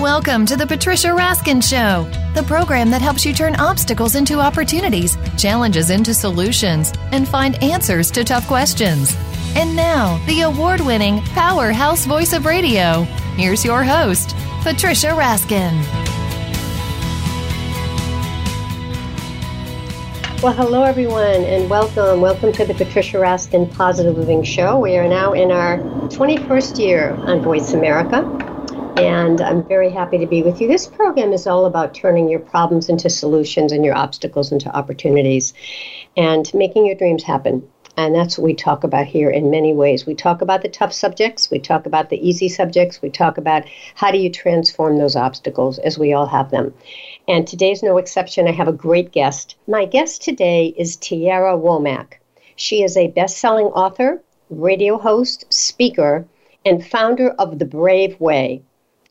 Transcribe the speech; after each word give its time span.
Welcome 0.00 0.46
to 0.46 0.56
the 0.56 0.66
Patricia 0.66 1.08
Raskin 1.08 1.62
Show, 1.62 2.10
the 2.34 2.42
program 2.44 2.90
that 2.90 3.02
helps 3.02 3.26
you 3.26 3.34
turn 3.34 3.54
obstacles 3.56 4.14
into 4.14 4.40
opportunities, 4.40 5.18
challenges 5.36 5.90
into 5.90 6.14
solutions, 6.14 6.94
and 7.12 7.28
find 7.28 7.62
answers 7.62 8.10
to 8.12 8.24
tough 8.24 8.46
questions. 8.46 9.14
And 9.56 9.76
now, 9.76 10.18
the 10.24 10.40
award 10.40 10.80
winning 10.80 11.20
powerhouse 11.34 12.06
voice 12.06 12.32
of 12.32 12.46
radio. 12.46 13.02
Here's 13.36 13.62
your 13.62 13.84
host, 13.84 14.34
Patricia 14.62 15.08
Raskin. 15.08 15.82
Well, 20.42 20.54
hello, 20.54 20.82
everyone, 20.82 21.44
and 21.44 21.68
welcome. 21.68 22.22
Welcome 22.22 22.52
to 22.52 22.64
the 22.64 22.72
Patricia 22.72 23.18
Raskin 23.18 23.70
Positive 23.74 24.16
Living 24.16 24.44
Show. 24.44 24.78
We 24.78 24.96
are 24.96 25.06
now 25.06 25.34
in 25.34 25.50
our 25.50 25.76
21st 26.08 26.78
year 26.78 27.10
on 27.10 27.42
Voice 27.42 27.74
America 27.74 28.49
and 29.00 29.40
I'm 29.40 29.66
very 29.66 29.90
happy 29.90 30.18
to 30.18 30.26
be 30.26 30.42
with 30.42 30.60
you. 30.60 30.68
This 30.68 30.86
program 30.86 31.32
is 31.32 31.46
all 31.46 31.66
about 31.66 31.94
turning 31.94 32.28
your 32.28 32.40
problems 32.40 32.88
into 32.88 33.10
solutions 33.10 33.72
and 33.72 33.84
your 33.84 33.94
obstacles 33.94 34.52
into 34.52 34.74
opportunities 34.74 35.54
and 36.16 36.52
making 36.54 36.86
your 36.86 36.94
dreams 36.94 37.22
happen. 37.22 37.68
And 37.96 38.14
that's 38.14 38.38
what 38.38 38.44
we 38.44 38.54
talk 38.54 38.84
about 38.84 39.06
here 39.06 39.28
in 39.28 39.50
many 39.50 39.74
ways. 39.74 40.06
We 40.06 40.14
talk 40.14 40.40
about 40.40 40.62
the 40.62 40.68
tough 40.68 40.92
subjects, 40.92 41.50
we 41.50 41.58
talk 41.58 41.86
about 41.86 42.08
the 42.08 42.28
easy 42.28 42.48
subjects, 42.48 43.02
we 43.02 43.10
talk 43.10 43.36
about 43.36 43.64
how 43.94 44.10
do 44.10 44.18
you 44.18 44.30
transform 44.30 44.98
those 44.98 45.16
obstacles 45.16 45.78
as 45.80 45.98
we 45.98 46.12
all 46.12 46.26
have 46.26 46.50
them. 46.50 46.72
And 47.28 47.46
today's 47.46 47.82
no 47.82 47.98
exception. 47.98 48.48
I 48.48 48.52
have 48.52 48.68
a 48.68 48.72
great 48.72 49.12
guest. 49.12 49.56
My 49.66 49.84
guest 49.84 50.22
today 50.22 50.74
is 50.78 50.96
Tierra 50.96 51.56
Womack. 51.56 52.14
She 52.56 52.82
is 52.82 52.96
a 52.96 53.08
best 53.08 53.38
selling 53.38 53.66
author, 53.66 54.22
radio 54.48 54.96
host, 54.96 55.44
speaker, 55.52 56.26
and 56.64 56.86
founder 56.86 57.30
of 57.38 57.58
The 57.58 57.64
Brave 57.64 58.20
Way, 58.20 58.62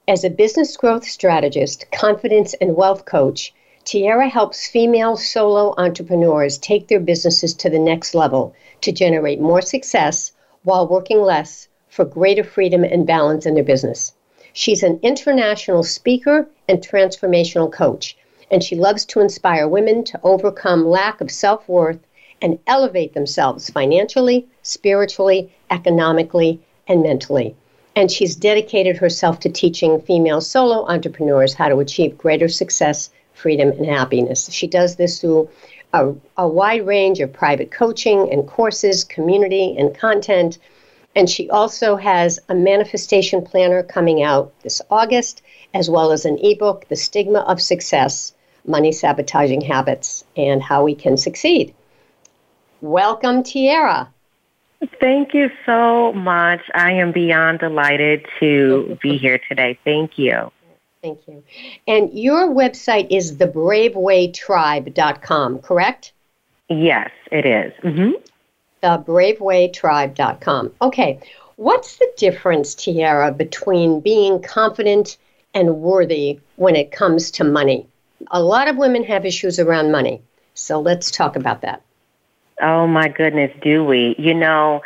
as 0.10 0.24
a 0.24 0.30
business 0.32 0.76
growth 0.76 1.04
strategist, 1.04 1.86
confidence, 1.92 2.56
and 2.56 2.76
wealth 2.76 3.06
coach, 3.06 3.54
Tierra 3.84 4.28
helps 4.28 4.66
female 4.66 5.16
solo 5.16 5.76
entrepreneurs 5.78 6.58
take 6.58 6.88
their 6.88 7.00
businesses 7.00 7.54
to 7.54 7.70
the 7.70 7.78
next 7.78 8.16
level 8.16 8.52
to 8.82 8.92
generate 8.92 9.40
more 9.40 9.62
success 9.62 10.32
while 10.64 10.88
working 10.88 11.22
less 11.22 11.68
for 11.90 12.06
greater 12.06 12.44
freedom 12.44 12.84
and 12.84 13.06
balance 13.06 13.46
in 13.46 13.54
their 13.54 13.64
business. 13.64 14.12
She's 14.52 14.82
an 14.82 15.00
international 15.04 15.84
speaker 15.84 16.50
and 16.68 16.80
transformational 16.82 17.72
coach, 17.72 18.18
and 18.50 18.64
she 18.64 18.76
loves 18.76 19.06
to 19.06 19.20
inspire 19.20 19.68
women 19.68 20.04
to 20.06 20.20
overcome 20.24 20.88
lack 20.88 21.22
of 21.22 21.30
self 21.30 21.70
worth 21.70 22.00
and 22.42 22.58
elevate 22.66 23.14
themselves 23.14 23.70
financially, 23.70 24.48
spiritually, 24.64 25.54
economically, 25.70 26.60
and 26.88 27.04
mentally 27.04 27.56
and 27.96 28.12
she's 28.12 28.36
dedicated 28.36 28.98
herself 28.98 29.40
to 29.42 29.50
teaching 29.50 30.02
female 30.02 30.42
solo 30.42 30.88
entrepreneurs 30.88 31.54
how 31.54 31.70
to 31.70 31.80
achieve 31.80 32.18
greater 32.18 32.48
success, 32.48 33.10
freedom, 33.34 33.70
and 33.70 33.86
happiness. 33.86 34.50
She 34.52 34.68
does 34.68 34.96
this 34.96 35.20
through 35.20 35.50
a, 35.94 36.14
a 36.38 36.48
wide 36.48 36.86
range 36.86 37.20
of 37.20 37.34
private 37.34 37.72
coaching 37.72 38.32
and 38.32 38.48
courses, 38.48 39.04
community, 39.04 39.76
and 39.78 39.98
content. 39.98 40.60
And 41.16 41.30
she 41.30 41.50
also 41.50 41.96
has 41.96 42.40
a 42.48 42.56
manifestation 42.56 43.44
planner 43.44 43.84
coming 43.84 44.22
out 44.22 44.54
this 44.62 44.82
August, 44.92 45.42
as 45.74 45.90
well 45.90 46.12
as 46.12 46.26
an 46.26 46.38
ebook, 46.38 46.88
The 46.88 46.96
Stigma 46.96 47.40
of 47.40 47.62
Success 47.62 48.34
Money 48.66 48.92
Sabotaging 48.92 49.62
Habits 49.62 50.24
and 50.38 50.62
How 50.62 50.84
We 50.84 50.94
Can 50.94 51.18
Succeed. 51.18 51.74
Welcome, 52.82 53.42
Tierra. 53.44 54.14
Thank 55.02 55.34
you 55.34 55.50
so 55.66 56.14
much. 56.14 56.62
I 56.74 56.94
am 56.94 57.12
beyond 57.12 57.60
delighted 57.60 58.26
to 58.40 58.98
be 59.02 59.18
here 59.18 59.38
today. 59.50 59.78
Thank 59.84 60.18
you. 60.18 60.50
Thank 61.02 61.28
you. 61.28 61.44
And 61.88 62.18
your 62.18 62.48
website 62.50 63.08
is 63.10 63.36
thebravewaytribe.com, 63.38 65.60
correct? 65.60 66.14
Yes, 66.70 67.10
it 67.32 67.46
is. 67.46 67.72
Mm-hmm. 67.84 68.12
Thebravewaytribe.com. 68.84 70.72
Okay. 70.82 71.20
What's 71.56 71.98
the 71.98 72.10
difference, 72.16 72.76
Tierra, 72.76 73.34
between 73.34 74.00
being 74.00 74.42
confident 74.42 75.18
and 75.54 75.82
worthy 75.82 76.40
when 76.56 76.78
it 76.78 76.92
comes 76.92 77.32
to 77.32 77.44
money? 77.44 77.86
A 78.32 78.42
lot 78.42 78.70
of 78.70 78.78
women 78.78 79.04
have 79.04 79.26
issues 79.26 79.60
around 79.60 79.92
money. 79.92 80.22
So 80.54 80.80
let's 80.80 81.12
talk 81.12 81.36
about 81.36 81.60
that. 81.62 81.82
Oh 82.62 82.88
my 82.88 83.08
goodness, 83.08 83.52
do 83.62 83.84
we? 83.84 84.16
You 84.18 84.34
know, 84.34 84.82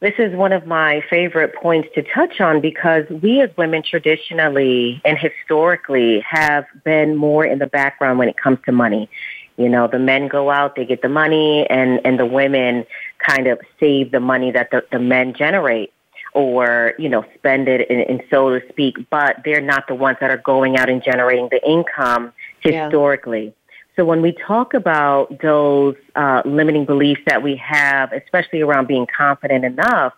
this 0.00 0.14
is 0.18 0.34
one 0.34 0.52
of 0.52 0.66
my 0.66 1.02
favorite 1.08 1.54
points 1.54 1.88
to 1.94 2.02
touch 2.02 2.40
on 2.40 2.60
because 2.60 3.08
we 3.08 3.40
as 3.40 3.50
women 3.56 3.82
traditionally 3.82 5.00
and 5.04 5.16
historically 5.16 6.20
have 6.28 6.64
been 6.84 7.16
more 7.16 7.44
in 7.44 7.60
the 7.60 7.68
background 7.68 8.18
when 8.18 8.28
it 8.28 8.36
comes 8.36 8.58
to 8.66 8.72
money. 8.72 9.08
You 9.56 9.68
know, 9.68 9.86
the 9.86 9.98
men 9.98 10.28
go 10.28 10.50
out, 10.50 10.76
they 10.76 10.84
get 10.84 11.02
the 11.02 11.08
money, 11.08 11.66
and, 11.68 12.00
and 12.04 12.18
the 12.18 12.26
women 12.26 12.84
kind 13.18 13.46
of 13.46 13.60
save 13.78 14.10
the 14.10 14.18
money 14.18 14.50
that 14.50 14.70
the, 14.70 14.84
the 14.90 14.98
men 14.98 15.34
generate 15.34 15.92
or, 16.34 16.94
you 16.98 17.08
know, 17.08 17.24
spend 17.34 17.68
it 17.68 17.88
in, 17.90 18.00
in 18.00 18.22
so 18.30 18.58
to 18.58 18.66
speak, 18.70 18.96
but 19.10 19.36
they're 19.44 19.60
not 19.60 19.86
the 19.86 19.94
ones 19.94 20.16
that 20.20 20.30
are 20.30 20.38
going 20.38 20.76
out 20.76 20.88
and 20.88 21.02
generating 21.02 21.48
the 21.50 21.62
income 21.68 22.32
historically. 22.60 23.44
Yeah. 23.44 23.50
So 23.96 24.04
when 24.04 24.22
we 24.22 24.32
talk 24.32 24.72
about 24.74 25.40
those 25.42 25.96
uh, 26.16 26.42
limiting 26.44 26.86
beliefs 26.86 27.20
that 27.26 27.42
we 27.42 27.56
have, 27.56 28.12
especially 28.12 28.62
around 28.62 28.88
being 28.88 29.06
confident 29.06 29.64
enough 29.64 30.14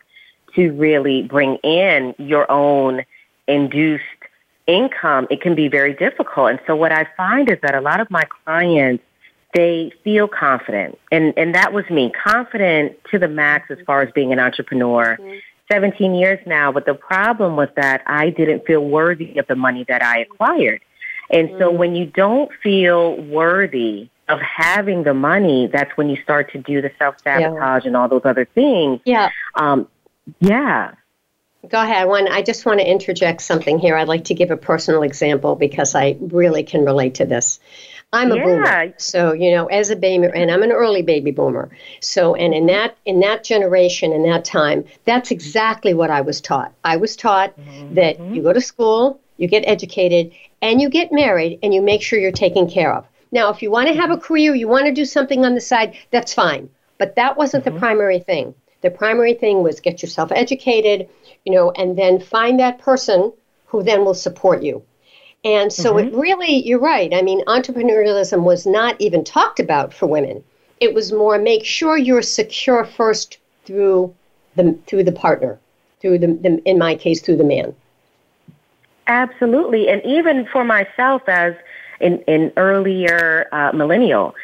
to 0.54 0.70
really 0.72 1.22
bring 1.22 1.56
in 1.56 2.14
your 2.18 2.50
own 2.50 3.04
induced 3.48 4.04
income, 4.66 5.26
it 5.30 5.40
can 5.40 5.54
be 5.54 5.68
very 5.68 5.92
difficult. 5.92 6.50
And 6.50 6.60
so 6.66 6.76
what 6.76 6.92
I 6.92 7.06
find 7.16 7.50
is 7.50 7.58
that 7.62 7.74
a 7.74 7.80
lot 7.80 8.00
of 8.00 8.10
my 8.10 8.24
clients, 8.44 9.02
they 9.54 9.92
feel 10.04 10.28
confident. 10.28 10.98
And, 11.10 11.34
and 11.36 11.54
that 11.54 11.72
was 11.72 11.84
me, 11.90 12.10
confident 12.10 12.96
to 13.10 13.18
the 13.18 13.28
max 13.28 13.70
as 13.70 13.78
far 13.86 14.02
as 14.02 14.12
being 14.12 14.32
an 14.32 14.38
entrepreneur. 14.38 15.16
Mm-hmm. 15.20 15.38
17 15.72 16.14
years 16.14 16.38
now, 16.46 16.70
but 16.70 16.84
the 16.84 16.94
problem 16.94 17.56
was 17.56 17.68
that 17.74 18.02
I 18.06 18.28
didn't 18.30 18.66
feel 18.66 18.84
worthy 18.84 19.38
of 19.38 19.46
the 19.46 19.56
money 19.56 19.84
that 19.88 20.02
I 20.02 20.20
acquired. 20.20 20.82
And 21.30 21.50
so 21.58 21.72
mm. 21.72 21.76
when 21.76 21.94
you 21.94 22.06
don't 22.06 22.50
feel 22.62 23.16
worthy 23.22 24.08
of 24.28 24.40
having 24.40 25.02
the 25.02 25.14
money, 25.14 25.66
that's 25.66 25.96
when 25.96 26.08
you 26.08 26.16
start 26.22 26.52
to 26.52 26.58
do 26.58 26.80
the 26.80 26.90
self 26.98 27.16
sabotage 27.22 27.84
yeah. 27.84 27.88
and 27.88 27.96
all 27.96 28.08
those 28.08 28.24
other 28.24 28.44
things. 28.44 29.00
Yeah. 29.04 29.30
Um, 29.54 29.88
yeah. 30.40 30.92
Go 31.68 31.80
ahead. 31.80 32.08
One, 32.08 32.28
I 32.28 32.42
just 32.42 32.66
want 32.66 32.80
to 32.80 32.90
interject 32.90 33.40
something 33.40 33.78
here. 33.78 33.96
I'd 33.96 34.08
like 34.08 34.24
to 34.24 34.34
give 34.34 34.50
a 34.50 34.56
personal 34.56 35.02
example 35.02 35.56
because 35.56 35.94
I 35.94 36.16
really 36.20 36.62
can 36.62 36.84
relate 36.84 37.14
to 37.16 37.24
this. 37.24 37.58
I'm 38.12 38.30
a 38.30 38.36
yeah. 38.36 38.44
boomer, 38.44 38.94
so 38.96 39.32
you 39.32 39.50
know, 39.50 39.66
as 39.66 39.90
a 39.90 39.96
baby, 39.96 40.28
and 40.32 40.50
I'm 40.50 40.62
an 40.62 40.70
early 40.70 41.02
baby 41.02 41.32
boomer. 41.32 41.70
So, 42.00 42.34
and 42.36 42.54
in 42.54 42.66
that 42.66 42.96
in 43.04 43.20
that 43.20 43.42
generation, 43.42 44.12
in 44.12 44.22
that 44.24 44.44
time, 44.44 44.84
that's 45.04 45.32
exactly 45.32 45.94
what 45.94 46.10
I 46.10 46.20
was 46.20 46.40
taught. 46.40 46.72
I 46.84 46.96
was 46.96 47.16
taught 47.16 47.58
mm-hmm. 47.58 47.94
that 47.94 48.20
you 48.20 48.42
go 48.42 48.52
to 48.52 48.60
school, 48.60 49.20
you 49.36 49.48
get 49.48 49.64
educated, 49.66 50.32
and 50.64 50.80
you 50.80 50.88
get 50.88 51.12
married, 51.12 51.58
and 51.62 51.74
you 51.74 51.82
make 51.82 52.00
sure 52.00 52.18
you're 52.18 52.32
taken 52.32 52.66
care 52.66 52.94
of. 52.94 53.06
Now, 53.30 53.50
if 53.50 53.62
you 53.62 53.70
want 53.70 53.88
to 53.88 54.00
have 54.00 54.10
a 54.10 54.16
career, 54.16 54.54
you 54.54 54.66
want 54.66 54.86
to 54.86 54.92
do 54.92 55.04
something 55.04 55.44
on 55.44 55.54
the 55.54 55.60
side, 55.60 55.94
that's 56.10 56.32
fine. 56.32 56.70
But 56.96 57.16
that 57.16 57.36
wasn't 57.36 57.66
mm-hmm. 57.66 57.74
the 57.74 57.80
primary 57.80 58.18
thing. 58.18 58.54
The 58.80 58.90
primary 58.90 59.34
thing 59.34 59.62
was 59.62 59.80
get 59.80 60.00
yourself 60.00 60.32
educated, 60.32 61.06
you 61.44 61.52
know, 61.52 61.70
and 61.72 61.98
then 61.98 62.18
find 62.18 62.58
that 62.58 62.78
person 62.78 63.30
who 63.66 63.82
then 63.82 64.06
will 64.06 64.14
support 64.14 64.62
you. 64.62 64.82
And 65.44 65.70
so 65.70 65.94
mm-hmm. 65.94 66.08
it 66.08 66.18
really, 66.18 66.66
you're 66.66 66.78
right. 66.78 67.12
I 67.12 67.20
mean, 67.20 67.44
entrepreneurialism 67.44 68.42
was 68.42 68.64
not 68.64 68.98
even 68.98 69.22
talked 69.22 69.60
about 69.60 69.92
for 69.92 70.06
women. 70.06 70.42
It 70.80 70.94
was 70.94 71.12
more 71.12 71.38
make 71.38 71.66
sure 71.66 71.98
you're 71.98 72.22
secure 72.22 72.86
first 72.86 73.36
through 73.66 74.14
the 74.56 74.78
through 74.86 75.04
the 75.04 75.12
partner, 75.12 75.58
through 76.00 76.20
the, 76.20 76.28
the 76.28 76.62
in 76.64 76.78
my 76.78 76.94
case 76.94 77.20
through 77.20 77.36
the 77.36 77.44
man. 77.44 77.74
Absolutely. 79.06 79.88
And 79.88 80.02
even 80.04 80.46
for 80.46 80.64
myself 80.64 81.22
as 81.28 81.54
an, 82.00 82.22
an 82.26 82.52
earlier 82.56 83.46
uh, 83.52 83.72
millennial, 83.72 84.34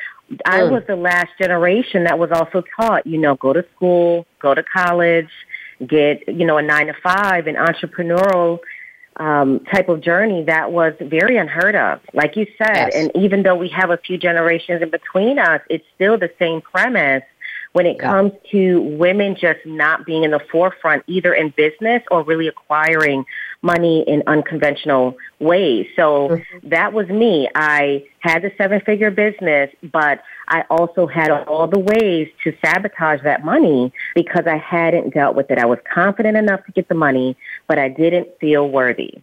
I 0.44 0.60
mm. 0.60 0.70
was 0.70 0.82
the 0.86 0.96
last 0.96 1.30
generation 1.38 2.04
that 2.04 2.18
was 2.18 2.30
also 2.30 2.62
taught, 2.76 3.06
you 3.06 3.18
know, 3.18 3.34
go 3.36 3.52
to 3.52 3.64
school, 3.74 4.26
go 4.40 4.54
to 4.54 4.62
college, 4.62 5.30
get, 5.86 6.28
you 6.28 6.46
know, 6.46 6.58
a 6.58 6.62
nine 6.62 6.86
to 6.86 6.94
five, 7.02 7.46
an 7.46 7.56
entrepreneurial 7.56 8.60
um, 9.16 9.60
type 9.60 9.88
of 9.88 10.00
journey 10.00 10.44
that 10.44 10.72
was 10.72 10.94
very 11.00 11.36
unheard 11.36 11.74
of, 11.74 12.00
like 12.14 12.36
you 12.36 12.46
said. 12.56 12.90
Yes. 12.92 12.94
And 12.94 13.10
even 13.16 13.42
though 13.42 13.56
we 13.56 13.68
have 13.68 13.90
a 13.90 13.96
few 13.96 14.18
generations 14.18 14.82
in 14.82 14.90
between 14.90 15.38
us, 15.38 15.60
it's 15.68 15.84
still 15.94 16.16
the 16.16 16.30
same 16.38 16.60
premise 16.60 17.24
when 17.72 17.86
it 17.86 17.96
yeah. 17.96 18.10
comes 18.10 18.32
to 18.50 18.80
women 18.80 19.36
just 19.36 19.60
not 19.64 20.06
being 20.06 20.24
in 20.24 20.30
the 20.30 20.40
forefront, 20.50 21.04
either 21.06 21.34
in 21.34 21.50
business 21.50 22.02
or 22.10 22.22
really 22.22 22.48
acquiring 22.48 23.24
money 23.62 24.02
in 24.06 24.22
unconventional 24.26 25.16
ways. 25.38 25.86
So 25.96 26.28
mm-hmm. 26.28 26.68
that 26.68 26.92
was 26.92 27.08
me. 27.08 27.48
I 27.54 28.06
had 28.20 28.42
the 28.42 28.52
seven 28.56 28.80
figure 28.80 29.10
business, 29.10 29.70
but 29.92 30.22
I 30.48 30.64
also 30.70 31.06
had 31.06 31.30
all 31.30 31.66
the 31.66 31.78
ways 31.78 32.28
to 32.44 32.56
sabotage 32.64 33.22
that 33.22 33.44
money 33.44 33.92
because 34.14 34.46
I 34.46 34.56
hadn't 34.56 35.14
dealt 35.14 35.36
with 35.36 35.50
it. 35.50 35.58
I 35.58 35.66
was 35.66 35.78
confident 35.92 36.36
enough 36.36 36.64
to 36.66 36.72
get 36.72 36.88
the 36.88 36.94
money, 36.94 37.36
but 37.66 37.78
I 37.78 37.88
didn't 37.88 38.28
feel 38.40 38.68
worthy. 38.68 39.20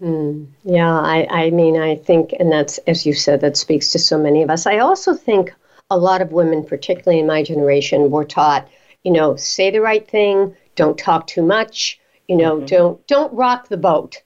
Mm, 0.00 0.46
yeah, 0.64 0.98
I, 0.98 1.26
I 1.30 1.50
mean, 1.50 1.76
I 1.76 1.96
think, 1.96 2.32
and 2.38 2.50
that's, 2.50 2.78
as 2.86 3.04
you 3.04 3.12
said, 3.12 3.40
that 3.42 3.56
speaks 3.56 3.88
to 3.92 3.98
so 3.98 4.16
many 4.16 4.42
of 4.42 4.48
us. 4.48 4.66
I 4.66 4.78
also 4.78 5.12
think 5.12 5.52
a 5.90 5.98
lot 5.98 6.22
of 6.22 6.32
women, 6.32 6.64
particularly 6.64 7.20
in 7.20 7.26
my 7.26 7.42
generation, 7.42 8.10
were 8.10 8.24
taught, 8.24 8.66
you 9.02 9.12
know, 9.12 9.36
say 9.36 9.70
the 9.70 9.80
right 9.80 10.08
thing, 10.08 10.56
don't 10.74 10.96
talk 10.96 11.26
too 11.26 11.42
much, 11.42 12.00
you 12.30 12.36
know, 12.36 12.58
mm-hmm. 12.58 12.66
don't 12.66 13.06
don't 13.08 13.32
rock 13.34 13.66
the 13.68 13.76
boat, 13.76 14.22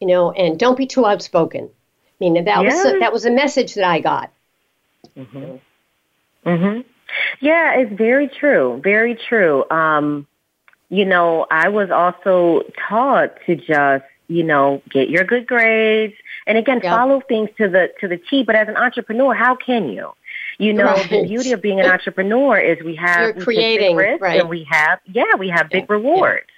you 0.00 0.08
know, 0.08 0.32
and 0.32 0.58
don't 0.58 0.76
be 0.76 0.88
too 0.88 1.06
outspoken. 1.06 1.66
I 1.66 2.14
mean, 2.18 2.34
that 2.34 2.46
yeah. 2.46 2.62
was 2.62 2.84
a, 2.84 2.98
that 2.98 3.12
was 3.12 3.24
a 3.26 3.30
message 3.30 3.74
that 3.74 3.84
I 3.84 4.00
got. 4.00 4.32
Mhm. 5.16 5.60
Mhm. 6.44 6.84
Yeah, 7.38 7.76
it's 7.76 7.92
very 7.92 8.26
true. 8.26 8.80
Very 8.82 9.14
true. 9.14 9.64
Um, 9.70 10.26
you 10.88 11.04
know, 11.04 11.46
I 11.48 11.68
was 11.68 11.92
also 11.92 12.62
taught 12.88 13.38
to 13.46 13.54
just, 13.54 14.04
you 14.26 14.42
know, 14.42 14.82
get 14.90 15.08
your 15.08 15.22
good 15.22 15.46
grades 15.46 16.14
and 16.48 16.58
again 16.58 16.80
yep. 16.82 16.92
follow 16.92 17.20
things 17.20 17.50
to 17.58 17.68
the 17.68 17.92
to 18.00 18.08
the 18.08 18.16
T, 18.16 18.42
but 18.42 18.56
as 18.56 18.66
an 18.66 18.76
entrepreneur, 18.76 19.32
how 19.32 19.54
can 19.54 19.88
you? 19.90 20.12
You 20.58 20.72
know, 20.72 20.86
right. 20.86 21.08
the 21.08 21.22
beauty 21.22 21.52
of 21.52 21.62
being 21.62 21.78
an 21.78 21.86
entrepreneur 21.86 22.58
is 22.58 22.82
we 22.84 22.96
have 22.96 23.36
You're 23.36 23.44
creating 23.44 23.94
risks 23.94 24.20
right. 24.20 24.40
and 24.40 24.48
we 24.48 24.66
have 24.68 24.98
yeah, 25.06 25.36
we 25.38 25.50
have 25.50 25.70
big 25.70 25.86
yeah. 25.88 25.94
rewards. 25.94 26.48
Yeah. 26.48 26.57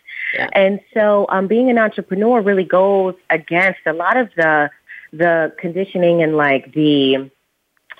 And 0.53 0.81
so 0.95 1.27
um 1.29 1.47
being 1.47 1.71
an 1.71 1.79
entrepreneur 1.79 2.41
really 2.41 2.65
goes 2.65 3.15
against 3.31 3.81
a 3.87 3.93
lot 3.93 4.17
of 4.17 4.31
the 4.37 4.71
the 5.13 5.53
conditioning 5.59 6.23
and 6.23 6.37
like 6.37 6.73
the 6.73 7.31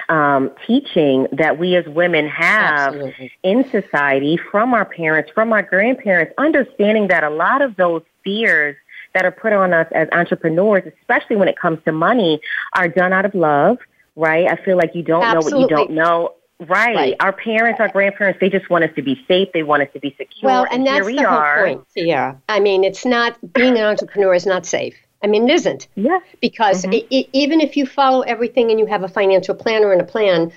um, 0.09 0.51
teaching 0.67 1.27
that 1.33 1.59
we 1.59 1.77
as 1.77 1.87
women 1.87 2.27
have 2.29 2.95
Absolutely. 2.95 3.33
in 3.43 3.65
society 3.71 4.39
from 4.51 4.75
our 4.75 4.85
parents, 4.85 5.31
from 5.33 5.53
our 5.53 5.63
grandparents, 5.63 6.33
understanding 6.39 7.09
that 7.09 7.23
a 7.23 7.31
lot 7.31 7.63
of 7.63 7.77
those 7.77 8.03
fears 8.25 8.77
that 9.15 9.25
are 9.25 9.31
put 9.31 9.53
on 9.53 9.73
us 9.73 9.87
as 9.93 10.09
entrepreneurs, 10.13 10.83
especially 11.01 11.37
when 11.37 11.49
it 11.49 11.59
comes 11.59 11.79
to 11.85 11.93
money, 11.93 12.41
are 12.75 12.89
done 12.89 13.13
out 13.13 13.25
of 13.25 13.35
love, 13.35 13.79
right? 14.17 14.47
I 14.47 14.57
feel 14.65 14.77
like 14.77 14.95
you 14.95 15.03
don't 15.03 15.23
Absolutely. 15.23 15.53
know 15.53 15.59
what 15.59 15.71
you 15.71 15.77
don't 15.77 15.91
know. 15.91 16.35
Right. 16.61 17.17
Our 17.21 17.33
parents, 17.33 17.81
our 17.81 17.89
grandparents, 17.89 18.39
they 18.41 18.51
just 18.51 18.69
want 18.71 18.85
us 18.85 18.91
to 18.97 19.03
be 19.03 19.23
safe. 19.27 19.49
They 19.55 19.63
want 19.63 19.83
us 19.83 19.89
to 19.95 20.01
be 20.01 20.11
secure. 20.19 20.51
Well, 20.51 20.65
and, 20.65 20.75
and 20.75 20.87
that's 20.87 21.07
we 21.07 21.17
the 21.17 21.25
are. 21.25 21.57
whole 21.57 21.67
point. 21.77 21.87
Yeah. 21.97 22.37
I 22.49 22.61
mean, 22.61 22.85
it's 22.85 23.05
not 23.07 23.37
being 23.53 23.77
an 23.77 23.85
entrepreneur 23.85 24.35
is 24.35 24.47
not 24.47 24.67
safe. 24.67 24.95
I 25.23 25.27
mean, 25.27 25.49
it 25.49 25.55
isn't. 25.55 25.89
Yeah. 25.97 26.19
Because 26.41 26.85
Mhm. 26.85 26.95
it, 26.99 27.07
it, 27.15 27.29
even 27.33 27.61
if 27.61 27.77
you 27.77 27.87
follow 27.87 28.23
everything 28.23 28.71
and 28.71 28.79
you 28.79 28.87
have 28.87 29.03
a 29.03 29.09
financial 29.09 29.55
planner 29.55 29.93
and 29.93 30.01
a 30.01 30.05
plan, 30.05 30.53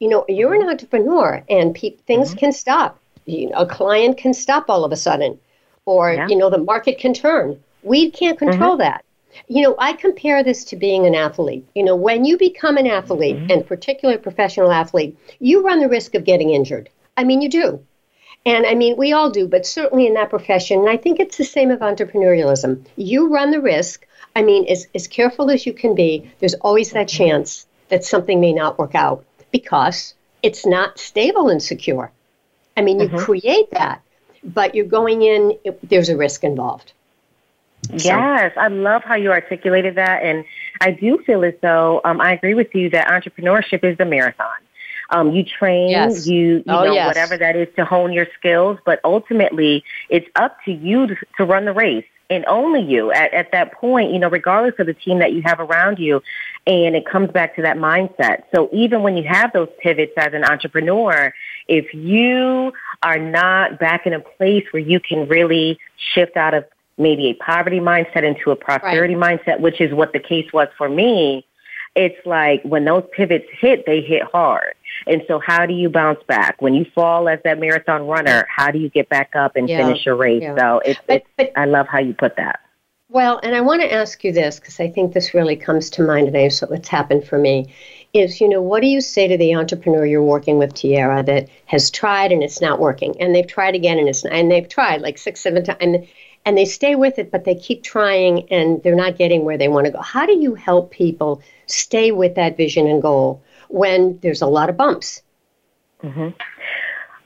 you 0.00 0.08
know, 0.08 0.24
you're 0.28 0.54
an 0.54 0.68
entrepreneur 0.68 1.42
and 1.48 1.74
pe- 1.74 1.96
things 2.06 2.34
Mhm. 2.34 2.38
can 2.38 2.52
stop. 2.52 2.98
You 3.26 3.50
know, 3.50 3.56
a 3.58 3.66
client 3.66 4.16
can 4.16 4.32
stop 4.34 4.70
all 4.70 4.84
of 4.84 4.92
a 4.92 4.96
sudden, 4.96 5.38
or 5.86 6.12
Yeah. 6.14 6.26
you 6.28 6.36
know, 6.36 6.50
the 6.50 6.58
market 6.58 6.98
can 6.98 7.12
turn. 7.14 7.60
We 7.82 8.10
can't 8.10 8.38
control 8.38 8.76
that. 8.78 9.04
You 9.46 9.62
know, 9.62 9.74
I 9.78 9.92
compare 9.92 10.42
this 10.42 10.64
to 10.64 10.76
being 10.76 11.06
an 11.06 11.14
athlete. 11.14 11.64
You 11.74 11.84
know, 11.84 11.96
when 11.96 12.24
you 12.24 12.36
become 12.36 12.76
an 12.76 12.86
athlete, 12.86 13.36
Mhm. 13.36 13.52
and 13.52 13.66
particularly 13.66 14.16
a 14.16 14.22
professional 14.22 14.72
athlete, 14.72 15.16
you 15.38 15.62
run 15.62 15.80
the 15.80 15.88
risk 15.88 16.14
of 16.14 16.24
getting 16.24 16.50
injured. 16.50 16.88
I 17.16 17.24
mean, 17.24 17.40
you 17.42 17.48
do. 17.48 17.80
And 18.46 18.64
I 18.66 18.74
mean, 18.74 18.96
we 18.96 19.12
all 19.12 19.30
do, 19.30 19.46
but 19.46 19.66
certainly 19.66 20.06
in 20.06 20.14
that 20.14 20.30
profession, 20.30 20.80
and 20.80 20.88
I 20.88 20.96
think 20.96 21.20
it's 21.20 21.36
the 21.36 21.44
same 21.44 21.70
of 21.70 21.80
entrepreneurialism. 21.80 22.84
You 22.96 23.28
run 23.28 23.50
the 23.50 23.60
risk. 23.60 24.06
I 24.36 24.42
mean, 24.42 24.66
as, 24.68 24.86
as 24.94 25.08
careful 25.08 25.50
as 25.50 25.66
you 25.66 25.72
can 25.72 25.94
be, 25.94 26.30
there's 26.38 26.54
always 26.54 26.92
that 26.92 27.08
chance 27.08 27.66
that 27.88 28.04
something 28.04 28.40
may 28.40 28.52
not 28.52 28.78
work 28.78 28.94
out 28.94 29.24
because 29.50 30.14
it's 30.42 30.64
not 30.64 30.98
stable 30.98 31.48
and 31.48 31.62
secure. 31.62 32.12
I 32.76 32.82
mean, 32.82 33.00
you 33.00 33.08
Mhm. 33.08 33.18
create 33.18 33.70
that, 33.72 34.00
but 34.44 34.74
you're 34.74 34.84
going 34.86 35.22
in, 35.22 35.58
it, 35.64 35.78
there's 35.88 36.08
a 36.08 36.16
risk 36.16 36.44
involved. 36.44 36.92
So- 37.86 37.94
Yes, 38.08 38.52
I 38.56 38.68
love 38.68 39.02
how 39.04 39.14
you 39.16 39.30
articulated 39.32 39.94
that, 39.94 40.22
and 40.22 40.44
I 40.80 40.90
do 40.90 41.18
feel 41.26 41.44
as 41.44 41.54
though 41.62 42.00
um, 42.04 42.20
I 42.20 42.32
agree 42.32 42.54
with 42.54 42.74
you 42.74 42.90
that 42.90 43.08
entrepreneurship 43.08 43.82
is 43.84 43.96
the 43.96 44.04
marathon. 44.04 44.46
Um, 45.10 45.32
you 45.34 45.42
train, 45.42 45.88
Yes. 45.90 46.26
you 46.26 46.56
you 46.58 46.64
Oh, 46.68 46.84
know 46.84 46.92
yes. 46.92 47.06
whatever 47.06 47.38
that 47.38 47.56
is 47.56 47.68
to 47.76 47.84
hone 47.86 48.12
your 48.12 48.26
skills, 48.38 48.78
but 48.84 49.00
ultimately 49.04 49.82
it's 50.10 50.28
up 50.36 50.58
to 50.66 50.72
you 50.72 51.06
to, 51.06 51.16
to 51.38 51.44
run 51.46 51.64
the 51.64 51.72
race, 51.72 52.04
and 52.28 52.44
only 52.44 52.82
you 52.82 53.10
at, 53.10 53.32
at 53.32 53.50
that 53.52 53.72
point. 53.72 54.12
You 54.12 54.18
know, 54.18 54.28
regardless 54.28 54.74
of 54.78 54.86
the 54.86 54.92
team 54.92 55.20
that 55.20 55.32
you 55.32 55.40
have 55.46 55.60
around 55.60 55.98
you, 55.98 56.20
and 56.66 56.94
it 56.94 57.06
comes 57.06 57.30
back 57.30 57.56
to 57.56 57.62
that 57.62 57.78
mindset. 57.78 58.42
So 58.54 58.68
even 58.70 59.02
when 59.02 59.16
you 59.16 59.24
have 59.26 59.50
those 59.54 59.70
pivots 59.82 60.12
as 60.18 60.34
an 60.34 60.44
entrepreneur, 60.44 61.32
if 61.68 61.94
you 61.94 62.74
are 63.02 63.18
not 63.18 63.78
back 63.78 64.06
in 64.06 64.12
a 64.12 64.20
place 64.20 64.66
where 64.72 64.82
you 64.82 65.00
can 65.00 65.26
really 65.26 65.78
shift 66.12 66.36
out 66.36 66.52
of 66.52 66.66
maybe 66.98 67.28
a 67.28 67.34
poverty 67.34 67.80
mindset 67.80 68.24
into 68.24 68.50
a 68.50 68.56
prosperity 68.56 69.14
mindset, 69.14 69.60
which 69.60 69.80
is 69.80 69.92
what 69.94 70.12
the 70.12 70.18
case 70.20 70.52
was 70.52 70.68
for 70.76 70.88
me, 70.88 71.46
it's 71.94 72.24
like 72.26 72.62
when 72.62 72.84
those 72.84 73.04
pivots 73.12 73.46
hit, 73.50 73.86
they 73.86 74.00
hit 74.00 74.22
hard. 74.22 74.74
And 75.06 75.22
so 75.26 75.38
how 75.38 75.66
do 75.66 75.72
you 75.74 75.88
bounce 75.88 76.22
back? 76.24 76.60
When 76.60 76.74
you 76.74 76.84
fall 76.94 77.28
as 77.28 77.40
that 77.44 77.58
marathon 77.58 78.06
runner, 78.06 78.46
how 78.54 78.70
do 78.70 78.78
you 78.78 78.88
get 78.88 79.08
back 79.08 79.34
up 79.34 79.56
and 79.56 79.68
Yeah, 79.68 79.78
finish 79.78 80.06
your 80.06 80.16
race? 80.16 80.42
yeah. 80.42 80.56
So 80.56 80.80
it's, 80.84 81.00
But, 81.06 81.16
it's 81.16 81.28
but 81.36 81.52
I 81.56 81.64
love 81.64 81.86
how 81.88 81.98
you 81.98 82.14
put 82.14 82.36
that. 82.36 82.60
Well, 83.10 83.40
and 83.42 83.54
I 83.54 83.62
want 83.62 83.80
to 83.80 83.92
ask 83.92 84.22
you 84.22 84.32
this 84.32 84.60
because 84.60 84.80
I 84.80 84.88
think 84.90 85.14
this 85.14 85.32
really 85.32 85.56
comes 85.56 85.88
to 85.90 86.02
mind 86.02 86.26
today. 86.26 86.50
So 86.50 86.66
what's 86.66 86.88
happened 86.88 87.26
for 87.26 87.38
me 87.38 87.72
is, 88.12 88.38
you 88.38 88.48
know, 88.48 88.60
what 88.60 88.80
do 88.82 88.86
you 88.86 89.00
say 89.00 89.26
to 89.26 89.38
the 89.38 89.54
entrepreneur 89.54 90.04
you're 90.04 90.22
working 90.22 90.58
with, 90.58 90.74
Tierra, 90.74 91.22
that 91.22 91.48
has 91.66 91.90
tried 91.90 92.32
and 92.32 92.42
it's 92.42 92.60
not 92.60 92.80
working, 92.80 93.18
and 93.20 93.34
they've 93.34 93.46
tried 93.46 93.74
again 93.74 93.98
and 93.98 94.08
it's 94.08 94.24
not, 94.24 94.34
and 94.34 94.50
they've 94.50 94.68
tried 94.68 95.00
like 95.00 95.16
six, 95.16 95.40
seven 95.40 95.64
times, 95.64 95.78
and 95.80 96.06
and 96.48 96.56
they 96.56 96.64
stay 96.64 96.94
with 96.94 97.18
it, 97.18 97.30
but 97.30 97.44
they 97.44 97.54
keep 97.54 97.82
trying 97.82 98.50
and 98.50 98.82
they're 98.82 98.96
not 98.96 99.18
getting 99.18 99.44
where 99.44 99.58
they 99.58 99.68
want 99.68 99.84
to 99.84 99.92
go. 99.92 100.00
How 100.00 100.24
do 100.24 100.34
you 100.34 100.54
help 100.54 100.90
people 100.90 101.42
stay 101.66 102.10
with 102.10 102.36
that 102.36 102.56
vision 102.56 102.86
and 102.86 103.02
goal 103.02 103.42
when 103.68 104.18
there's 104.22 104.40
a 104.40 104.46
lot 104.46 104.70
of 104.70 104.76
bumps? 104.78 105.20
hmm 106.00 106.30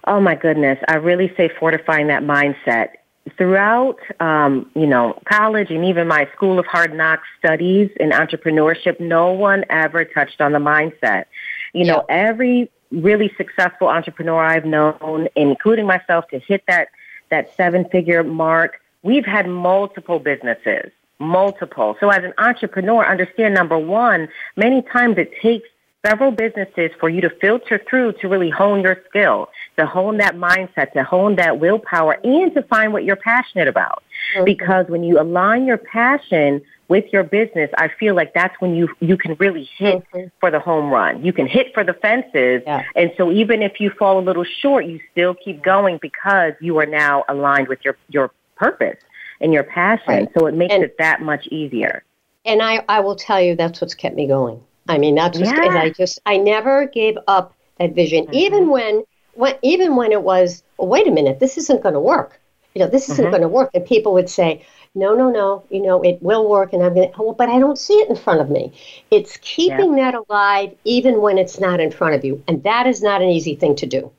Oh 0.09 0.21
my 0.21 0.35
goodness. 0.35 0.77
I 0.89 0.95
really 0.95 1.33
say 1.37 1.49
fortifying 1.61 2.09
that 2.09 2.25
mindset. 2.25 2.95
Throughout, 3.39 4.01
um, 4.19 4.69
you 4.75 4.89
know, 4.89 5.17
college 5.25 5.71
and 5.71 5.85
even 5.85 6.09
my 6.09 6.29
School 6.35 6.59
of 6.59 6.67
Hard 6.67 6.93
Knocks 6.93 7.29
studies 7.39 7.91
in 8.01 8.11
entrepreneurship, 8.11 8.99
no 8.99 9.31
one 9.31 9.65
ever 9.71 10.05
touched 10.05 10.41
on 10.41 10.51
the 10.51 10.59
mindset. 10.59 11.27
You 11.73 11.85
know, 11.85 12.05
every 12.09 12.73
really 12.91 13.33
successful 13.37 13.87
entrepreneur 13.87 14.45
I've 14.45 14.65
known, 14.65 15.29
including 15.37 15.87
myself, 15.87 16.27
to 16.31 16.41
hit 16.41 16.65
that, 16.67 16.89
that 17.31 17.55
seven 17.55 17.85
figure 17.85 18.25
mark, 18.25 18.82
we've 19.03 19.27
had 19.27 19.49
multiple 19.49 20.19
businesses, 20.19 20.91
multiple. 21.19 21.97
So 22.01 22.11
as 22.11 22.25
an 22.25 22.33
entrepreneur, 22.39 23.05
understand 23.05 23.55
number 23.55 23.79
one, 23.79 24.29
many 24.57 24.83
times 24.83 25.19
it 25.19 25.33
takes 25.41 25.69
several 26.05 26.33
businesses 26.33 26.91
for 26.99 27.09
you 27.09 27.21
to 27.21 27.31
filter 27.41 27.81
through 27.89 28.13
to 28.15 28.29
really 28.29 28.51
hone 28.51 28.83
your 28.83 29.01
skill, 29.09 29.49
to 29.77 29.87
hone 29.87 30.17
that 30.17 30.35
mindset, 30.35 30.93
to 30.93 31.05
hone 31.05 31.37
that 31.37 31.61
willpower, 31.61 32.19
and 32.25 32.53
to 32.55 32.63
find 32.63 32.93
what 32.93 33.05
you're 33.05 33.15
passionate 33.17 33.69
about. 33.69 34.03
Because 34.45 34.87
when 34.89 35.05
you 35.05 35.21
align 35.21 35.65
your 35.65 35.79
passion 35.79 36.61
with 36.89 37.05
your 37.13 37.23
business, 37.23 37.71
I 37.79 37.89
feel 37.89 38.15
like 38.15 38.35
that's 38.35 38.55
when 38.61 38.75
you 38.75 38.89
you 39.01 39.17
can 39.17 39.35
really 39.39 39.65
hit 39.79 40.03
Mhm. 40.13 40.31
for 40.41 40.51
the 40.51 40.59
home 40.59 40.91
run. 40.91 41.25
You 41.25 41.33
can 41.33 41.47
hit 41.47 41.73
for 41.73 41.85
the 41.85 41.95
fences. 41.95 42.63
Yeah. 42.67 42.83
And 42.97 43.13
so 43.17 43.31
even 43.31 43.63
if 43.63 43.81
you 43.81 43.91
fall 43.91 44.19
a 44.19 44.25
little 44.29 44.45
short, 44.45 44.87
you 44.87 44.99
still 45.13 45.35
keep 45.35 45.63
going 45.63 45.99
because 45.99 46.55
you 46.61 46.79
are 46.79 46.87
now 46.87 47.25
aligned 47.29 47.69
with 47.69 47.85
your 47.85 47.97
your 48.09 48.31
purpose 48.57 48.99
and 49.41 49.53
your 49.53 49.65
passion. 49.65 50.05
Right. 50.09 50.29
So 50.37 50.47
it 50.47 50.55
makes 50.55 50.73
And- 50.73 50.85
it 50.85 50.97
that 50.99 51.21
much 51.23 51.47
easier. 51.49 52.05
And 52.45 52.61
I, 52.61 52.85
I 52.89 53.01
will 53.01 53.15
tell 53.17 53.41
you 53.41 53.55
that's 53.55 53.81
what's 53.81 53.95
kept 53.95 54.17
me 54.17 54.27
going. 54.27 54.61
I 54.89 54.99
mean, 54.99 55.15
that's 55.15 55.39
what's, 55.39 55.51
Yeah. 55.51 55.79
I 55.81 55.91
just, 55.91 56.19
I 56.27 56.37
never 56.39 56.87
gave 56.87 57.17
up 57.29 57.55
that 57.79 57.93
vision, 57.93 58.27
Mhm. 58.27 58.35
even 58.35 58.69
when, 58.69 59.05
when, 59.35 59.55
even 59.63 59.95
when 59.95 60.11
it 60.11 60.23
was, 60.23 60.65
well, 60.77 60.89
wait 60.89 61.07
a 61.07 61.13
minute, 61.13 61.39
this 61.39 61.57
isn't 61.57 61.83
going 61.83 61.95
to 61.95 62.01
work. 62.01 62.41
You 62.75 62.81
know, 62.81 62.89
this 62.89 63.09
isn't 63.09 63.27
Mhm. 63.27 63.31
going 63.31 63.43
to 63.43 63.49
work. 63.49 63.71
And 63.75 63.85
people 63.87 64.13
would 64.15 64.29
say, 64.29 64.65
no, 64.95 65.15
no, 65.15 65.31
no, 65.31 65.63
you 65.71 65.81
know, 65.81 66.03
it 66.03 66.21
will 66.21 66.49
work. 66.49 66.73
And 66.73 66.83
I'm 66.83 66.95
going 66.95 67.13
to, 67.13 67.23
well, 67.23 67.33
but 67.33 67.49
I 67.49 67.59
don't 67.61 67.79
see 67.79 67.95
it 67.95 68.09
in 68.11 68.17
front 68.17 68.41
of 68.41 68.51
me. 68.51 68.73
It's 69.13 69.37
keeping 69.41 69.95
that 69.97 70.15
alive 70.15 70.75
even 70.85 71.21
when 71.21 71.39
it's 71.39 71.61
not 71.61 71.79
in 71.81 71.91
front 71.93 72.15
of 72.15 72.25
you. 72.25 72.43
And 72.49 72.63
that 72.65 72.87
is 72.89 73.03
not 73.03 73.23
an 73.23 73.29
easy 73.29 73.55
thing 73.55 73.77
to 73.77 73.87
do. 73.87 74.11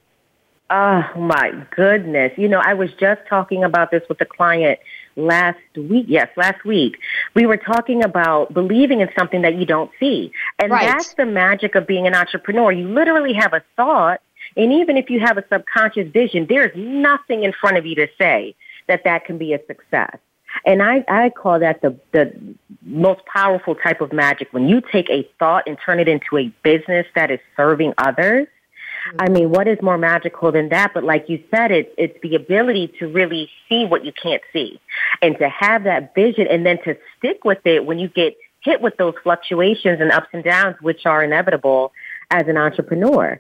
Oh 0.75 1.05
my 1.15 1.51
goodness. 1.75 2.31
You 2.35 2.47
know, 2.47 2.59
I 2.59 2.73
was 2.73 2.91
just 2.93 3.21
talking 3.29 3.63
about 3.63 3.91
this 3.91 4.01
with 4.09 4.19
a 4.21 4.25
client 4.25 4.79
last 5.15 5.59
week. 5.77 6.05
Yes, 6.09 6.29
last 6.35 6.65
week. 6.65 6.97
We 7.35 7.45
were 7.45 7.57
talking 7.57 8.03
about 8.03 8.51
believing 8.55 8.99
in 8.99 9.09
something 9.15 9.43
that 9.43 9.53
you 9.53 9.67
don't 9.67 9.91
see. 9.99 10.31
And 10.57 10.71
Right. 10.71 10.87
that's 10.87 11.13
the 11.13 11.27
magic 11.27 11.75
of 11.75 11.85
being 11.85 12.07
an 12.07 12.15
entrepreneur. 12.15 12.71
You 12.71 12.87
literally 12.87 13.33
have 13.33 13.53
a 13.53 13.61
thought, 13.75 14.21
and 14.57 14.73
even 14.73 14.97
if 14.97 15.11
you 15.11 15.19
have 15.19 15.37
a 15.37 15.45
subconscious 15.47 16.09
vision, 16.11 16.47
there's 16.49 16.75
nothing 16.75 17.43
in 17.43 17.53
front 17.53 17.77
of 17.77 17.85
you 17.85 17.93
to 17.93 18.07
say 18.17 18.55
that 18.87 19.03
that 19.03 19.25
can 19.25 19.37
be 19.37 19.53
a 19.53 19.63
success. 19.67 20.17
And 20.65 20.81
I, 20.81 21.05
I 21.07 21.29
call 21.29 21.59
that 21.59 21.83
the, 21.83 21.95
the 22.13 22.33
most 22.81 23.23
powerful 23.27 23.75
type 23.75 24.01
of 24.01 24.11
magic 24.11 24.47
when 24.51 24.67
you 24.67 24.81
take 24.81 25.07
a 25.11 25.21
thought 25.37 25.67
and 25.67 25.77
turn 25.85 25.99
it 25.99 26.07
into 26.07 26.35
a 26.39 26.47
business 26.63 27.05
that 27.13 27.29
is 27.29 27.39
serving 27.55 27.93
others 27.99 28.47
I 29.19 29.29
mean, 29.29 29.49
what 29.49 29.67
is 29.67 29.81
more 29.81 29.97
magical 29.97 30.51
than 30.51 30.69
that? 30.69 30.93
But 30.93 31.03
like 31.03 31.27
you 31.27 31.43
said, 31.51 31.71
it's 31.71 31.89
it's 31.97 32.17
the 32.21 32.35
ability 32.35 32.93
to 32.99 33.07
really 33.07 33.49
see 33.67 33.85
what 33.85 34.05
you 34.05 34.11
can't 34.11 34.41
see, 34.51 34.79
and 35.21 35.37
to 35.39 35.49
have 35.49 35.83
that 35.83 36.15
vision, 36.15 36.47
and 36.47 36.65
then 36.65 36.81
to 36.83 36.97
stick 37.17 37.43
with 37.43 37.65
it 37.65 37.85
when 37.85 37.99
you 37.99 38.07
get 38.07 38.35
hit 38.61 38.81
with 38.81 38.95
those 38.97 39.13
fluctuations 39.23 39.99
and 39.99 40.11
ups 40.11 40.29
and 40.33 40.43
downs, 40.43 40.77
which 40.81 41.05
are 41.05 41.23
inevitable 41.23 41.91
as 42.31 42.47
an 42.47 42.57
entrepreneur. 42.57 43.39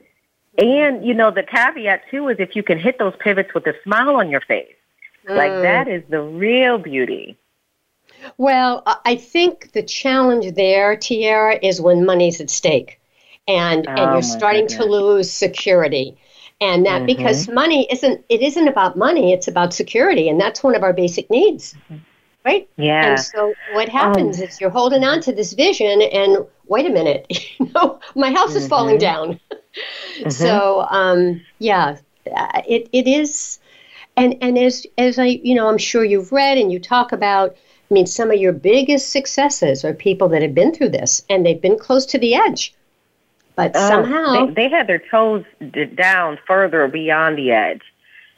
And 0.57 1.05
you 1.05 1.13
know, 1.13 1.31
the 1.31 1.43
caveat 1.43 2.03
too 2.11 2.27
is 2.27 2.37
if 2.39 2.55
you 2.55 2.63
can 2.63 2.77
hit 2.77 2.99
those 2.99 3.13
pivots 3.19 3.53
with 3.53 3.65
a 3.67 3.73
smile 3.83 4.15
on 4.15 4.29
your 4.29 4.41
face, 4.41 4.75
mm. 5.27 5.35
like 5.35 5.51
that 5.51 5.87
is 5.87 6.03
the 6.09 6.21
real 6.21 6.77
beauty. 6.77 7.37
Well, 8.37 8.83
I 9.05 9.15
think 9.15 9.71
the 9.71 9.83
challenge 9.83 10.55
there, 10.55 10.95
Tierra, 10.95 11.57
is 11.61 11.81
when 11.81 12.05
money's 12.05 12.39
at 12.39 12.49
stake 12.49 12.99
and, 13.47 13.87
oh, 13.87 13.91
and 13.91 14.13
you're 14.13 14.21
starting 14.21 14.67
goodness. 14.67 14.77
to 14.77 14.85
lose 14.85 15.31
security. 15.31 16.17
And 16.61 16.85
that 16.85 16.99
mm-hmm. 16.99 17.05
because 17.07 17.49
money 17.49 17.87
isn't 17.91 18.23
it 18.29 18.41
isn't 18.41 18.67
about 18.67 18.97
money, 18.97 19.33
it's 19.33 19.47
about 19.47 19.73
security. 19.73 20.29
And 20.29 20.39
that's 20.39 20.63
one 20.63 20.75
of 20.75 20.83
our 20.83 20.93
basic 20.93 21.29
needs. 21.29 21.73
Mm-hmm. 21.73 21.97
Right? 22.45 22.69
Yeah. 22.75 23.11
And 23.11 23.19
so 23.19 23.53
what 23.71 23.87
happens 23.87 24.37
um, 24.37 24.43
is 24.43 24.59
you're 24.59 24.69
holding 24.69 25.03
on 25.03 25.21
to 25.21 25.33
this 25.33 25.53
vision 25.53 26.01
and 26.01 26.45
wait 26.67 26.85
a 26.85 26.89
minute, 26.89 27.25
you 27.59 27.71
know, 27.73 27.99
my 28.15 28.31
house 28.31 28.49
mm-hmm. 28.49 28.57
is 28.57 28.67
falling 28.67 28.97
mm-hmm. 28.97 29.39
down. 30.25 30.29
so 30.29 30.85
um, 30.89 31.41
yeah, 31.59 31.97
it, 32.25 32.89
it 32.91 33.07
is 33.07 33.59
and 34.15 34.37
and 34.41 34.57
as 34.57 34.85
as 34.97 35.19
I 35.19 35.25
you 35.25 35.55
know 35.55 35.67
I'm 35.67 35.77
sure 35.77 36.03
you've 36.03 36.31
read 36.31 36.57
and 36.57 36.71
you 36.71 36.79
talk 36.79 37.11
about 37.11 37.55
I 37.91 37.93
mean, 37.93 38.05
some 38.07 38.31
of 38.31 38.39
your 38.39 38.53
biggest 38.53 39.11
successes 39.11 39.85
are 39.85 39.93
people 39.93 40.29
that 40.29 40.41
have 40.41 40.55
been 40.55 40.73
through 40.73 40.89
this 40.89 41.23
and 41.29 41.45
they've 41.45 41.61
been 41.61 41.77
close 41.77 42.05
to 42.07 42.17
the 42.17 42.33
edge. 42.33 42.73
But 43.55 43.71
oh, 43.75 43.87
somehow. 43.87 44.47
They, 44.47 44.53
they 44.53 44.69
had 44.69 44.87
their 44.87 45.01
toes 45.11 45.45
down 45.95 46.39
further 46.47 46.87
beyond 46.87 47.37
the 47.37 47.51
edge. 47.51 47.81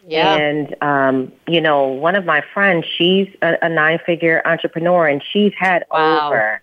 Yeah. 0.08 0.36
And, 0.36 0.76
um, 0.82 1.32
you 1.48 1.62
know, 1.62 1.88
one 1.88 2.16
of 2.16 2.26
my 2.26 2.44
friends, 2.54 2.86
she's 2.98 3.28
a, 3.42 3.56
a 3.64 3.70
nine 3.70 4.00
figure 4.06 4.42
entrepreneur 4.46 5.08
and 5.08 5.24
she's 5.32 5.54
had 5.58 5.86
wow. 5.90 6.28
over, 6.28 6.62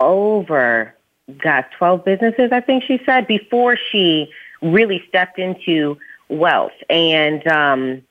over, 0.00 0.94
got 1.38 1.70
12 1.78 2.04
businesses, 2.04 2.50
I 2.52 2.60
think 2.60 2.84
she 2.84 3.00
said, 3.06 3.26
before 3.26 3.78
she 3.90 4.30
really 4.60 5.02
stepped 5.08 5.38
into 5.38 5.96
wealth. 6.28 6.72
And, 6.90 7.46
um, 7.46 8.02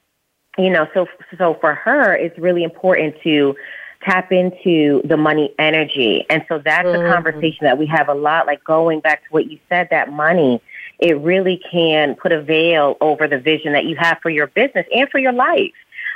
you 0.58 0.70
know, 0.70 0.88
so, 0.94 1.08
so 1.38 1.58
for 1.62 1.76
her, 1.76 2.16
it's 2.16 2.38
really 2.40 2.64
important 2.64 3.16
to 3.24 3.56
tap 4.04 4.32
into 4.32 5.02
the 5.06 5.18
money 5.18 5.54
energy. 5.60 6.26
And 6.30 6.46
so 6.48 6.60
that's 6.64 6.88
mm-hmm. 6.88 7.06
a 7.06 7.14
conversation 7.14 7.66
that 7.66 7.78
we 7.78 7.86
have 7.88 8.10
a 8.10 8.14
lot, 8.14 8.48
like 8.48 8.64
going 8.64 9.00
back 9.00 9.24
to 9.24 9.30
what 9.30 9.50
you 9.50 9.60
said, 9.70 9.90
that 9.92 10.12
money, 10.12 10.62
it 11.00 11.18
really 11.20 11.62
can 11.72 12.16
put 12.16 12.32
a 12.32 12.42
veil 12.42 12.98
over 13.02 13.28
the 13.28 13.40
vision 13.40 13.74
that 13.74 13.86
you 13.86 13.96
have 13.98 14.20
for 14.22 14.30
your 14.30 14.48
business 14.48 14.86
and 14.94 15.10
for 15.10 15.20
your 15.20 15.34
life 15.34 15.74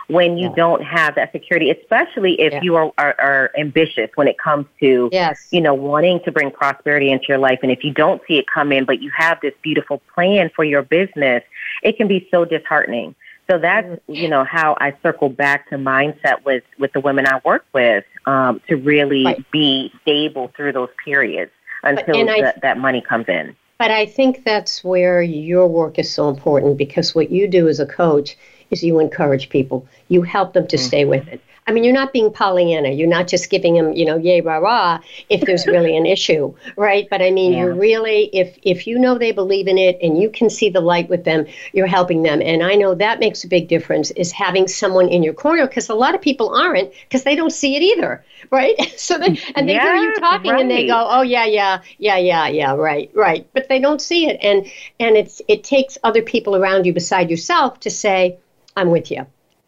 when 0.08 0.38
you 0.38 0.50
yeah. 0.50 0.56
don't 0.56 0.84
have 0.84 1.16
that 1.16 1.32
security, 1.32 1.72
especially 1.72 2.40
if 2.40 2.54
yeah. 2.54 2.62
you 2.62 2.76
are, 2.76 2.94
are, 2.98 3.16
are, 3.20 3.52
ambitious 3.58 4.10
when 4.16 4.28
it 4.28 4.38
comes 4.38 4.66
to, 4.80 5.10
yes. 5.12 5.48
you 5.52 5.60
know, 5.60 5.74
wanting 5.74 6.20
to 6.24 6.32
bring 6.32 6.52
prosperity 6.52 7.12
into 7.12 7.26
your 7.28 7.40
life. 7.40 7.60
And 7.64 7.72
if 7.72 7.84
you 7.84 7.92
don't 7.92 8.22
see 8.28 8.38
it 8.38 8.46
come 8.48 8.72
in, 8.72 8.86
but 8.86 9.02
you 9.02 9.10
have 9.18 9.40
this 9.42 9.54
beautiful 9.64 10.02
plan 10.14 10.52
for 10.56 10.64
your 10.64 10.84
business, 10.84 11.44
it 11.82 11.98
can 11.98 12.08
be 12.08 12.28
so 12.30 12.46
disheartening. 12.46 13.16
So 13.50 13.60
that's 13.60 14.00
you 14.08 14.28
know 14.28 14.44
how 14.44 14.76
I 14.80 14.96
circle 15.04 15.30
back 15.30 15.70
to 15.70 15.76
mindset 15.76 16.44
with 16.44 16.64
with 16.80 16.94
the 16.94 17.00
women 17.00 17.28
I 17.28 17.42
work 17.46 17.66
with 17.74 18.04
um, 18.26 18.62
to 18.68 18.76
really 18.76 19.24
right. 19.24 19.52
be 19.52 19.92
stable 20.02 20.52
through 20.56 20.74
those 20.74 20.90
periods 21.04 21.52
until 21.84 22.30
I, 22.30 22.54
that 22.62 22.78
money 22.78 23.02
comes 23.02 23.26
in. 23.28 23.56
But 23.78 23.92
I 23.92 24.06
think 24.06 24.46
that's 24.46 24.84
where 24.84 25.22
your 25.22 25.68
work 25.68 26.00
is 26.00 26.12
so 26.12 26.30
important 26.30 26.78
because 26.78 27.14
what 27.14 27.30
you 27.30 27.48
do 27.48 27.68
as 27.68 27.80
a 27.80 27.86
coach 27.86 28.38
is 28.72 28.84
you 28.84 29.00
encourage 29.00 29.50
people, 29.50 29.88
you 30.08 30.22
help 30.22 30.54
them 30.54 30.66
to 30.68 30.78
mm-hmm. 30.78 30.86
stay 30.86 31.06
with 31.06 31.28
it. 31.28 31.42
I 31.68 31.72
mean, 31.72 31.84
you're 31.84 31.94
not 31.94 32.14
being 32.14 32.32
Pollyanna. 32.32 32.90
You're 32.90 33.08
not 33.08 33.28
just 33.28 33.50
giving 33.50 33.74
them, 33.74 33.94
you 33.94 34.06
know, 34.06 34.18
yay 34.18 34.42
rah 34.42 34.58
rah 34.58 35.00
if 35.30 35.42
there's 35.42 35.66
really 35.76 35.98
an 35.98 36.06
issue, 36.06 36.54
right? 36.78 37.08
But 37.10 37.24
I 37.24 37.32
mean, 37.32 37.54
yeah. 37.54 37.60
you're 37.60 37.74
really 37.74 38.30
if 38.34 38.58
if 38.62 38.86
you 38.86 39.00
know 39.00 39.18
they 39.18 39.32
believe 39.32 39.68
in 39.68 39.78
it 39.80 39.98
and 40.02 40.22
you 40.22 40.30
can 40.30 40.50
see 40.50 40.70
the 40.70 40.82
light 40.82 41.10
with 41.10 41.24
them, 41.24 41.48
you're 41.74 41.88
helping 41.88 42.22
them. 42.22 42.42
And 42.42 42.62
I 42.62 42.76
know 42.76 42.94
that 42.94 43.20
makes 43.20 43.44
a 43.44 43.48
big 43.48 43.68
difference 43.68 44.12
is 44.12 44.32
having 44.32 44.68
someone 44.68 45.10
in 45.10 45.24
your 45.24 45.34
corner 45.34 45.66
because 45.66 45.90
a 45.90 45.96
lot 45.96 46.14
of 46.14 46.22
people 46.22 46.54
aren't 46.56 46.92
because 47.04 47.24
they 47.24 47.36
don't 47.36 47.52
see 47.52 47.76
it 47.76 47.82
either, 47.82 48.24
right? 48.52 48.76
so 48.98 49.18
they 49.18 49.40
and 49.56 49.68
they 49.68 49.74
yeah, 49.74 49.84
hear 49.84 49.96
you 49.96 50.16
talking 50.20 50.52
right. 50.52 50.62
and 50.62 50.70
they 50.70 50.86
go, 50.86 51.08
oh 51.10 51.24
yeah, 51.24 51.46
yeah, 51.46 51.82
yeah, 51.98 52.18
yeah, 52.18 52.48
yeah, 52.48 52.76
right, 52.76 53.10
right, 53.16 53.48
but 53.54 53.68
they 53.70 53.80
don't 53.80 54.02
see 54.02 54.28
it, 54.28 54.38
and 54.42 54.68
and 55.00 55.18
it's 55.18 55.42
it 55.48 55.64
takes 55.64 55.98
other 56.04 56.22
people 56.22 56.56
around 56.56 56.86
you 56.86 56.94
beside 56.94 57.32
yourself 57.32 57.80
to 57.80 57.90
say, 57.90 58.38
I'm 58.76 58.92
with 58.92 59.10
you. 59.10 59.26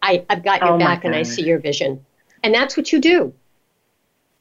I, 0.08 0.26
I've 0.30 0.44
got 0.44 0.62
your 0.62 0.74
oh 0.74 0.78
back 0.80 1.04
and 1.04 1.14
I 1.14 1.24
see 1.24 1.44
your 1.44 1.60
vision. 1.60 2.04
And 2.42 2.54
that's 2.54 2.78
what 2.78 2.94
you 2.94 3.00
do. 3.00 3.34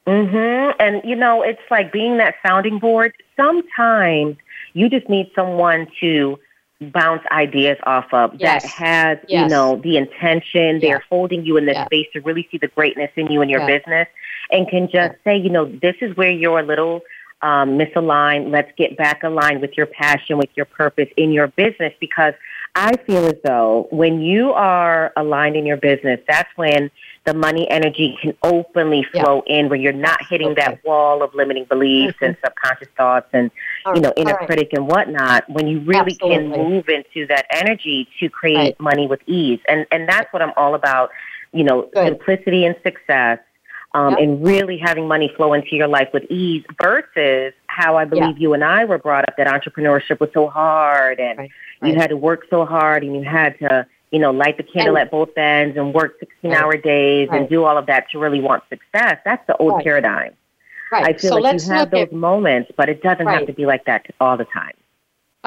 Mm-hmm. 0.07 0.77
And 0.79 1.01
you 1.03 1.15
know, 1.15 1.43
it's 1.43 1.61
like 1.69 1.91
being 1.91 2.17
that 2.17 2.35
sounding 2.45 2.79
board. 2.79 3.13
Sometimes 3.35 4.37
you 4.73 4.89
just 4.89 5.09
need 5.09 5.29
someone 5.35 5.87
to 5.99 6.39
bounce 6.79 7.23
ideas 7.31 7.77
off 7.83 8.05
of 8.13 8.35
yes. 8.35 8.63
that 8.63 8.71
has, 8.71 9.17
yes. 9.27 9.43
you 9.43 9.49
know, 9.49 9.75
the 9.83 9.97
intention. 9.97 10.75
Yeah. 10.75 10.79
They're 10.79 11.03
holding 11.09 11.45
you 11.45 11.57
in 11.57 11.65
this 11.65 11.75
yeah. 11.75 11.85
space 11.85 12.07
to 12.13 12.21
really 12.21 12.47
see 12.49 12.57
the 12.57 12.69
greatness 12.69 13.11
in 13.17 13.29
you 13.29 13.41
and 13.41 13.51
your 13.51 13.61
yeah. 13.61 13.77
business 13.77 14.07
and 14.51 14.69
can 14.69 14.89
just 14.89 15.15
say, 15.25 15.35
you 15.35 15.49
know, 15.49 15.65
this 15.65 15.95
is 15.99 16.15
where 16.15 16.31
you're 16.31 16.59
a 16.59 16.65
little 16.65 17.01
um, 17.41 17.77
misaligned. 17.77 18.51
Let's 18.51 18.71
get 18.77 18.95
back 18.95 19.23
aligned 19.23 19.59
with 19.59 19.75
your 19.75 19.87
passion, 19.87 20.37
with 20.37 20.49
your 20.55 20.65
purpose 20.65 21.09
in 21.17 21.31
your 21.31 21.47
business 21.47 21.93
because 21.99 22.33
I 22.79 22.95
feel 23.07 23.25
as 23.25 23.33
though 23.43 23.87
when 23.89 24.21
you 24.21 24.51
are 24.53 25.11
aligned 25.17 25.55
in 25.55 25.65
your 25.65 25.77
business, 25.77 26.19
that's 26.27 26.49
when 26.57 26.91
the 27.25 27.33
money 27.33 27.67
energy 27.71 28.15
can 28.21 28.37
openly 28.43 29.03
flow 29.11 29.41
yeah. 29.47 29.55
in 29.55 29.67
where 29.67 29.79
you're 29.79 29.91
not 29.91 30.19
hitting 30.29 30.49
okay. 30.49 30.61
that 30.61 30.85
wall 30.85 31.23
of 31.23 31.33
limiting 31.33 31.65
beliefs 31.65 32.13
mm-hmm. 32.17 32.25
and 32.25 32.37
subconscious 32.43 32.87
thoughts 32.95 33.27
and 33.33 33.49
you 33.95 33.99
know 33.99 34.13
inner 34.15 34.35
right. 34.35 34.45
critic 34.45 34.69
and 34.73 34.87
whatnot 34.87 35.43
when 35.49 35.67
you 35.67 35.79
really 35.79 36.13
Absolutely. 36.13 36.37
can 36.37 36.49
move 36.49 36.87
into 36.87 37.25
that 37.27 37.47
energy 37.49 38.07
to 38.19 38.29
create 38.29 38.55
right. 38.57 38.79
money 38.79 39.07
with 39.07 39.21
ease 39.25 39.59
and 39.67 39.85
and 39.91 40.07
that's 40.07 40.31
what 40.31 40.41
i'm 40.41 40.53
all 40.55 40.73
about 40.73 41.09
you 41.51 41.63
know 41.63 41.89
Good. 41.93 42.07
simplicity 42.07 42.65
and 42.65 42.75
success 42.81 43.39
um, 43.93 44.11
yep. 44.11 44.19
and 44.19 44.45
really 44.45 44.77
having 44.77 45.07
money 45.07 45.31
flow 45.35 45.53
into 45.53 45.75
your 45.75 45.87
life 45.87 46.09
with 46.13 46.23
ease 46.29 46.63
versus 46.81 47.53
how 47.67 47.97
I 47.97 48.05
believe 48.05 48.37
yeah. 48.37 48.41
you 48.41 48.53
and 48.53 48.63
I 48.63 48.85
were 48.85 48.97
brought 48.97 49.27
up 49.27 49.35
that 49.37 49.47
entrepreneurship 49.47 50.19
was 50.19 50.29
so 50.33 50.47
hard 50.47 51.19
and 51.19 51.37
right. 51.37 51.49
you 51.81 51.95
had 51.95 52.09
to 52.09 52.17
work 52.17 52.45
so 52.49 52.65
hard 52.65 53.03
and 53.03 53.15
you 53.15 53.23
had 53.23 53.57
to, 53.59 53.87
you 54.11 54.19
know, 54.19 54.31
light 54.31 54.57
the 54.57 54.63
candle 54.63 54.97
and, 54.97 55.05
at 55.05 55.11
both 55.11 55.37
ends 55.37 55.77
and 55.77 55.93
work 55.93 56.15
16 56.19 56.51
right. 56.51 56.61
hour 56.61 56.77
days 56.77 57.29
and 57.31 57.49
do 57.49 57.63
all 57.63 57.77
of 57.77 57.85
that 57.87 58.09
to 58.11 58.19
really 58.19 58.41
want 58.41 58.63
success. 58.69 59.19
That's 59.23 59.45
the 59.47 59.55
old 59.57 59.83
paradigm. 59.83 60.33
Right. 60.91 61.15
I 61.15 61.19
feel 61.19 61.31
so 61.31 61.37
like 61.37 61.61
you 61.61 61.71
have 61.71 61.91
those 61.91 62.03
at, 62.03 62.13
moments, 62.13 62.71
but 62.77 62.89
it 62.89 63.03
doesn't 63.03 63.27
have 63.27 63.45
to 63.47 63.53
be 63.53 63.65
like 63.65 63.85
that 63.85 64.05
all 64.19 64.37
the 64.37 64.45
time. 64.45 64.73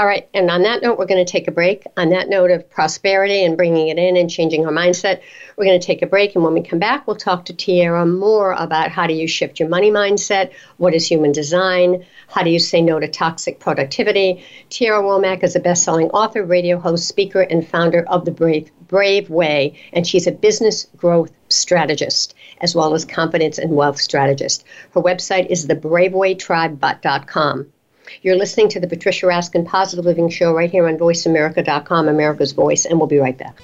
All 0.00 0.06
right. 0.06 0.26
And 0.32 0.50
on 0.50 0.62
that 0.62 0.80
note, 0.80 0.98
we're 0.98 1.04
going 1.04 1.22
to 1.22 1.30
take 1.30 1.46
a 1.46 1.50
break. 1.50 1.84
On 1.98 2.08
that 2.08 2.30
note 2.30 2.50
of 2.50 2.70
prosperity 2.70 3.44
and 3.44 3.54
bringing 3.54 3.88
it 3.88 3.98
in 3.98 4.16
and 4.16 4.30
changing 4.30 4.64
our 4.64 4.72
mindset, 4.72 5.20
we're 5.58 5.66
going 5.66 5.78
to 5.78 5.86
take 5.86 6.00
a 6.00 6.06
break. 6.06 6.34
And 6.34 6.42
when 6.42 6.54
we 6.54 6.62
come 6.62 6.78
back, 6.78 7.06
we'll 7.06 7.16
talk 7.16 7.44
to 7.44 7.52
Tierra 7.52 8.06
more 8.06 8.52
about 8.52 8.90
how 8.90 9.06
do 9.06 9.12
you 9.12 9.28
shift 9.28 9.60
your 9.60 9.68
money 9.68 9.90
mindset? 9.90 10.52
What 10.78 10.94
is 10.94 11.06
human 11.06 11.32
design? 11.32 12.02
How 12.28 12.42
do 12.42 12.48
you 12.48 12.58
say 12.58 12.80
no 12.80 12.98
to 12.98 13.08
toxic 13.08 13.60
productivity? 13.60 14.42
Tierra 14.70 15.02
Womack 15.02 15.44
is 15.44 15.54
a 15.54 15.60
best 15.60 15.82
selling 15.82 16.08
author, 16.12 16.44
radio 16.44 16.78
host, 16.78 17.06
speaker, 17.06 17.42
and 17.42 17.68
founder 17.68 18.06
of 18.08 18.24
The 18.24 18.30
Brave, 18.30 18.70
Brave 18.88 19.28
Way. 19.28 19.78
And 19.92 20.06
she's 20.06 20.26
a 20.26 20.32
business 20.32 20.86
growth 20.96 21.30
strategist 21.50 22.34
as 22.62 22.74
well 22.74 22.94
as 22.94 23.04
confidence 23.04 23.58
and 23.58 23.76
wealth 23.76 24.00
strategist. 24.00 24.64
Her 24.94 25.02
website 25.02 25.48
is 25.50 25.66
thebravewaytribe.com. 25.66 27.72
You're 28.22 28.36
listening 28.36 28.68
to 28.70 28.80
the 28.80 28.88
Patricia 28.88 29.26
Raskin 29.26 29.66
Positive 29.66 30.04
Living 30.04 30.28
Show 30.28 30.52
right 30.52 30.70
here 30.70 30.86
on 30.88 30.98
VoiceAmerica.com, 30.98 32.08
America's 32.08 32.52
Voice, 32.52 32.84
and 32.84 32.98
we'll 32.98 33.08
be 33.08 33.18
right 33.18 33.36
back. 33.36 33.60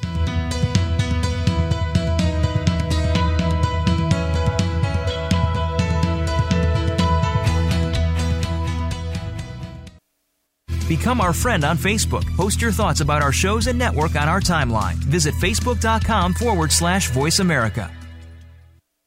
Become 10.88 11.20
our 11.20 11.32
friend 11.32 11.64
on 11.64 11.76
Facebook. 11.76 12.24
Post 12.36 12.62
your 12.62 12.70
thoughts 12.70 13.00
about 13.00 13.20
our 13.20 13.32
shows 13.32 13.66
and 13.66 13.78
network 13.78 14.14
on 14.14 14.28
our 14.28 14.40
timeline. 14.40 14.94
Visit 14.94 15.34
facebook.com 15.34 16.34
forward 16.34 16.70
slash 16.70 17.10
voice 17.10 17.40
America. 17.40 17.90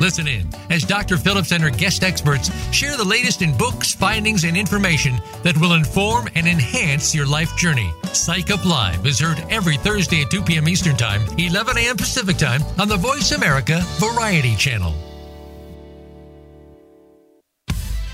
Listen 0.00 0.26
in 0.26 0.48
as 0.70 0.84
Dr. 0.84 1.16
Phillips 1.16 1.52
and 1.52 1.62
her 1.62 1.70
guest 1.70 2.02
experts 2.02 2.50
share 2.72 2.96
the 2.96 3.04
latest 3.04 3.42
in 3.42 3.56
books, 3.56 3.94
findings, 3.94 4.44
and 4.44 4.56
information 4.56 5.18
that 5.42 5.56
will 5.58 5.74
inform 5.74 6.28
and 6.34 6.46
enhance 6.46 7.14
your 7.14 7.26
life 7.26 7.56
journey. 7.56 7.90
Psych 8.12 8.50
Up 8.50 8.64
Live 8.64 9.06
is 9.06 9.18
heard 9.18 9.42
every 9.50 9.76
Thursday 9.76 10.22
at 10.22 10.30
2 10.30 10.42
p.m. 10.42 10.68
Eastern 10.68 10.96
Time, 10.96 11.22
11 11.38 11.78
a.m. 11.78 11.96
Pacific 11.96 12.36
Time 12.36 12.62
on 12.78 12.88
the 12.88 12.96
Voice 12.96 13.32
America 13.32 13.80
Variety 13.98 14.56
Channel. 14.56 14.94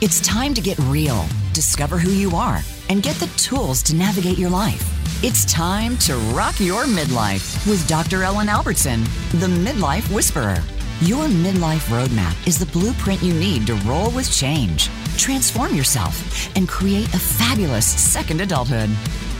It's 0.02 0.20
time 0.26 0.54
to 0.54 0.62
get 0.62 0.78
real, 0.78 1.26
discover 1.52 1.98
who 1.98 2.10
you 2.10 2.34
are, 2.34 2.60
and 2.88 3.02
get 3.02 3.16
the 3.16 3.26
tools 3.36 3.82
to 3.82 3.94
navigate 3.94 4.38
your 4.38 4.48
life. 4.48 4.96
It's 5.22 5.44
time 5.44 5.98
to 5.98 6.16
rock 6.32 6.58
your 6.58 6.84
midlife 6.84 7.68
with 7.68 7.86
Dr. 7.86 8.22
Ellen 8.22 8.48
Albertson, 8.48 9.02
the 9.32 9.46
Midlife 9.46 10.10
Whisperer. 10.10 10.56
Your 11.02 11.28
midlife 11.28 11.88
roadmap 11.88 12.36
is 12.46 12.58
the 12.58 12.66
blueprint 12.66 13.22
you 13.22 13.32
need 13.32 13.66
to 13.68 13.74
roll 13.88 14.10
with 14.10 14.30
change, 14.30 14.90
transform 15.16 15.74
yourself, 15.74 16.54
and 16.58 16.68
create 16.68 17.06
a 17.14 17.18
fabulous 17.18 17.86
second 17.86 18.42
adulthood. 18.42 18.90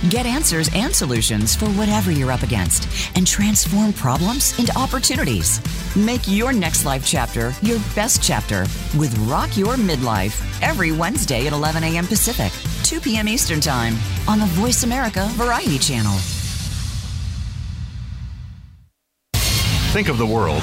Get 0.09 0.25
answers 0.25 0.71
and 0.75 0.97
solutions 0.97 1.55
for 1.55 1.67
whatever 1.73 2.11
you're 2.11 2.33
up 2.33 2.45
against 2.45 2.88
and 3.14 3.26
transform 3.26 3.93
problems 3.93 4.59
into 4.59 4.75
opportunities. 4.75 5.61
Make 5.95 6.23
your 6.26 6.55
next 6.55 6.87
life 6.87 7.05
chapter 7.05 7.52
your 7.61 7.79
best 7.95 8.23
chapter 8.23 8.62
with 8.99 9.14
Rock 9.29 9.55
Your 9.59 9.75
Midlife 9.75 10.40
every 10.62 10.93
Wednesday 10.93 11.47
at 11.47 11.52
11 11.52 11.85
a.m. 11.85 12.07
Pacific, 12.07 12.52
2 12.85 13.00
p.m. 13.00 13.29
Eastern 13.29 13.61
Time 13.61 13.97
on 14.26 14.38
the 14.38 14.47
Voice 14.47 14.83
America 14.83 15.29
Variety 15.33 15.79
Channel. 15.79 16.17
Think 19.93 20.09
of 20.09 20.17
the 20.17 20.26
world 20.26 20.62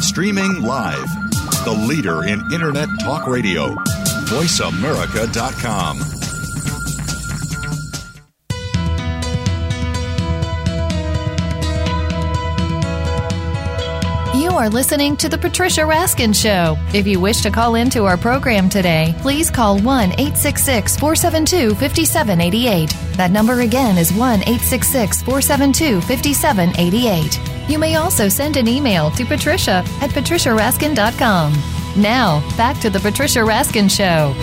Streaming 0.00 0.62
live, 0.62 1.08
the 1.64 1.72
leader 1.88 2.24
in 2.24 2.40
Internet 2.52 2.88
Talk 3.00 3.26
Radio, 3.26 3.74
voiceamerica.com. 4.26 5.98
You 14.34 14.50
are 14.50 14.68
listening 14.68 15.16
to 15.18 15.28
The 15.28 15.38
Patricia 15.38 15.80
Raskin 15.82 16.34
Show. 16.34 16.76
If 16.94 17.06
you 17.06 17.18
wish 17.18 17.40
to 17.42 17.50
call 17.50 17.74
into 17.74 18.04
our 18.04 18.16
program 18.16 18.68
today, 18.68 19.14
please 19.20 19.50
call 19.50 19.78
1 19.78 20.12
866 20.12 20.96
472 20.96 21.74
5788. 21.74 23.16
That 23.16 23.30
number 23.30 23.60
again 23.60 23.96
is 23.98 24.12
1 24.12 24.40
866 24.40 25.22
472 25.22 26.00
5788. 26.02 27.55
You 27.68 27.78
may 27.80 27.96
also 27.96 28.28
send 28.28 28.56
an 28.56 28.68
email 28.68 29.10
to 29.12 29.24
patricia 29.24 29.84
at 30.00 30.10
patriciaraskin.com. 30.10 31.52
Now, 32.00 32.56
back 32.56 32.80
to 32.80 32.90
The 32.90 33.00
Patricia 33.00 33.40
Raskin 33.40 33.90
Show. 33.90 34.34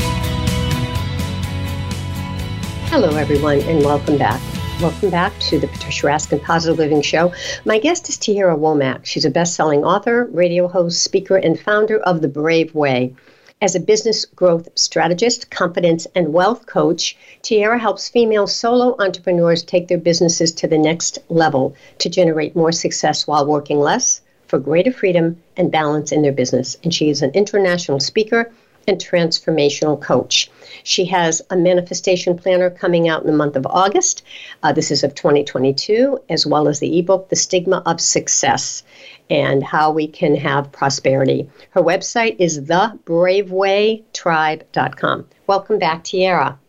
Hello, 2.90 3.16
everyone, 3.16 3.60
and 3.62 3.84
welcome 3.84 4.18
back. 4.18 4.42
Welcome 4.82 5.10
back 5.10 5.40
to 5.40 5.58
the 5.58 5.68
Patricia 5.68 6.08
Raskin 6.08 6.44
Positive 6.44 6.78
Living 6.78 7.02
Show. 7.02 7.32
My 7.64 7.80
guest 7.80 8.10
is 8.10 8.18
Tierra 8.18 8.58
Womack. 8.58 9.06
She's 9.06 9.24
a 9.24 9.30
best 9.30 9.56
selling 9.56 9.86
author, 9.86 10.26
radio 10.26 10.68
host, 10.68 11.02
speaker, 11.02 11.38
and 11.38 11.58
founder 11.58 12.00
of 12.00 12.22
The 12.22 12.28
Brave 12.28 12.76
Way. 12.76 13.16
As 13.64 13.76
a 13.76 13.80
business 13.80 14.26
growth 14.26 14.68
strategist, 14.76 15.50
confidence, 15.50 16.06
and 16.14 16.34
wealth 16.34 16.66
coach, 16.66 17.16
Tierra 17.42 17.80
helps 17.80 18.10
female 18.10 18.46
solo 18.46 18.98
entrepreneurs 19.00 19.64
take 19.64 19.88
their 19.88 19.98
businesses 19.98 20.52
to 20.56 20.68
the 20.68 20.78
next 20.78 21.20
level 21.30 21.74
to 22.00 22.10
generate 22.10 22.58
more 22.58 22.74
success 22.74 23.26
while 23.26 23.46
working 23.46 23.80
less 23.80 24.20
for 24.48 24.60
greater 24.60 24.92
freedom 24.92 25.42
and 25.56 25.72
balance 25.72 26.12
in 26.12 26.24
their 26.24 26.34
business. 26.34 26.76
And 26.84 26.94
she 26.94 27.10
is 27.10 27.22
an 27.22 27.32
international 27.32 28.02
speaker 28.02 28.52
and 28.86 29.00
transformational 29.00 30.02
coach. 30.02 30.52
She 30.84 31.06
has 31.06 31.42
a 31.50 31.56
manifestation 31.56 32.38
planner 32.38 32.70
coming 32.70 33.08
out 33.08 33.22
in 33.22 33.28
the 33.28 33.38
month 33.38 33.56
of 33.56 33.66
August. 33.66 34.24
Uh, 34.62 34.74
this 34.74 34.92
is 34.92 35.06
of 35.06 35.16
2022, 35.16 36.20
as 36.30 36.46
well 36.46 36.68
as 36.68 36.80
the 36.80 37.00
ebook, 37.00 37.30
The 37.30 37.38
Stigma 37.38 37.82
of 37.86 38.02
Success 38.02 38.84
and 39.30 39.64
How 39.64 39.92
We 39.92 40.08
Can 40.08 40.36
Have 40.36 40.72
Prosperity. 40.72 41.50
Her 41.72 41.82
website 41.82 42.36
is 42.40 42.62
thebravewaytribe.com. 42.62 45.28
Welcome 45.48 45.80
back, 45.80 46.04
Tierra. 46.04 46.60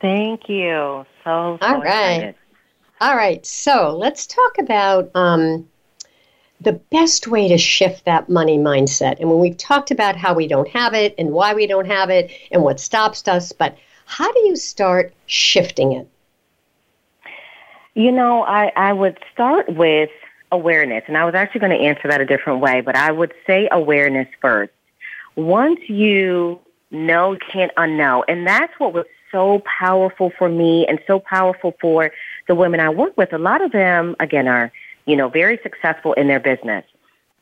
Thank 0.00 0.48
you. 0.48 1.04
So, 1.24 1.58
so 1.60 1.66
All 1.66 1.80
right. 1.80 1.86
excited. 1.86 2.34
All 3.00 3.16
right. 3.16 3.44
So 3.46 3.96
let's 3.96 4.26
talk 4.26 4.58
about 4.58 5.10
um, 5.14 5.68
the 6.60 6.72
best 6.72 7.26
way 7.26 7.48
to 7.48 7.58
shift 7.58 8.04
that 8.04 8.28
money 8.28 8.58
mindset. 8.58 9.18
And 9.20 9.28
when 9.28 9.40
we've 9.40 9.56
talked 9.56 9.90
about 9.90 10.16
how 10.16 10.34
we 10.34 10.46
don't 10.46 10.68
have 10.68 10.94
it 10.94 11.14
and 11.18 11.30
why 11.30 11.54
we 11.54 11.66
don't 11.66 11.86
have 11.86 12.10
it 12.10 12.30
and 12.50 12.62
what 12.62 12.80
stops 12.80 13.26
us, 13.26 13.52
but 13.52 13.76
how 14.06 14.30
do 14.32 14.40
you 14.40 14.56
start 14.56 15.12
shifting 15.26 15.92
it? 15.92 16.08
You 17.94 18.12
know, 18.12 18.42
I, 18.42 18.72
I 18.76 18.92
would 18.92 19.18
start 19.32 19.74
with 19.74 20.10
awareness, 20.52 21.02
and 21.08 21.16
I 21.16 21.24
was 21.24 21.34
actually 21.34 21.60
going 21.62 21.76
to 21.78 21.84
answer 21.84 22.06
that 22.08 22.20
a 22.20 22.26
different 22.26 22.60
way, 22.60 22.80
but 22.82 22.94
I 22.94 23.10
would 23.10 23.32
say 23.46 23.68
awareness 23.72 24.28
first. 24.40 24.72
Once 25.34 25.80
you 25.88 26.60
know, 26.90 27.32
you 27.32 27.38
can't 27.50 27.74
unknow, 27.76 28.22
and 28.28 28.46
that's 28.46 28.72
what 28.78 28.92
was 28.92 29.06
so 29.32 29.62
powerful 29.80 30.30
for 30.38 30.48
me 30.48 30.86
and 30.86 31.00
so 31.06 31.18
powerful 31.18 31.74
for 31.80 32.12
the 32.46 32.54
women 32.54 32.80
I 32.80 32.90
work 32.90 33.16
with. 33.16 33.32
A 33.32 33.38
lot 33.38 33.62
of 33.64 33.72
them, 33.72 34.14
again, 34.20 34.46
are, 34.46 34.70
you 35.06 35.16
know, 35.16 35.28
very 35.28 35.58
successful 35.62 36.12
in 36.12 36.28
their 36.28 36.38
business. 36.38 36.84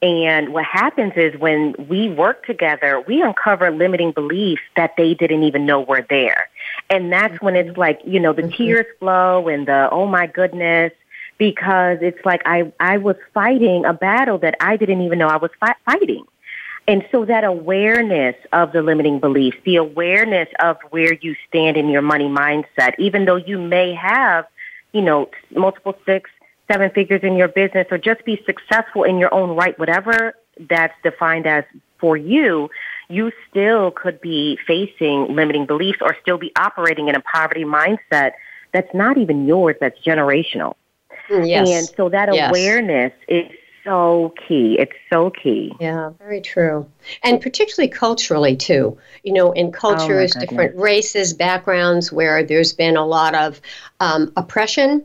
And 0.03 0.55
what 0.55 0.64
happens 0.64 1.12
is 1.16 1.38
when 1.38 1.75
we 1.88 2.09
work 2.09 2.46
together, 2.46 3.03
we 3.07 3.20
uncover 3.20 3.70
limiting 3.70 4.12
beliefs 4.12 4.62
that 4.77 4.94
they 4.96 5.12
didn't 5.14 5.42
even 5.42 5.66
know 5.66 5.81
were 5.81 6.07
there. 6.09 6.49
And 6.88 7.12
that's 7.12 7.42
when 7.42 7.55
it's 7.55 7.77
like, 7.77 8.01
you 8.05 8.18
know, 8.18 8.33
the 8.33 8.44
Mhm. 8.44 8.57
tears 8.57 8.87
flow 8.99 9.49
and 9.49 9.66
the, 9.66 9.90
oh 9.90 10.07
my 10.07 10.27
goodness, 10.27 10.92
because 11.40 11.96
it's 12.03 12.22
like 12.22 12.42
I, 12.44 12.70
I 12.79 12.98
was 12.98 13.16
fighting 13.33 13.87
a 13.87 13.94
battle 13.94 14.37
that 14.38 14.57
I 14.61 14.76
didn't 14.76 15.00
even 15.00 15.18
know 15.18 15.26
I 15.26 15.38
was 15.38 15.50
fi- 15.59 15.74
fighting. 15.87 16.24
And 16.87 17.03
so 17.11 17.24
that 17.24 17.44
awareness 17.44 18.37
of 18.53 18.72
the 18.72 18.83
limiting 18.83 19.20
beliefs, 19.20 19.57
the 19.64 19.76
awareness 19.76 20.48
of 20.61 20.76
where 20.90 21.14
you 21.14 21.35
stand 21.48 21.79
in 21.79 21.88
your 21.88 22.03
money 22.03 22.29
mindset, 22.29 22.92
even 22.98 23.24
though 23.24 23.37
you 23.37 23.59
may 23.59 23.94
have, 23.94 24.44
you 24.92 25.00
know, 25.00 25.31
multiple 25.57 25.96
six, 26.05 26.29
seven 26.70 26.90
figures 26.90 27.22
in 27.22 27.37
your 27.37 27.48
business 27.48 27.87
or 27.90 27.96
just 27.96 28.22
be 28.26 28.42
successful 28.44 29.05
in 29.05 29.16
your 29.16 29.33
own 29.33 29.57
right, 29.57 29.79
whatever 29.79 30.35
that's 30.68 30.94
defined 31.03 31.46
as 31.46 31.64
for 31.98 32.18
you, 32.18 32.68
you 33.09 33.33
still 33.48 33.92
could 33.92 34.20
be 34.20 34.59
facing 34.66 35.35
limiting 35.35 35.64
beliefs 35.64 36.00
or 36.03 36.14
still 36.20 36.37
be 36.37 36.53
operating 36.57 37.09
in 37.09 37.16
a 37.16 37.20
poverty 37.20 37.64
mindset 37.64 38.33
that's 38.72 38.92
not 38.92 39.16
even 39.16 39.46
yours, 39.46 39.76
that's 39.81 39.98
generational. 40.00 40.74
Yes. 41.31 41.69
And 41.69 41.97
so 41.97 42.09
that 42.09 42.33
Yes. 42.33 42.51
awareness 42.51 43.12
is 43.29 43.47
so 43.85 44.35
key. 44.47 44.77
It's 44.79 44.93
so 45.11 45.31
key. 45.31 45.73
Yeah, 45.81 46.11
very 46.19 46.40
true. 46.40 46.87
And 47.23 47.40
particularly 47.40 47.88
culturally, 47.88 48.57
too. 48.57 48.99
You 49.23 49.33
know, 49.33 49.53
in 49.53 49.73
cultures, 49.73 50.33
goodness. 50.35 50.51
different 50.51 50.77
races, 50.77 51.33
backgrounds, 51.33 52.12
where 52.12 52.43
there's 52.43 52.73
been 52.73 52.97
a 52.97 53.07
lot 53.07 53.35
of 53.35 53.61
um, 54.01 54.33
oppression 54.37 55.05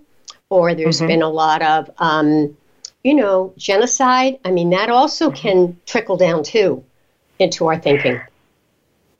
or 0.49 0.73
there's 0.75 1.01
Mhm. 1.01 1.07
been 1.07 1.21
a 1.21 1.29
lot 1.29 1.61
of, 1.61 1.89
um, 1.99 2.55
you 3.03 3.13
know, 3.13 3.53
genocide. 3.57 4.39
I 4.43 4.51
mean, 4.51 4.71
that 4.71 4.89
also 4.89 5.31
can 5.31 5.77
trickle 5.85 6.17
down, 6.17 6.43
too, 6.43 6.83
into 7.39 7.67
our 7.67 7.77
thinking. 7.77 8.19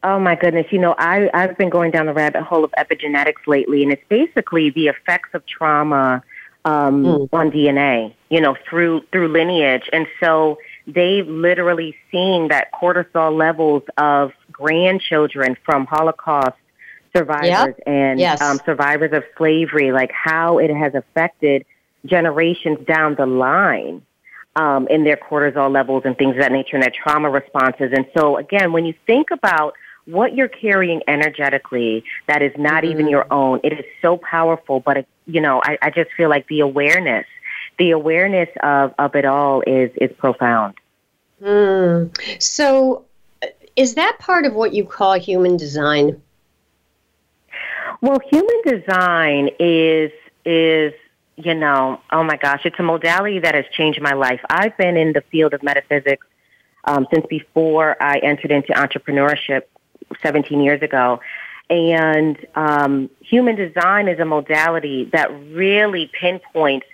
Oh 0.04 0.20
my 0.20 0.36
goodness. 0.36 0.68
You 0.72 0.80
know, 0.80 0.94
I, 1.00 1.30
I've 1.34 1.58
been 1.58 1.70
going 1.70 1.89
down 1.91 2.06
the 2.06 2.13
rabbit 2.13 2.44
hole 2.44 2.63
of 2.63 2.72
epigenetics 2.78 3.48
lately, 3.48 3.82
and 3.82 3.91
it's 3.91 4.04
basically 4.08 4.70
the 4.70 4.88
effects 4.88 5.30
of 5.34 5.46
trauma 5.48 6.22
um, 6.65 7.04
Mm. 7.06 7.30
on 7.32 7.51
DNA, 7.51 8.13
you 8.30 8.41
know, 8.41 8.56
through 8.67 9.01
through 9.12 9.28
lineage. 9.30 9.88
And 9.93 10.08
so 10.19 10.58
they've 10.88 11.28
literally 11.28 11.95
seen 12.12 12.49
that 12.49 12.71
cortisol 12.73 13.36
levels 13.38 13.84
of 13.97 14.32
grandchildren 14.51 15.56
from 15.63 15.86
Holocaust 15.86 16.58
survivors 17.15 17.75
and 17.88 18.19
Yes. 18.19 18.41
um, 18.41 18.60
survivors 18.65 19.13
of 19.13 19.23
slavery, 19.38 19.91
like 19.93 20.12
how 20.12 20.58
it 20.58 20.69
has 20.69 20.93
affected 20.95 21.65
generations 22.06 22.80
down 22.86 23.15
the 23.15 23.25
line. 23.25 24.01
um, 24.58 24.88
in 24.88 25.04
their 25.04 25.17
cortisol 25.17 25.69
levels 25.69 26.04
and 26.06 26.17
things 26.17 26.32
of 26.38 26.41
that 26.41 26.49
nature 26.49 26.78
and 26.78 26.84
their 26.84 26.89
trauma 27.04 27.30
responses. 27.30 27.91
And 27.91 28.06
so, 28.17 28.38
again, 28.38 28.71
when 28.71 28.86
you 28.86 28.93
think 29.06 29.30
about 29.30 29.73
what 30.06 30.36
you're 30.36 30.48
carrying 30.48 31.02
energetically 31.08 32.04
that 32.28 32.41
is 32.41 32.52
not 32.58 32.84
mm-hmm. 32.84 32.91
even 32.91 33.08
your 33.08 33.32
own, 33.32 33.60
it 33.63 33.74
is 33.74 33.86
so 34.02 34.18
powerful. 34.18 34.80
But, 34.80 34.98
it, 34.98 35.08
you 35.26 35.41
know, 35.41 35.62
I, 35.63 35.78
I 35.82 35.89
just 35.89 36.12
feel 36.15 36.30
like 36.30 36.48
the 36.48 36.62
awareness, 36.62 37.26
the 37.78 37.91
awareness 37.91 38.50
of, 38.62 38.94
of 39.00 39.15
it 39.15 39.26
all 39.26 39.62
is, 39.62 39.91
is 39.96 40.12
profound. 40.18 40.76
Mm. 41.41 42.41
So, 42.41 43.06
uh, 43.44 43.48
is 43.76 43.96
that 43.96 44.18
part 44.20 44.46
of 44.46 44.54
what 44.54 44.74
you 44.74 44.86
call 44.86 45.20
human 45.20 45.58
design? 45.58 46.22
Well, 48.02 48.20
human 48.30 48.62
design 48.65 49.50
is 49.60 50.12
is 50.46 50.94
you 51.38 51.54
know, 51.54 52.00
oh 52.12 52.24
my 52.24 52.38
gosh, 52.38 52.62
it's 52.65 52.80
a 52.80 52.84
modality 52.84 53.39
that 53.39 53.56
has 53.56 53.65
changed 53.74 54.02
my 54.02 54.13
life. 54.13 54.39
I've 54.50 54.78
been 54.78 54.96
in 54.96 55.12
the 55.13 55.22
field 55.32 55.54
of 55.54 55.62
metaphysics 55.63 56.26
um, 56.86 57.08
since 57.13 57.26
before 57.28 58.02
I 58.02 58.20
entered 58.20 58.52
into 58.52 58.72
entrepreneurship 58.74 59.63
17 60.21 60.62
years 60.62 60.82
ago. 60.82 61.19
And 61.69 62.38
um, 62.56 63.10
human 63.21 63.56
design 63.56 64.08
is 64.08 64.19
a 64.19 64.25
modality 64.25 65.06
that 65.13 65.32
really 65.51 66.12
pinpoints 66.19 66.86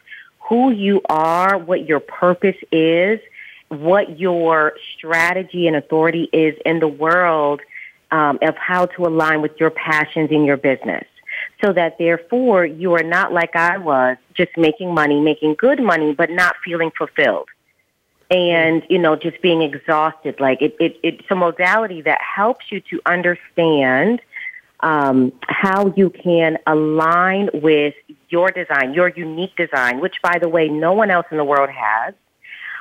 who 0.48 0.72
you 0.72 1.02
are, 1.10 1.58
what 1.58 1.88
your 1.88 2.00
purpose 2.00 2.58
is, 2.72 3.20
what 3.68 4.20
your 4.20 4.74
strategy 4.96 5.68
and 5.68 5.76
authority 5.76 6.30
is 6.34 6.56
in 6.66 6.80
the 6.80 6.88
world 6.88 7.62
um, 8.12 8.38
of 8.42 8.56
how 8.58 8.86
to 8.86 9.06
align 9.06 9.42
with 9.42 9.58
your 9.60 9.70
passions 9.70 10.30
in 10.32 10.44
your 10.44 10.58
business 10.58 11.06
so 11.64 11.72
that 11.74 11.98
therefore 11.98 12.66
you 12.66 12.94
are 12.94 13.04
not 13.04 13.32
like 13.32 13.56
I 13.56 13.78
was, 13.78 14.18
just 14.34 14.52
making 14.58 14.94
money, 14.94 15.20
making 15.20 15.56
good 15.56 15.82
money, 15.82 16.14
but 16.14 16.30
not 16.30 16.56
feeling 16.64 16.92
fulfilled. 16.98 17.48
And, 18.32 18.82
you 18.90 18.98
know, 18.98 19.18
just 19.18 19.42
being 19.42 19.62
exhausted. 19.62 20.40
Like 20.40 20.62
it, 20.62 20.78
it, 20.80 20.98
it's 21.04 21.30
a 21.30 21.36
modality 21.36 22.02
that 22.04 22.22
helps 22.22 22.72
you 22.72 22.80
to 22.90 23.02
understand 23.06 24.22
um, 24.80 25.34
how 25.42 25.94
you 25.98 26.10
can 26.10 26.58
align 26.66 27.50
with 27.54 27.94
your 28.30 28.50
design, 28.50 28.94
your 28.94 29.10
unique 29.10 29.56
design, 29.58 30.00
which, 30.00 30.16
by 30.24 30.40
the 30.40 30.48
way, 30.48 30.70
no 30.70 30.94
one 30.94 31.12
else 31.12 31.26
in 31.30 31.38
the 31.38 31.44
world 31.44 31.70
has. 31.70 32.14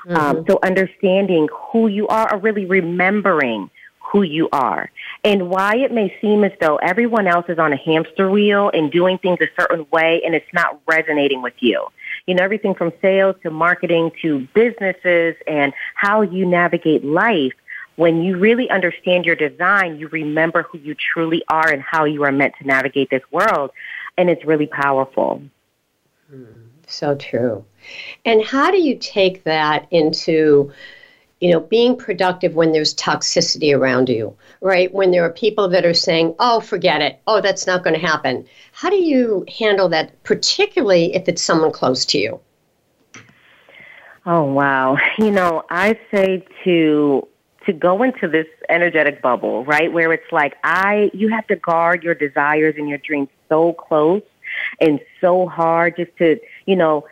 Um, 0.08 0.14
mm-hmm. 0.14 0.38
Um, 0.38 0.44
so 0.48 0.58
understanding 0.62 1.48
who 1.72 1.88
you 1.88 2.06
are 2.06 2.32
or 2.32 2.38
really 2.38 2.64
remembering 2.64 3.70
who 4.12 4.22
you 4.22 4.48
are 4.52 4.90
and 5.24 5.50
why 5.50 5.76
it 5.76 5.92
may 5.92 6.14
seem 6.20 6.42
as 6.42 6.52
though 6.60 6.76
everyone 6.76 7.26
else 7.26 7.46
is 7.48 7.58
on 7.58 7.72
a 7.72 7.76
hamster 7.76 8.30
wheel 8.30 8.70
and 8.72 8.90
doing 8.90 9.18
things 9.18 9.38
a 9.40 9.46
certain 9.60 9.86
way 9.92 10.22
and 10.24 10.34
it's 10.34 10.52
not 10.52 10.80
resonating 10.86 11.42
with 11.42 11.54
you. 11.60 11.86
You 12.30 12.36
know, 12.36 12.44
everything 12.44 12.76
from 12.76 12.92
sales 13.02 13.34
to 13.42 13.50
marketing 13.50 14.12
to 14.22 14.46
businesses 14.54 15.34
and 15.48 15.72
how 15.96 16.22
you 16.22 16.46
navigate 16.46 17.04
life. 17.04 17.54
When 17.96 18.22
you 18.22 18.38
really 18.38 18.70
understand 18.70 19.26
your 19.26 19.34
design, 19.34 19.98
you 19.98 20.06
remember 20.06 20.62
who 20.62 20.78
you 20.78 20.94
truly 20.94 21.42
are 21.48 21.68
and 21.68 21.82
how 21.82 22.04
you 22.04 22.22
are 22.22 22.30
meant 22.30 22.54
to 22.60 22.64
navigate 22.68 23.10
this 23.10 23.24
world. 23.32 23.72
And 24.16 24.30
it's 24.30 24.44
really 24.44 24.68
powerful. 24.68 25.42
So 26.86 27.16
true. 27.16 27.64
And 28.24 28.44
how 28.44 28.70
do 28.70 28.80
you 28.80 28.96
take 28.96 29.42
that 29.42 29.88
into 29.90 30.72
you 31.40 31.50
know, 31.50 31.60
being 31.60 31.96
productive 31.96 32.54
when 32.54 32.72
there's 32.72 32.94
toxicity 32.94 33.76
around 33.76 34.10
you, 34.10 34.36
right? 34.60 34.92
When 34.92 35.10
there 35.10 35.24
are 35.24 35.32
people 35.32 35.68
that 35.70 35.86
are 35.86 35.94
saying, 35.94 36.34
oh, 36.38 36.60
forget 36.60 37.00
it. 37.00 37.18
Oh, 37.26 37.40
that's 37.40 37.66
not 37.66 37.82
going 37.82 37.98
to 37.98 38.06
happen. 38.06 38.46
How 38.72 38.90
do 38.90 38.96
you 38.96 39.46
handle 39.58 39.88
that, 39.88 40.22
particularly 40.22 41.14
if 41.14 41.28
it's 41.28 41.42
someone 41.42 41.72
close 41.72 42.04
to 42.06 42.18
you? 42.18 42.40
Oh, 44.26 44.44
wow. 44.44 44.98
You 45.18 45.30
know, 45.30 45.64
I 45.70 45.98
say 46.12 46.44
to 46.64 47.26
to 47.66 47.72
go 47.74 48.02
into 48.02 48.26
this 48.26 48.46
energetic 48.68 49.20
bubble, 49.20 49.64
right? 49.64 49.92
Where 49.92 50.12
it's 50.12 50.30
like 50.32 50.56
I 50.62 51.10
you 51.14 51.28
have 51.30 51.46
to 51.46 51.56
guard 51.56 52.02
your 52.02 52.14
desires 52.14 52.74
and 52.76 52.88
your 52.88 52.98
dreams 52.98 53.28
so 53.48 53.72
close 53.72 54.22
and 54.80 55.00
so 55.20 55.46
hard 55.46 55.96
just 55.96 56.14
to, 56.18 56.38
you 56.66 56.76
know, 56.76 57.06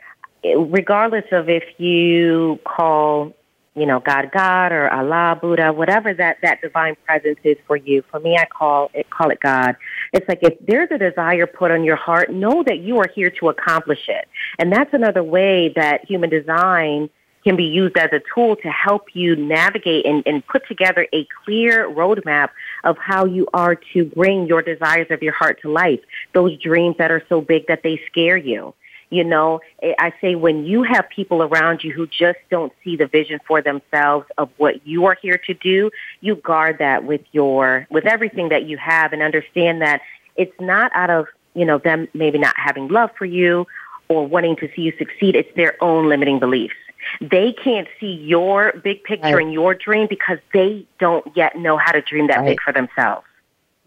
regardless 0.45 1.25
of 1.33 1.49
if 1.49 1.65
you 1.79 2.61
call 2.65 3.35
you 3.79 3.87
know, 3.87 4.01
God, 4.01 4.31
God, 4.33 4.73
or 4.73 4.91
Allah, 4.91 5.39
Buddha, 5.41 5.73
whatever 5.73 6.13
that, 6.15 6.39
that 6.43 6.61
divine 6.61 6.97
presence 7.07 7.39
is 7.45 7.57
for 7.67 7.77
you. 7.77 8.03
For 8.11 8.21
me, 8.21 8.37
I 8.37 8.47
call 8.47 8.91
it, 8.95 9.09
call 9.11 9.31
it 9.31 9.41
God. 9.41 9.77
It's 10.13 10.29
like 10.29 10.41
if 10.43 10.55
there's 10.67 10.91
a 10.91 10.99
desire 10.99 11.47
put 11.47 11.71
on 11.71 11.85
your 11.85 11.97
heart, 11.97 12.33
know 12.33 12.63
that 12.65 12.79
you 12.79 12.99
are 12.99 13.09
here 13.15 13.31
to 13.31 13.49
accomplish 13.49 14.09
it. 14.09 14.29
And 14.59 14.73
that's 14.73 14.93
another 14.93 15.23
way 15.23 15.73
that 15.77 16.05
human 16.05 16.31
design 16.31 17.11
can 17.45 17.57
be 17.57 17.65
used 17.65 17.97
as 17.97 18.11
a 18.13 18.21
tool 18.35 18.57
to 18.57 18.69
help 18.69 19.15
you 19.15 19.37
navigate 19.37 20.05
and, 20.05 20.23
and 20.27 20.47
put 20.47 20.67
together 20.69 21.07
a 21.15 21.27
clear 21.45 21.89
roadmap 21.89 22.51
of 22.85 22.99
how 22.99 23.25
you 23.25 23.47
are 23.55 23.75
to 23.95 24.05
bring 24.05 24.47
your 24.47 24.61
desires 24.61 25.07
of 25.11 25.23
your 25.23 25.33
heart 25.33 25.61
to 25.63 25.71
life. 25.71 26.01
Those 26.35 26.59
dreams 26.61 26.97
that 26.99 27.11
are 27.11 27.23
so 27.29 27.41
big 27.41 27.67
that 27.69 27.83
they 27.83 28.01
scare 28.11 28.37
you. 28.37 28.75
You 29.11 29.25
know, 29.25 29.61
I 29.83 30.13
say 30.21 30.35
when 30.35 30.67
you 30.67 30.83
have 30.83 31.09
people 31.09 31.43
around 31.43 31.83
you 31.83 31.93
who 31.93 32.07
just 32.07 32.39
don't 32.51 32.73
see 32.85 32.95
the 32.97 33.07
vision 33.07 33.41
for 33.47 33.63
themselves 33.63 34.27
of 34.37 34.51
what 34.59 34.87
you 34.87 35.07
are 35.07 35.17
here 35.21 35.41
to 35.47 35.55
do, 35.55 35.91
you 36.21 36.37
guard 36.37 36.79
that 36.79 37.05
with 37.05 37.23
your, 37.33 37.87
with 37.91 38.07
everything 38.07 38.51
that 38.51 38.65
you 38.65 38.77
have 38.77 39.15
and 39.15 39.23
understand 39.23 39.81
that 39.81 40.03
it's 40.37 40.59
not 40.61 40.93
out 40.95 41.09
of, 41.09 41.27
you 41.55 41.65
know, 41.65 41.79
them 41.79 42.07
maybe 42.13 42.39
not 42.39 42.55
having 42.57 42.89
love 42.89 43.11
for 43.17 43.25
you 43.25 43.67
or 44.09 44.27
wanting 44.27 44.57
to 44.57 44.69
see 44.75 44.83
you 44.83 44.93
succeed. 44.99 45.35
It's 45.37 45.55
their 45.57 45.83
own 45.83 46.09
limiting 46.09 46.39
beliefs. 46.39 46.75
They 47.21 47.53
can't 47.53 47.89
see 47.99 48.13
your 48.13 48.73
big 48.85 49.05
picture 49.05 49.37
right. 49.37 49.43
and 49.43 49.53
your 49.53 49.75
dream 49.75 50.07
because 50.09 50.39
they 50.53 50.87
don't 50.99 51.25
yet 51.37 51.57
know 51.57 51.79
how 51.79 51.93
to 51.93 52.03
dream 52.03 52.27
that 52.27 52.41
right. 52.41 52.49
big 52.49 52.61
for 52.61 52.73
themselves. 52.73 53.27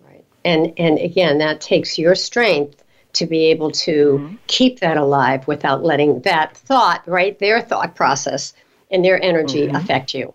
Right. 0.08 0.24
And 0.44 0.74
and 0.78 0.98
again, 0.98 1.38
that 1.40 1.62
takes 1.62 2.00
your 2.00 2.16
strength 2.16 2.84
to 3.14 3.26
be 3.26 3.46
able 3.46 3.72
to 3.72 4.20
mm-hmm. 4.20 4.36
keep 4.48 4.80
that 4.80 4.98
alive 4.98 5.48
without 5.48 5.84
letting 5.84 6.22
that 6.22 6.56
thought, 6.58 7.08
right, 7.08 7.38
their 7.40 7.62
thought 7.62 7.96
process 7.96 8.54
and 8.90 9.04
their 9.04 9.22
energy 9.22 9.68
mm-hmm. 9.68 9.76
affect 9.76 10.14
you. 10.14 10.34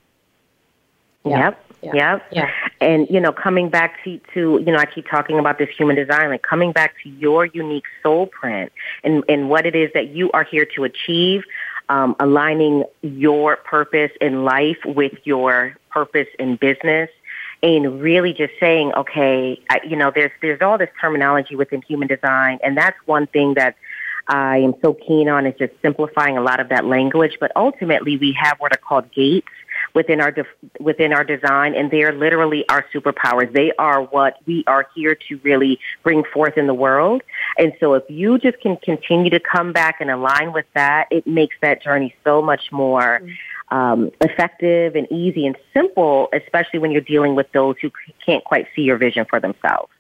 Yeah. 1.24 1.38
Yep. 1.38 1.62
Yeah. 1.82 1.92
Yep. 1.94 2.26
Yeah. 2.32 2.50
And 2.80 3.08
you 3.10 3.20
know, 3.20 3.32
coming 3.32 3.68
back 3.68 4.02
to 4.04 4.20
to 4.34 4.62
you 4.64 4.72
know, 4.72 4.78
I 4.78 4.86
keep 4.86 5.08
talking 5.08 5.38
about 5.38 5.58
this 5.58 5.68
human 5.76 5.96
design, 5.96 6.30
like 6.30 6.42
coming 6.42 6.72
back 6.72 6.94
to 7.02 7.08
your 7.08 7.46
unique 7.46 7.84
soul 8.02 8.26
print 8.26 8.72
and 9.04 9.22
and 9.28 9.48
what 9.48 9.66
it 9.66 9.74
is 9.74 9.92
that 9.94 10.08
you 10.08 10.30
are 10.32 10.44
here 10.44 10.66
to 10.74 10.84
achieve, 10.84 11.44
um, 11.88 12.16
aligning 12.18 12.84
your 13.02 13.56
purpose 13.56 14.10
in 14.20 14.44
life 14.44 14.78
with 14.84 15.14
your 15.24 15.76
purpose 15.90 16.28
in 16.38 16.56
business 16.56 17.10
and 17.62 18.00
really 18.00 18.32
just 18.32 18.52
saying, 18.60 18.92
okay, 18.94 19.60
I, 19.70 19.80
you 19.86 19.96
know, 19.96 20.12
there's 20.14 20.32
there's 20.40 20.60
all 20.60 20.78
this 20.78 20.90
terminology 21.00 21.56
within 21.56 21.82
human 21.82 22.08
design, 22.08 22.58
and 22.62 22.76
that's 22.76 22.98
one 23.06 23.26
thing 23.26 23.54
that 23.54 23.76
I 24.28 24.58
am 24.58 24.74
so 24.82 24.94
keen 24.94 25.28
on 25.28 25.46
is 25.46 25.54
just 25.58 25.72
simplifying 25.82 26.36
a 26.36 26.42
lot 26.42 26.60
of 26.60 26.68
that 26.70 26.84
language. 26.84 27.36
But 27.40 27.52
ultimately, 27.56 28.16
we 28.16 28.32
have 28.32 28.58
what 28.58 28.72
are 28.72 28.80
called 28.80 29.10
gates 29.12 29.48
within 29.94 30.20
our 30.20 30.34
within 30.80 31.12
our 31.12 31.24
design, 31.24 31.74
and 31.74 31.90
they 31.90 32.02
are 32.02 32.12
literally 32.12 32.68
our 32.68 32.84
superpowers. 32.94 33.52
They 33.52 33.72
are 33.78 34.02
what 34.02 34.36
we 34.46 34.64
are 34.66 34.86
here 34.94 35.14
to 35.28 35.40
really 35.42 35.78
bring 36.02 36.24
forth 36.24 36.58
in 36.58 36.66
the 36.66 36.74
world. 36.74 37.22
And 37.58 37.72
so, 37.80 37.94
if 37.94 38.04
you 38.08 38.38
just 38.38 38.60
can 38.60 38.76
continue 38.76 39.30
to 39.30 39.40
come 39.40 39.72
back 39.72 40.00
and 40.00 40.10
align 40.10 40.52
with 40.52 40.66
that, 40.74 41.06
it 41.10 41.26
makes 41.26 41.56
that 41.62 41.82
journey 41.82 42.14
so 42.24 42.42
much 42.42 42.72
more. 42.72 43.20
Mm-hmm 43.22 43.32
um, 43.68 44.10
effective 44.20 44.94
and 44.94 45.10
easy 45.10 45.46
and 45.46 45.56
simple, 45.74 46.28
especially 46.32 46.78
when 46.78 46.90
you're 46.90 47.00
dealing 47.00 47.34
with 47.34 47.50
those 47.52 47.76
who 47.80 47.90
can't 48.24 48.44
quite 48.44 48.66
see 48.74 48.82
your 48.82 48.96
vision 48.96 49.26
for 49.28 49.40
themselves. 49.40 49.90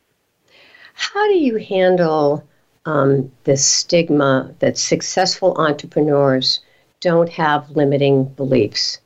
How 0.94 1.26
do 1.26 1.34
you 1.34 1.56
handle 1.56 2.46
um, 2.86 3.30
the 3.44 3.56
stigma 3.56 4.54
that 4.60 4.78
successful 4.78 5.54
entrepreneurs 5.58 6.60
don't 7.00 7.28
have 7.28 7.70
limiting 7.70 8.24
beliefs? 8.24 8.98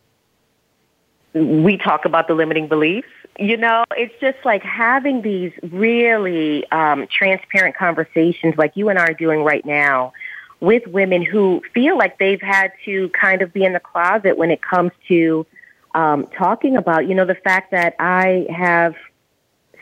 We 1.34 1.76
talk 1.76 2.04
about 2.04 2.28
the 2.28 2.34
limiting 2.34 2.68
beliefs. 2.68 3.08
You 3.38 3.56
know, 3.56 3.84
it's 3.96 4.14
just 4.20 4.38
like 4.44 4.62
having 4.62 5.22
these 5.22 5.52
really 5.62 6.70
um, 6.70 7.06
transparent 7.10 7.76
conversations 7.76 8.54
like 8.58 8.76
you 8.76 8.88
and 8.88 8.98
I 8.98 9.06
are 9.06 9.14
doing 9.14 9.42
right 9.42 9.64
now 9.64 10.12
with 10.60 10.86
women 10.86 11.22
who 11.22 11.62
feel 11.72 11.96
like 11.96 12.18
they've 12.18 12.40
had 12.40 12.72
to 12.84 13.08
kind 13.10 13.42
of 13.42 13.52
be 13.52 13.64
in 13.64 13.72
the 13.72 13.80
closet 13.80 14.36
when 14.36 14.50
it 14.50 14.60
comes 14.62 14.92
to 15.08 15.46
um, 15.94 16.26
talking 16.36 16.76
about, 16.76 17.08
you 17.08 17.14
know, 17.14 17.24
the 17.24 17.34
fact 17.34 17.70
that 17.70 17.96
I 17.98 18.46
have 18.54 18.94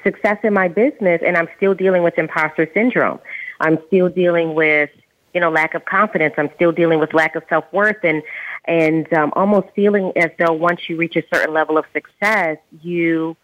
success 0.03 0.39
in 0.43 0.55
my 0.55 0.69
business 0.69 1.21
and 1.25 1.37
I'm 1.37 1.49
still 1.57 1.75
dealing 1.75 2.03
with 2.03 2.17
imposter 2.17 2.71
syndrome. 2.73 3.19
I'm 3.61 3.79
still 3.89 4.09
dealing 4.09 4.55
with, 4.55 4.91
you 5.35 5.41
know, 5.41 5.51
lack 5.51 5.75
of 5.75 5.85
confidence. 5.85 6.35
I'm 6.39 6.51
still 6.55 6.73
dealing 6.73 7.01
with 7.01 7.13
lack 7.13 7.35
of 7.35 7.43
self 7.49 7.65
worth 7.73 8.03
and 8.05 8.23
and 8.65 9.11
um, 9.15 9.33
almost 9.35 9.69
feeling 9.75 10.13
as 10.17 10.31
though 10.39 10.53
once 10.53 10.89
you 10.89 10.97
reach 10.97 11.17
a 11.17 11.23
certain 11.33 11.55
level 11.55 11.79
of 11.79 11.85
success, 11.93 12.59
you 12.83 13.37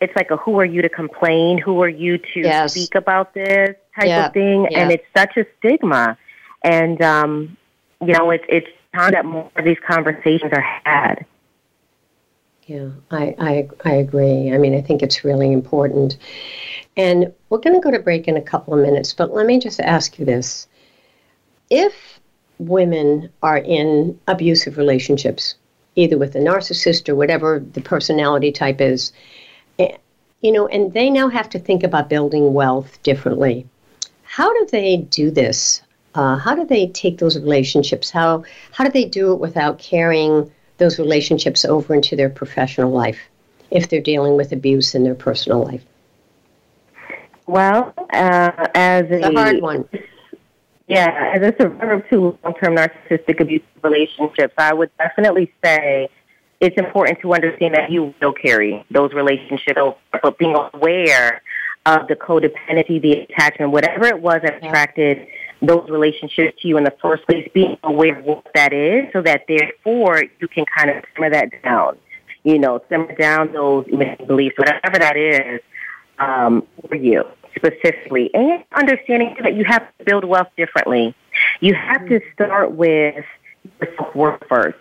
it's 0.00 0.14
like 0.16 0.30
a 0.30 0.36
who 0.36 0.58
are 0.60 0.64
you 0.64 0.82
to 0.82 0.88
complain? 0.88 1.58
Who 1.58 1.82
are 1.82 1.88
you 1.88 2.18
to 2.18 2.40
yes. 2.40 2.72
speak 2.72 2.94
about 2.94 3.34
this 3.34 3.76
type 3.98 4.08
yeah. 4.08 4.26
of 4.26 4.32
thing? 4.32 4.68
Yeah. 4.70 4.80
And 4.80 4.92
it's 4.92 5.06
such 5.16 5.36
a 5.36 5.46
stigma. 5.58 6.18
And 6.64 7.00
um, 7.00 7.56
you 8.00 8.14
know, 8.14 8.30
it's 8.30 8.44
it's 8.48 8.68
time 8.94 9.12
that 9.12 9.24
more 9.24 9.50
of 9.56 9.64
these 9.64 9.78
conversations 9.86 10.52
are 10.52 10.80
had. 10.84 11.26
Yeah, 12.66 12.88
I, 13.10 13.34
I, 13.38 13.68
I 13.84 13.92
agree. 13.96 14.52
I 14.52 14.56
mean, 14.56 14.74
I 14.74 14.80
think 14.80 15.02
it's 15.02 15.22
really 15.22 15.52
important. 15.52 16.16
And 16.96 17.32
we're 17.50 17.58
going 17.58 17.74
to 17.74 17.80
go 17.80 17.90
to 17.90 17.98
break 17.98 18.26
in 18.26 18.38
a 18.38 18.42
couple 18.42 18.72
of 18.72 18.80
minutes, 18.80 19.12
but 19.12 19.34
let 19.34 19.44
me 19.44 19.58
just 19.58 19.80
ask 19.80 20.18
you 20.18 20.24
this. 20.24 20.66
If 21.68 22.20
women 22.58 23.30
are 23.42 23.58
in 23.58 24.18
abusive 24.28 24.78
relationships, 24.78 25.56
either 25.94 26.16
with 26.16 26.34
a 26.36 26.38
narcissist 26.38 27.08
or 27.08 27.14
whatever 27.14 27.62
the 27.72 27.82
personality 27.82 28.50
type 28.50 28.80
is, 28.80 29.12
eh, 29.78 29.96
you 30.40 30.52
know, 30.52 30.66
and 30.68 30.92
they 30.94 31.10
now 31.10 31.28
have 31.28 31.50
to 31.50 31.58
think 31.58 31.82
about 31.82 32.08
building 32.08 32.54
wealth 32.54 33.02
differently. 33.02 33.66
How 34.22 34.52
do 34.52 34.68
they 34.70 34.96
do 34.96 35.30
this? 35.30 35.82
Uh, 36.14 36.36
how 36.36 36.54
do 36.54 36.64
they 36.64 36.86
take 36.88 37.18
those 37.18 37.36
relationships? 37.36 38.10
How 38.10 38.44
how 38.72 38.84
do 38.84 38.90
they 38.90 39.04
do 39.04 39.32
it 39.32 39.40
without 39.40 39.78
carrying 39.78 40.50
those 40.78 40.98
relationships 40.98 41.64
over 41.64 41.94
into 41.94 42.16
their 42.16 42.30
professional 42.30 42.90
life 42.90 43.18
if 43.70 43.88
they're 43.88 44.00
dealing 44.00 44.36
with 44.36 44.52
abuse 44.52 44.94
in 44.94 45.02
their 45.02 45.14
personal 45.14 45.64
life? 45.64 45.84
Well, 47.46 47.92
uh, 48.12 48.68
as 48.74 49.10
a, 49.10 49.28
a 49.28 49.32
hard 49.32 49.60
one. 49.60 49.88
Yeah, 50.86 51.32
as 51.34 51.42
a 51.42 51.54
survivor 51.58 51.92
of 51.92 52.08
two 52.08 52.38
long-term 52.44 52.76
narcissistic 52.76 53.40
abusive 53.40 53.66
relationships, 53.82 54.54
I 54.58 54.74
would 54.74 54.90
definitely 54.98 55.50
say 55.64 56.08
it's 56.60 56.76
important 56.76 57.20
to 57.20 57.32
understand 57.34 57.74
that 57.74 57.90
you 57.90 58.14
will 58.20 58.32
carry 58.34 58.84
those 58.90 59.12
relationships, 59.14 59.80
but 60.22 60.38
being 60.38 60.54
aware 60.54 61.42
of 61.86 62.06
the 62.08 62.16
codependency, 62.16 63.00
the 63.00 63.12
attachment, 63.12 63.72
whatever 63.72 64.06
it 64.06 64.20
was 64.20 64.40
that 64.42 64.62
attracted 64.62 65.26
those 65.66 65.88
relationships 65.88 66.60
to 66.62 66.68
you 66.68 66.78
in 66.78 66.84
the 66.84 66.94
first 67.02 67.26
place, 67.26 67.48
being 67.54 67.76
aware 67.82 68.18
of 68.18 68.24
what 68.24 68.46
that 68.54 68.72
is 68.72 69.12
so 69.12 69.22
that 69.22 69.42
therefore 69.48 70.22
you 70.40 70.48
can 70.48 70.64
kind 70.76 70.90
of 70.90 71.04
simmer 71.14 71.30
that 71.30 71.50
down. 71.62 71.98
You 72.42 72.58
know, 72.58 72.82
simmer 72.88 73.14
down 73.14 73.52
those 73.52 73.86
beliefs, 74.26 74.56
whatever 74.58 74.98
that 74.98 75.16
is, 75.16 75.60
um, 76.18 76.66
for 76.88 76.94
you 76.94 77.24
specifically. 77.56 78.30
And 78.34 78.64
understanding 78.74 79.36
that 79.42 79.54
you 79.54 79.64
have 79.64 79.82
to 79.98 80.04
build 80.04 80.24
wealth 80.24 80.48
differently. 80.56 81.14
You 81.60 81.74
have 81.74 82.06
to 82.08 82.20
start 82.34 82.72
with 82.72 83.24
work 84.14 84.46
first. 84.48 84.78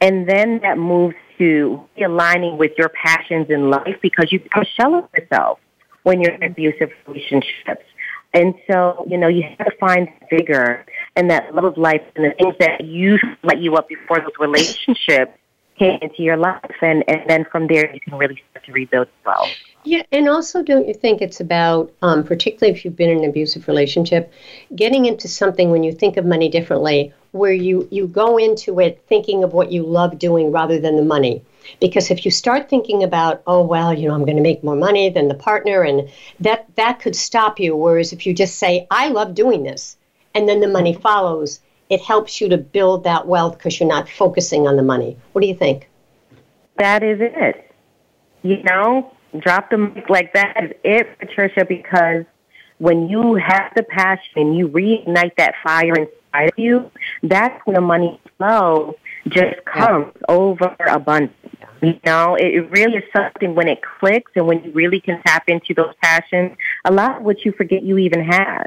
And 0.00 0.28
then 0.28 0.60
that 0.62 0.78
moves 0.78 1.14
to 1.38 1.84
realigning 1.98 2.56
with 2.56 2.72
your 2.78 2.88
passions 2.88 3.48
in 3.50 3.70
life 3.70 3.96
because 4.02 4.32
you 4.32 4.40
become 4.40 4.64
shell 4.76 4.94
of 4.94 5.08
yourself 5.16 5.58
when 6.02 6.20
you're 6.20 6.34
in 6.34 6.42
abusive 6.42 6.90
relationships. 7.06 7.84
And 8.34 8.54
so, 8.70 9.04
you 9.08 9.18
know, 9.18 9.28
you 9.28 9.42
have 9.42 9.66
to 9.66 9.76
find 9.78 10.08
vigor 10.30 10.86
and 11.16 11.30
that 11.30 11.54
love 11.54 11.64
of 11.64 11.76
life 11.76 12.02
and 12.16 12.24
the 12.24 12.30
things 12.30 12.54
that 12.60 12.84
you 12.84 13.18
let 13.42 13.60
you 13.60 13.74
up 13.76 13.88
before 13.88 14.20
those 14.20 14.32
relationships 14.40 15.32
came 15.78 15.98
into 16.00 16.22
your 16.22 16.36
life. 16.36 16.60
And, 16.80 17.04
and 17.08 17.28
then 17.28 17.44
from 17.50 17.66
there, 17.66 17.92
you 17.92 18.00
can 18.00 18.16
really 18.16 18.42
start 18.50 18.64
to 18.66 18.72
rebuild 18.72 19.08
as 19.08 19.24
well. 19.24 19.48
Yeah, 19.84 20.02
and 20.12 20.28
also, 20.28 20.62
don't 20.62 20.86
you 20.86 20.94
think 20.94 21.20
it's 21.20 21.40
about, 21.40 21.92
um, 22.02 22.22
particularly 22.22 22.72
if 22.76 22.84
you've 22.84 22.96
been 22.96 23.10
in 23.10 23.18
an 23.18 23.30
abusive 23.30 23.66
relationship, 23.66 24.32
getting 24.76 25.06
into 25.06 25.26
something 25.26 25.70
when 25.70 25.82
you 25.82 25.92
think 25.92 26.16
of 26.16 26.24
money 26.24 26.48
differently, 26.48 27.12
where 27.32 27.52
you, 27.52 27.88
you 27.90 28.06
go 28.06 28.38
into 28.38 28.78
it 28.78 29.02
thinking 29.08 29.42
of 29.42 29.52
what 29.52 29.72
you 29.72 29.82
love 29.82 30.18
doing 30.18 30.52
rather 30.52 30.78
than 30.78 30.96
the 30.96 31.02
money. 31.02 31.42
Because 31.80 32.10
if 32.10 32.24
you 32.24 32.30
start 32.30 32.68
thinking 32.68 33.02
about, 33.02 33.42
oh 33.46 33.62
well, 33.62 33.92
you 33.92 34.08
know, 34.08 34.14
I'm 34.14 34.24
going 34.24 34.36
to 34.36 34.42
make 34.42 34.64
more 34.64 34.76
money 34.76 35.08
than 35.10 35.28
the 35.28 35.34
partner, 35.34 35.82
and 35.82 36.08
that 36.40 36.66
that 36.76 37.00
could 37.00 37.16
stop 37.16 37.58
you. 37.58 37.76
Whereas 37.76 38.12
if 38.12 38.26
you 38.26 38.34
just 38.34 38.56
say, 38.56 38.86
I 38.90 39.08
love 39.08 39.34
doing 39.34 39.62
this, 39.62 39.96
and 40.34 40.48
then 40.48 40.60
the 40.60 40.68
money 40.68 40.94
follows, 40.94 41.60
it 41.90 42.00
helps 42.00 42.40
you 42.40 42.48
to 42.48 42.56
build 42.58 43.04
that 43.04 43.26
wealth 43.26 43.58
because 43.58 43.78
you're 43.78 43.88
not 43.88 44.08
focusing 44.08 44.66
on 44.66 44.76
the 44.76 44.82
money. 44.82 45.16
What 45.32 45.42
do 45.42 45.48
you 45.48 45.54
think? 45.54 45.88
That 46.78 47.02
is 47.02 47.18
it. 47.20 47.70
You 48.42 48.62
know, 48.62 49.12
drop 49.38 49.70
the 49.70 49.78
mic 49.78 50.08
like 50.08 50.32
that 50.32 50.64
is 50.64 50.72
it, 50.84 51.18
Patricia, 51.18 51.64
because 51.64 52.24
when 52.78 53.08
you 53.08 53.34
have 53.34 53.72
the 53.76 53.82
passion 53.82 54.32
and 54.36 54.56
you 54.56 54.68
reignite 54.68 55.36
that 55.36 55.54
fire 55.62 55.94
inside 55.94 56.48
of 56.48 56.58
you, 56.58 56.90
that's 57.22 57.64
when 57.66 57.74
the 57.74 57.80
money 57.80 58.20
flow 58.36 58.96
just 59.28 59.64
comes 59.64 60.12
yeah. 60.14 60.22
over 60.28 60.76
abundance. 60.88 61.34
You 61.80 61.98
know, 62.04 62.36
it 62.36 62.70
really 62.70 62.98
is 62.98 63.04
something 63.14 63.54
when 63.54 63.68
it 63.68 63.80
clicks 63.82 64.30
and 64.36 64.46
when 64.46 64.62
you 64.62 64.70
really 64.72 65.00
can 65.00 65.20
tap 65.22 65.44
into 65.48 65.74
those 65.74 65.92
passions, 66.00 66.56
a 66.84 66.92
lot 66.92 67.18
of 67.18 67.22
what 67.24 67.44
you 67.44 67.52
forget 67.52 67.82
you 67.82 67.98
even 67.98 68.22
had. 68.22 68.66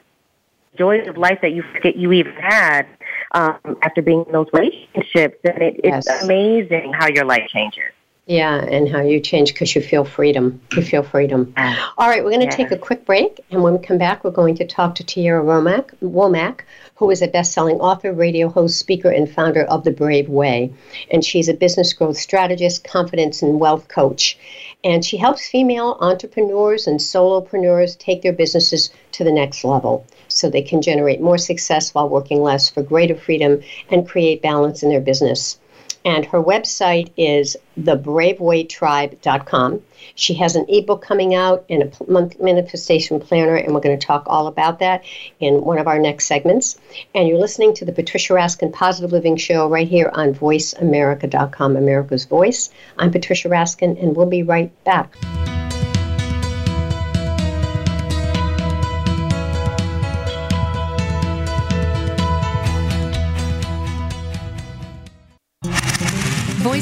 Joys 0.78 1.08
of 1.08 1.16
life 1.16 1.40
that 1.42 1.54
you 1.54 1.64
forget 1.74 1.96
you 1.96 2.12
even 2.12 2.34
had 2.34 2.86
um, 3.34 3.58
after 3.82 4.02
being 4.02 4.26
in 4.26 4.34
those 4.34 4.48
relationships. 4.52 5.38
And 5.46 5.62
it, 5.62 5.80
yes. 5.82 6.06
it's 6.06 6.24
amazing 6.24 6.92
how 6.92 7.08
your 7.08 7.24
life 7.24 7.48
changes. 7.48 7.95
Yeah, 8.28 8.56
and 8.56 8.90
how 8.90 9.02
you 9.02 9.20
change 9.20 9.54
because 9.54 9.76
you 9.76 9.84
feel 9.84 10.04
freedom. 10.04 10.60
You 10.76 10.82
feel 10.82 11.04
freedom. 11.04 11.54
Ah. 11.58 11.94
All 12.00 12.10
right, 12.10 12.24
we're 12.24 12.32
going 12.32 12.40
to 12.40 12.48
yeah. 12.48 12.56
take 12.56 12.72
a 12.72 12.78
quick 12.78 13.06
break, 13.06 13.40
and 13.52 13.62
when 13.62 13.74
we 13.74 13.86
come 13.86 14.00
back, 14.00 14.24
we're 14.24 14.32
going 14.32 14.56
to 14.56 14.66
talk 14.66 14.96
to 14.96 15.04
Tierra 15.04 15.44
Womack, 15.44 15.92
Womack, 16.02 16.62
who 16.96 17.12
is 17.12 17.22
a 17.22 17.28
best-selling 17.28 17.80
author, 17.80 18.12
radio 18.12 18.50
host, 18.50 18.80
speaker, 18.80 19.12
and 19.12 19.30
founder 19.30 19.62
of 19.66 19.84
The 19.84 19.92
Brave 19.92 20.28
Way. 20.28 20.74
And 21.12 21.24
she's 21.24 21.48
a 21.48 21.54
business 21.54 21.94
growth 21.94 22.18
strategist, 22.18 22.84
confidence, 22.84 23.44
and 23.44 23.60
wealth 23.60 23.90
coach. 23.90 24.40
And 24.84 25.06
she 25.06 25.18
helps 25.18 25.48
female 25.48 25.96
entrepreneurs 26.02 26.88
and 26.88 27.00
solopreneurs 27.00 27.96
take 27.96 28.24
their 28.24 28.34
businesses 28.34 28.90
to 29.12 29.24
the 29.24 29.32
next 29.32 29.64
level 29.64 30.04
so 30.30 30.50
they 30.50 30.64
can 30.64 30.82
generate 30.82 31.22
more 31.22 31.38
success 31.38 31.94
while 31.94 32.10
working 32.10 32.42
less 32.42 32.70
for 32.72 32.82
greater 32.82 33.16
freedom 33.16 33.62
and 33.92 34.08
create 34.08 34.42
balance 34.42 34.82
in 34.82 34.90
their 34.90 35.00
business 35.00 35.60
and 36.06 36.26
her 36.28 36.42
website 36.42 37.12
is 37.18 37.58
thebravewaytribe.com. 37.80 39.82
She 40.14 40.36
has 40.36 40.56
an 40.56 40.68
ebook 40.70 41.02
coming 41.02 41.34
out 41.34 41.66
and 41.70 41.84
a 41.84 41.92
month 42.10 42.40
manifestation 42.40 43.20
planner, 43.20 43.56
and 43.56 43.74
we're 43.74 43.82
going 43.82 44.00
to 44.00 44.06
talk 44.06 44.24
all 44.28 44.48
about 44.48 44.80
that 44.80 45.04
in 45.40 45.66
one 45.66 45.80
of 45.80 45.88
our 45.88 46.00
next 46.00 46.26
segments. 46.26 46.80
And 47.16 47.28
you're 47.28 47.40
listening 47.40 47.74
to 47.76 47.86
the 47.86 47.92
Patricia 47.92 48.34
Raskin 48.34 48.72
Positive 48.72 49.12
Living 49.12 49.36
Show 49.36 49.68
right 49.68 49.88
here 49.88 50.12
on 50.14 50.36
VoiceAmerica.com, 50.36 51.76
America's 51.76 52.26
Voice. 52.26 52.70
I'm 52.98 53.12
Patricia 53.12 53.50
Raskin, 53.50 54.02
and 54.02 54.16
we'll 54.16 54.28
be 54.28 54.44
right 54.44 54.72
back. 54.84 55.18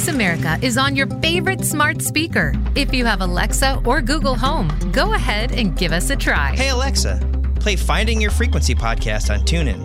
Voice 0.04 0.14
America 0.14 0.60
is 0.62 0.78
on 0.78 0.98
your 0.98 1.08
favorite 1.22 1.64
smart 1.64 2.02
speaker. 2.02 2.52
If 2.76 2.94
you 2.94 3.06
have 3.06 3.22
Alexa 3.22 3.82
or 3.86 4.02
Google 4.02 4.36
Home, 4.36 4.68
go 4.92 5.14
ahead 5.14 5.54
and 5.54 5.78
give 5.78 5.94
us 5.94 6.10
a 6.10 6.16
try. 6.18 6.54
Hey, 6.54 6.70
Alexa, 6.70 7.22
play 7.62 7.78
Finding 7.78 8.20
Your 8.20 8.32
Frequency 8.32 8.76
podcast 8.76 9.34
on 9.34 9.46
TuneIn. 9.46 9.82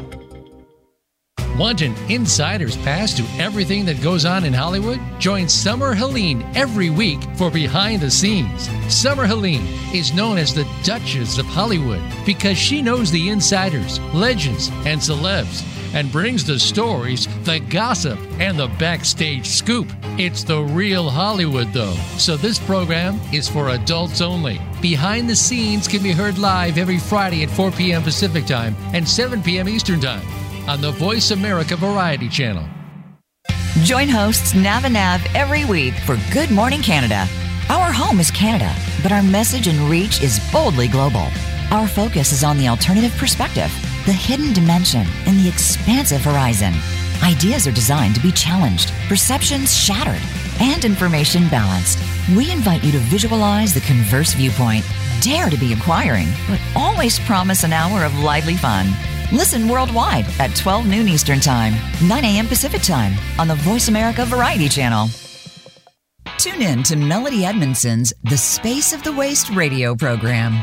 Want 1.56 1.82
an 1.82 1.94
insider's 2.10 2.76
pass 2.78 3.14
to 3.16 3.22
everything 3.40 3.84
that 3.84 4.02
goes 4.02 4.24
on 4.24 4.44
in 4.44 4.52
Hollywood? 4.52 4.98
Join 5.20 5.48
Summer 5.48 5.94
Helene 5.94 6.42
every 6.56 6.90
week 6.90 7.20
for 7.36 7.48
Behind 7.48 8.02
the 8.02 8.10
Scenes. 8.10 8.68
Summer 8.92 9.24
Helene 9.24 9.66
is 9.94 10.12
known 10.12 10.36
as 10.36 10.52
the 10.52 10.66
Duchess 10.82 11.38
of 11.38 11.46
Hollywood 11.46 12.02
because 12.26 12.58
she 12.58 12.82
knows 12.82 13.12
the 13.12 13.28
insiders, 13.28 14.00
legends, 14.12 14.68
and 14.84 15.00
celebs 15.00 15.62
and 15.98 16.12
brings 16.12 16.44
the 16.44 16.56
stories, 16.56 17.26
the 17.42 17.58
gossip, 17.58 18.20
and 18.38 18.56
the 18.56 18.68
backstage 18.78 19.48
scoop. 19.48 19.88
It's 20.16 20.44
the 20.44 20.62
real 20.62 21.10
Hollywood, 21.10 21.72
though, 21.72 21.96
so 22.16 22.36
this 22.36 22.60
program 22.60 23.18
is 23.32 23.48
for 23.48 23.70
adults 23.70 24.20
only. 24.20 24.60
Behind 24.80 25.28
the 25.28 25.34
Scenes 25.34 25.88
can 25.88 26.00
be 26.00 26.12
heard 26.12 26.38
live 26.38 26.78
every 26.78 26.98
Friday 26.98 27.42
at 27.42 27.50
4 27.50 27.72
p.m. 27.72 28.04
Pacific 28.04 28.46
Time 28.46 28.76
and 28.94 29.08
7 29.08 29.42
p.m. 29.42 29.68
Eastern 29.68 29.98
Time 29.98 30.24
on 30.68 30.80
the 30.80 30.92
Voice 30.92 31.32
America 31.32 31.74
Variety 31.74 32.28
Channel. 32.28 32.64
Join 33.82 34.08
hosts 34.08 34.54
Nav 34.54 34.84
and 34.84 34.94
Nav 34.94 35.20
every 35.34 35.64
week 35.64 35.94
for 35.94 36.16
Good 36.32 36.52
Morning 36.52 36.80
Canada. 36.80 37.26
Our 37.68 37.90
home 37.90 38.20
is 38.20 38.30
Canada, 38.30 38.72
but 39.02 39.10
our 39.10 39.22
message 39.24 39.66
and 39.66 39.80
reach 39.90 40.22
is 40.22 40.38
boldly 40.52 40.86
global. 40.86 41.26
Our 41.72 41.88
focus 41.88 42.30
is 42.30 42.44
on 42.44 42.56
the 42.56 42.68
alternative 42.68 43.12
perspective 43.18 43.72
the 44.08 44.12
hidden 44.14 44.54
dimension, 44.54 45.06
and 45.26 45.38
the 45.38 45.46
expansive 45.46 46.22
horizon. 46.22 46.72
Ideas 47.22 47.66
are 47.66 47.72
designed 47.72 48.14
to 48.14 48.22
be 48.22 48.32
challenged, 48.32 48.90
perceptions 49.06 49.76
shattered, 49.76 50.22
and 50.62 50.82
information 50.82 51.46
balanced. 51.48 51.98
We 52.34 52.50
invite 52.50 52.82
you 52.82 52.90
to 52.92 52.98
visualize 53.00 53.74
the 53.74 53.82
converse 53.82 54.32
viewpoint, 54.32 54.86
dare 55.20 55.50
to 55.50 55.58
be 55.58 55.74
inquiring, 55.74 56.28
but 56.48 56.58
always 56.74 57.18
promise 57.18 57.64
an 57.64 57.74
hour 57.74 58.02
of 58.02 58.18
lively 58.20 58.56
fun. 58.56 58.86
Listen 59.30 59.68
worldwide 59.68 60.24
at 60.38 60.56
12 60.56 60.86
noon 60.86 61.06
Eastern 61.06 61.38
Time, 61.38 61.74
9 62.08 62.24
a.m. 62.24 62.46
Pacific 62.46 62.80
Time 62.80 63.12
on 63.38 63.46
the 63.46 63.56
Voice 63.56 63.88
America 63.88 64.24
Variety 64.24 64.70
Channel. 64.70 65.08
Tune 66.38 66.62
in 66.62 66.82
to 66.84 66.96
Melody 66.96 67.44
Edmondson's 67.44 68.14
The 68.22 68.38
Space 68.38 68.94
of 68.94 69.02
the 69.02 69.12
Waist 69.12 69.50
radio 69.50 69.94
program. 69.94 70.62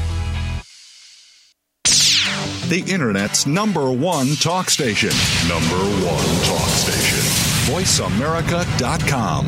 The 2.71 2.89
Internet's 2.89 3.45
number 3.45 3.91
one 3.91 4.27
talk 4.37 4.69
station. 4.69 5.09
Number 5.49 5.75
one 6.07 6.23
talk 6.45 6.69
station. 6.69 7.19
VoiceAmerica.com. 7.67 9.47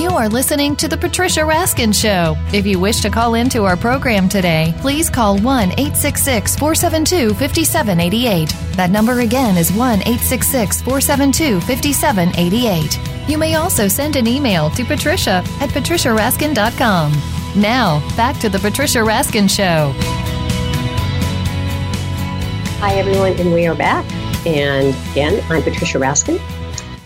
You 0.00 0.08
are 0.16 0.30
listening 0.30 0.76
to 0.76 0.88
The 0.88 0.96
Patricia 0.96 1.40
Raskin 1.40 1.94
Show. 1.94 2.34
If 2.54 2.64
you 2.64 2.80
wish 2.80 3.02
to 3.02 3.10
call 3.10 3.34
into 3.34 3.64
our 3.64 3.76
program 3.76 4.30
today, 4.30 4.74
please 4.78 5.10
call 5.10 5.36
1 5.36 5.72
866 5.72 6.56
472 6.56 7.34
5788. 7.34 8.48
That 8.76 8.88
number 8.88 9.20
again 9.20 9.58
is 9.58 9.70
1 9.74 9.98
866 9.98 10.80
472 10.80 11.60
5788. 11.60 13.11
You 13.32 13.38
may 13.38 13.54
also 13.54 13.88
send 13.88 14.16
an 14.16 14.26
email 14.26 14.68
to 14.68 14.84
patricia 14.84 15.42
at 15.58 15.70
patriciaraskin.com. 15.70 17.12
Now, 17.56 18.06
back 18.14 18.38
to 18.40 18.50
The 18.50 18.58
Patricia 18.58 18.98
Raskin 18.98 19.48
Show. 19.48 19.94
Hi, 22.80 22.92
everyone, 22.92 23.32
and 23.40 23.54
we 23.54 23.66
are 23.66 23.74
back. 23.74 24.04
And 24.46 24.94
again, 25.12 25.42
I'm 25.48 25.62
Patricia 25.62 25.96
Raskin, 25.96 26.38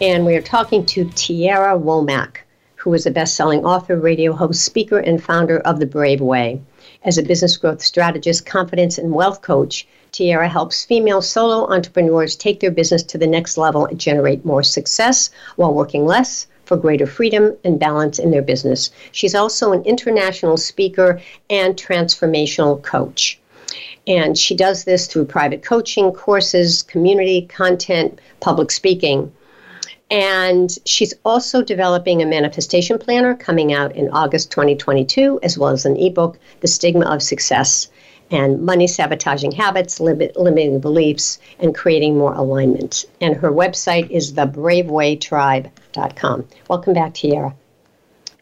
and 0.00 0.26
we 0.26 0.34
are 0.34 0.42
talking 0.42 0.84
to 0.86 1.08
Tierra 1.14 1.78
Womack 1.78 2.38
who 2.86 2.94
is 2.94 3.04
a 3.04 3.10
best 3.10 3.34
selling 3.34 3.64
author, 3.64 3.96
radio 3.98 4.32
host, 4.32 4.62
speaker, 4.62 5.00
and 5.00 5.20
founder 5.20 5.58
of 5.58 5.80
The 5.80 5.86
Brave 5.86 6.20
Way. 6.20 6.60
As 7.02 7.18
a 7.18 7.22
business 7.24 7.56
growth 7.56 7.82
strategist, 7.82 8.46
confidence, 8.46 8.96
and 8.96 9.10
wealth 9.10 9.42
coach, 9.42 9.88
Tierra 10.16 10.48
helps 10.48 10.82
female 10.82 11.20
solo 11.20 11.70
entrepreneurs 11.70 12.36
take 12.36 12.60
their 12.60 12.70
business 12.70 13.02
to 13.02 13.18
the 13.18 13.26
next 13.26 13.58
level 13.58 13.84
and 13.84 14.00
generate 14.00 14.46
more 14.46 14.62
success 14.62 15.28
while 15.56 15.74
working 15.74 16.06
less 16.06 16.46
for 16.64 16.78
greater 16.78 17.06
freedom 17.06 17.54
and 17.64 17.78
balance 17.78 18.18
in 18.18 18.30
their 18.30 18.40
business. 18.40 18.90
She's 19.12 19.34
also 19.34 19.72
an 19.72 19.82
international 19.82 20.56
speaker 20.56 21.20
and 21.50 21.76
transformational 21.76 22.82
coach. 22.82 23.38
And 24.06 24.38
she 24.38 24.56
does 24.56 24.84
this 24.84 25.06
through 25.06 25.26
private 25.26 25.62
coaching, 25.62 26.12
courses, 26.12 26.82
community 26.82 27.42
content, 27.42 28.18
public 28.40 28.70
speaking. 28.70 29.30
And 30.10 30.70
she's 30.86 31.12
also 31.26 31.60
developing 31.60 32.22
a 32.22 32.26
manifestation 32.26 32.96
planner 32.96 33.34
coming 33.34 33.74
out 33.74 33.94
in 33.94 34.08
August 34.12 34.50
2022, 34.50 35.40
as 35.42 35.58
well 35.58 35.72
as 35.72 35.84
an 35.84 35.98
ebook, 35.98 36.38
The 36.60 36.68
Stigma 36.68 37.04
of 37.04 37.22
Success 37.22 37.88
and 38.30 38.62
Money 38.62 38.86
Sabotaging 38.86 39.52
Habits, 39.52 40.00
limit, 40.00 40.36
Limiting 40.36 40.80
Beliefs, 40.80 41.38
and 41.58 41.74
Creating 41.74 42.18
More 42.18 42.34
Alignment. 42.34 43.06
And 43.20 43.36
her 43.36 43.52
website 43.52 44.10
is 44.10 44.32
thebravewaytribe.com. 44.32 46.48
Welcome 46.68 46.94
back, 46.94 47.14
Tierra. 47.14 47.54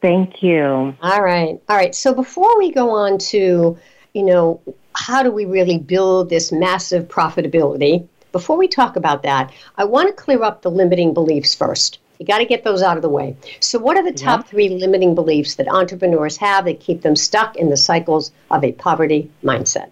Thank 0.01 0.42
you. 0.42 0.94
All 1.01 1.23
right. 1.23 1.61
All 1.68 1.77
right. 1.77 1.94
So 1.94 2.14
before 2.14 2.59
we 2.59 2.70
go 2.70 2.90
on 2.90 3.18
to, 3.18 3.79
you 4.12 4.23
know, 4.23 4.61
how 4.94 5.23
do 5.23 5.31
we 5.31 5.44
really 5.44 5.79
build 5.79 6.29
this 6.29 6.53
massive 6.53 7.09
profitability? 7.09 8.07
Before 8.33 8.57
we 8.57 8.68
talk 8.68 8.97
about 8.97 9.23
that, 9.23 9.53
I 9.77 9.85
want 9.85 10.09
to 10.09 10.23
clear 10.23 10.42
up 10.42 10.62
the 10.62 10.70
limiting 10.70 11.14
beliefs 11.14 11.55
first. 11.55 11.99
You 12.18 12.27
got 12.27 12.38
to 12.38 12.44
get 12.44 12.64
those 12.64 12.83
out 12.83 12.96
of 12.96 13.03
the 13.03 13.09
way. 13.09 13.37
So, 13.61 13.79
what 13.79 13.96
are 13.96 14.05
the 14.05 14.12
top 14.12 14.40
yeah. 14.40 14.50
three 14.50 14.68
limiting 14.68 15.14
beliefs 15.14 15.57
that 15.57 15.68
entrepreneurs 15.68 16.37
have 16.38 16.66
that 16.66 16.81
keep 16.81 17.03
them 17.03 17.16
stuck 17.16 17.57
in 17.57 17.70
the 17.70 17.77
cycles 17.77 18.33
of 18.50 18.62
a 18.62 18.72
poverty 18.72 19.31
mindset? 19.42 19.90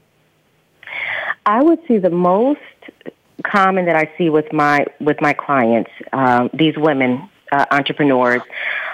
I 1.44 1.62
would 1.62 1.80
say 1.88 1.98
the 1.98 2.10
most 2.10 2.60
common 3.44 3.86
that 3.86 3.96
I 3.96 4.10
see 4.16 4.30
with 4.30 4.52
my 4.52 4.86
with 5.00 5.20
my 5.20 5.32
clients, 5.32 5.90
um, 6.12 6.50
these 6.54 6.76
women 6.76 7.28
uh, 7.50 7.66
entrepreneurs, 7.70 8.42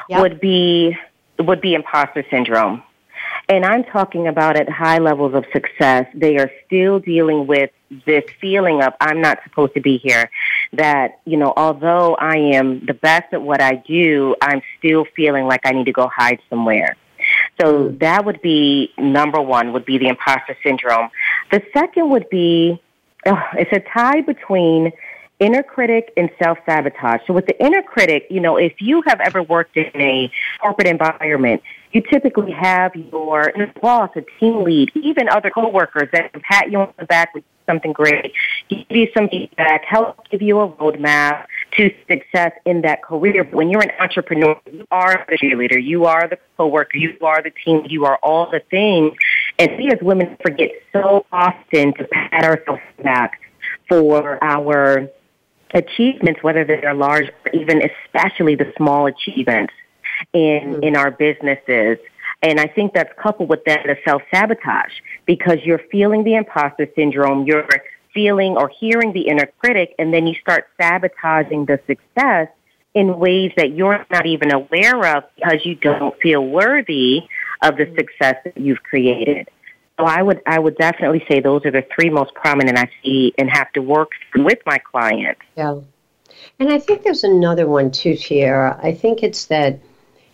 yep. 0.08 0.20
would 0.22 0.40
be 0.40 0.96
would 1.38 1.60
be 1.60 1.74
imposter 1.74 2.24
syndrome. 2.30 2.82
And 3.50 3.64
I'm 3.64 3.84
talking 3.84 4.26
about 4.26 4.56
at 4.56 4.68
high 4.68 4.98
levels 4.98 5.34
of 5.34 5.44
success, 5.52 6.06
they 6.14 6.36
are 6.36 6.50
still 6.66 6.98
dealing 6.98 7.46
with 7.46 7.70
this 8.04 8.24
feeling 8.40 8.82
of 8.82 8.92
I'm 9.00 9.20
not 9.20 9.38
supposed 9.44 9.74
to 9.74 9.80
be 9.80 9.98
here. 9.98 10.30
That, 10.72 11.20
you 11.24 11.36
know, 11.36 11.52
although 11.56 12.14
I 12.16 12.36
am 12.36 12.84
the 12.84 12.94
best 12.94 13.32
at 13.32 13.40
what 13.40 13.62
I 13.62 13.76
do, 13.86 14.36
I'm 14.42 14.60
still 14.78 15.06
feeling 15.16 15.46
like 15.46 15.60
I 15.64 15.72
need 15.72 15.86
to 15.86 15.92
go 15.92 16.10
hide 16.14 16.40
somewhere. 16.50 16.96
So 17.60 17.88
that 18.00 18.24
would 18.24 18.40
be 18.42 18.92
number 18.98 19.40
one, 19.40 19.72
would 19.72 19.84
be 19.84 19.98
the 19.98 20.08
imposter 20.08 20.56
syndrome. 20.62 21.08
The 21.50 21.62
second 21.72 22.10
would 22.10 22.28
be, 22.30 22.80
oh, 23.26 23.42
it's 23.54 23.72
a 23.72 23.80
tie 23.80 24.20
between 24.20 24.92
inner 25.40 25.62
critic 25.62 26.12
and 26.16 26.30
self 26.42 26.58
sabotage. 26.66 27.20
So 27.26 27.32
with 27.32 27.46
the 27.46 27.60
inner 27.64 27.82
critic, 27.82 28.26
you 28.30 28.40
know, 28.40 28.56
if 28.56 28.74
you 28.80 29.02
have 29.06 29.20
ever 29.20 29.42
worked 29.42 29.76
in 29.76 30.00
a 30.00 30.30
corporate 30.60 30.88
environment, 30.88 31.62
you 31.92 32.02
typically 32.02 32.52
have 32.52 32.94
your 32.94 33.52
boss, 33.80 34.10
a 34.16 34.22
team 34.38 34.62
lead, 34.62 34.90
even 34.94 35.28
other 35.28 35.50
coworkers 35.50 36.08
that 36.12 36.32
pat 36.42 36.70
you 36.70 36.78
on 36.78 36.92
the 36.98 37.06
back 37.06 37.34
with 37.34 37.44
something 37.68 37.92
great, 37.92 38.32
give 38.68 38.84
you 38.88 39.08
some 39.16 39.28
feedback, 39.28 39.84
help 39.84 40.28
give 40.30 40.42
you 40.42 40.58
a 40.60 40.68
roadmap 40.68 41.44
to 41.76 41.94
success 42.08 42.52
in 42.64 42.82
that 42.82 43.02
career. 43.02 43.44
But 43.44 43.54
when 43.54 43.70
you're 43.70 43.82
an 43.82 43.92
entrepreneur, 44.00 44.58
you 44.72 44.86
are 44.90 45.24
the 45.28 45.36
cheerleader, 45.36 45.82
you 45.82 46.06
are 46.06 46.26
the 46.28 46.38
coworker, 46.56 46.96
you 46.96 47.16
are 47.22 47.42
the 47.42 47.52
team, 47.64 47.82
you 47.88 48.04
are 48.06 48.18
all 48.22 48.50
the 48.50 48.62
things. 48.70 49.12
And 49.58 49.70
we 49.76 49.90
as 49.90 49.98
women 50.02 50.36
forget 50.42 50.70
so 50.92 51.26
often 51.30 51.94
to 51.94 52.04
pat 52.04 52.44
ourselves 52.44 52.82
back 53.02 53.40
for 53.88 54.42
our 54.42 55.08
achievements, 55.74 56.42
whether 56.42 56.64
they're 56.64 56.94
large 56.94 57.28
or 57.28 57.52
even 57.52 57.82
especially 57.82 58.54
the 58.54 58.72
small 58.76 59.06
achievements 59.06 59.72
in, 60.32 60.74
mm-hmm. 60.74 60.82
in 60.82 60.96
our 60.96 61.10
businesses. 61.10 61.98
And 62.42 62.60
I 62.60 62.66
think 62.66 62.92
that's 62.94 63.12
coupled 63.20 63.48
with 63.48 63.64
that 63.64 63.80
the 63.84 63.96
self 64.04 64.22
sabotage 64.32 64.92
because 65.26 65.58
you're 65.64 65.80
feeling 65.90 66.24
the 66.24 66.36
imposter 66.36 66.88
syndrome, 66.94 67.46
you're 67.46 67.66
feeling 68.14 68.56
or 68.56 68.68
hearing 68.68 69.12
the 69.12 69.28
inner 69.28 69.46
critic, 69.58 69.94
and 69.98 70.14
then 70.14 70.26
you 70.26 70.34
start 70.34 70.68
sabotaging 70.80 71.66
the 71.66 71.80
success 71.86 72.48
in 72.94 73.18
ways 73.18 73.52
that 73.56 73.72
you're 73.72 74.04
not 74.10 74.26
even 74.26 74.52
aware 74.52 75.16
of 75.16 75.24
because 75.36 75.64
you 75.64 75.74
don't 75.74 76.18
feel 76.20 76.44
worthy 76.44 77.20
of 77.62 77.76
the 77.76 77.86
success 77.96 78.36
that 78.44 78.56
you've 78.56 78.82
created. 78.82 79.48
So 79.98 80.04
I 80.04 80.22
would 80.22 80.40
I 80.46 80.58
would 80.58 80.76
definitely 80.76 81.24
say 81.28 81.40
those 81.40 81.64
are 81.66 81.72
the 81.72 81.84
three 81.94 82.08
most 82.08 82.32
prominent 82.34 82.78
I 82.78 82.88
see 83.02 83.34
and 83.36 83.50
have 83.50 83.72
to 83.72 83.82
work 83.82 84.12
with 84.34 84.58
my 84.64 84.78
clients. 84.78 85.40
Yeah. 85.56 85.80
And 86.60 86.70
I 86.70 86.78
think 86.78 87.02
there's 87.02 87.24
another 87.24 87.66
one 87.66 87.90
too, 87.90 88.14
Tierra. 88.16 88.78
I 88.80 88.92
think 88.92 89.22
it's 89.22 89.46
that 89.46 89.80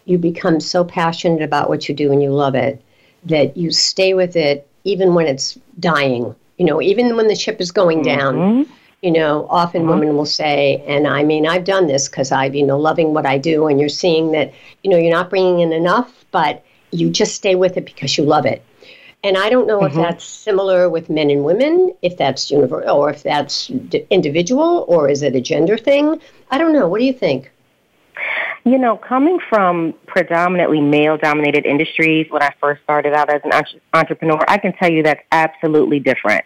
you 0.04 0.18
become 0.18 0.60
so 0.60 0.84
passionate 0.84 1.42
about 1.42 1.68
what 1.68 1.88
you 1.88 1.94
do 1.94 2.12
and 2.12 2.22
you 2.22 2.30
love 2.30 2.54
it 2.54 2.82
that 3.24 3.56
you 3.56 3.70
stay 3.70 4.14
with 4.14 4.36
it 4.36 4.68
even 4.84 5.14
when 5.14 5.26
it's 5.26 5.58
dying. 5.80 6.34
You 6.58 6.66
know, 6.66 6.80
even 6.80 7.16
when 7.16 7.28
the 7.28 7.34
ship 7.34 7.60
is 7.60 7.72
going 7.72 8.02
down. 8.02 8.34
Mm-hmm. 8.36 8.72
You 9.02 9.10
know, 9.10 9.46
often 9.50 9.82
mm-hmm. 9.82 9.90
women 9.90 10.16
will 10.16 10.24
say, 10.24 10.82
and 10.86 11.06
I 11.06 11.24
mean, 11.24 11.46
I've 11.46 11.64
done 11.64 11.88
this 11.88 12.08
because 12.08 12.32
I've, 12.32 12.54
you 12.54 12.64
know, 12.64 12.78
loving 12.78 13.12
what 13.12 13.26
I 13.26 13.36
do, 13.36 13.66
and 13.66 13.78
you're 13.78 13.90
seeing 13.90 14.32
that, 14.32 14.54
you 14.82 14.88
know, 14.88 14.96
you're 14.96 15.12
not 15.12 15.28
bringing 15.28 15.60
in 15.60 15.74
enough, 15.74 16.24
but 16.30 16.64
you 16.90 17.10
just 17.10 17.34
stay 17.34 17.54
with 17.54 17.76
it 17.76 17.84
because 17.84 18.16
you 18.16 18.24
love 18.24 18.46
it. 18.46 18.64
And 19.22 19.36
I 19.36 19.50
don't 19.50 19.66
know 19.66 19.80
mm-hmm. 19.80 19.98
if 19.98 20.06
that's 20.06 20.24
similar 20.24 20.88
with 20.88 21.10
men 21.10 21.30
and 21.30 21.44
women, 21.44 21.94
if 22.00 22.16
that's 22.16 22.50
universal, 22.50 22.96
or 22.96 23.10
if 23.10 23.22
that's 23.22 23.66
d- 23.66 24.06
individual, 24.08 24.86
or 24.88 25.10
is 25.10 25.22
it 25.22 25.36
a 25.36 25.40
gender 25.40 25.76
thing? 25.76 26.18
I 26.50 26.56
don't 26.56 26.72
know. 26.72 26.88
What 26.88 26.98
do 26.98 27.04
you 27.04 27.12
think? 27.12 27.50
You 28.66 28.78
know, 28.78 28.96
coming 28.96 29.38
from 29.50 29.92
predominantly 30.06 30.80
male 30.80 31.18
dominated 31.18 31.66
industries 31.66 32.26
when 32.30 32.42
I 32.42 32.50
first 32.60 32.82
started 32.82 33.12
out 33.12 33.28
as 33.28 33.42
an 33.44 33.52
entrepreneur, 33.92 34.42
I 34.48 34.56
can 34.56 34.72
tell 34.72 34.90
you 34.90 35.02
that's 35.02 35.22
absolutely 35.30 36.00
different. 36.00 36.44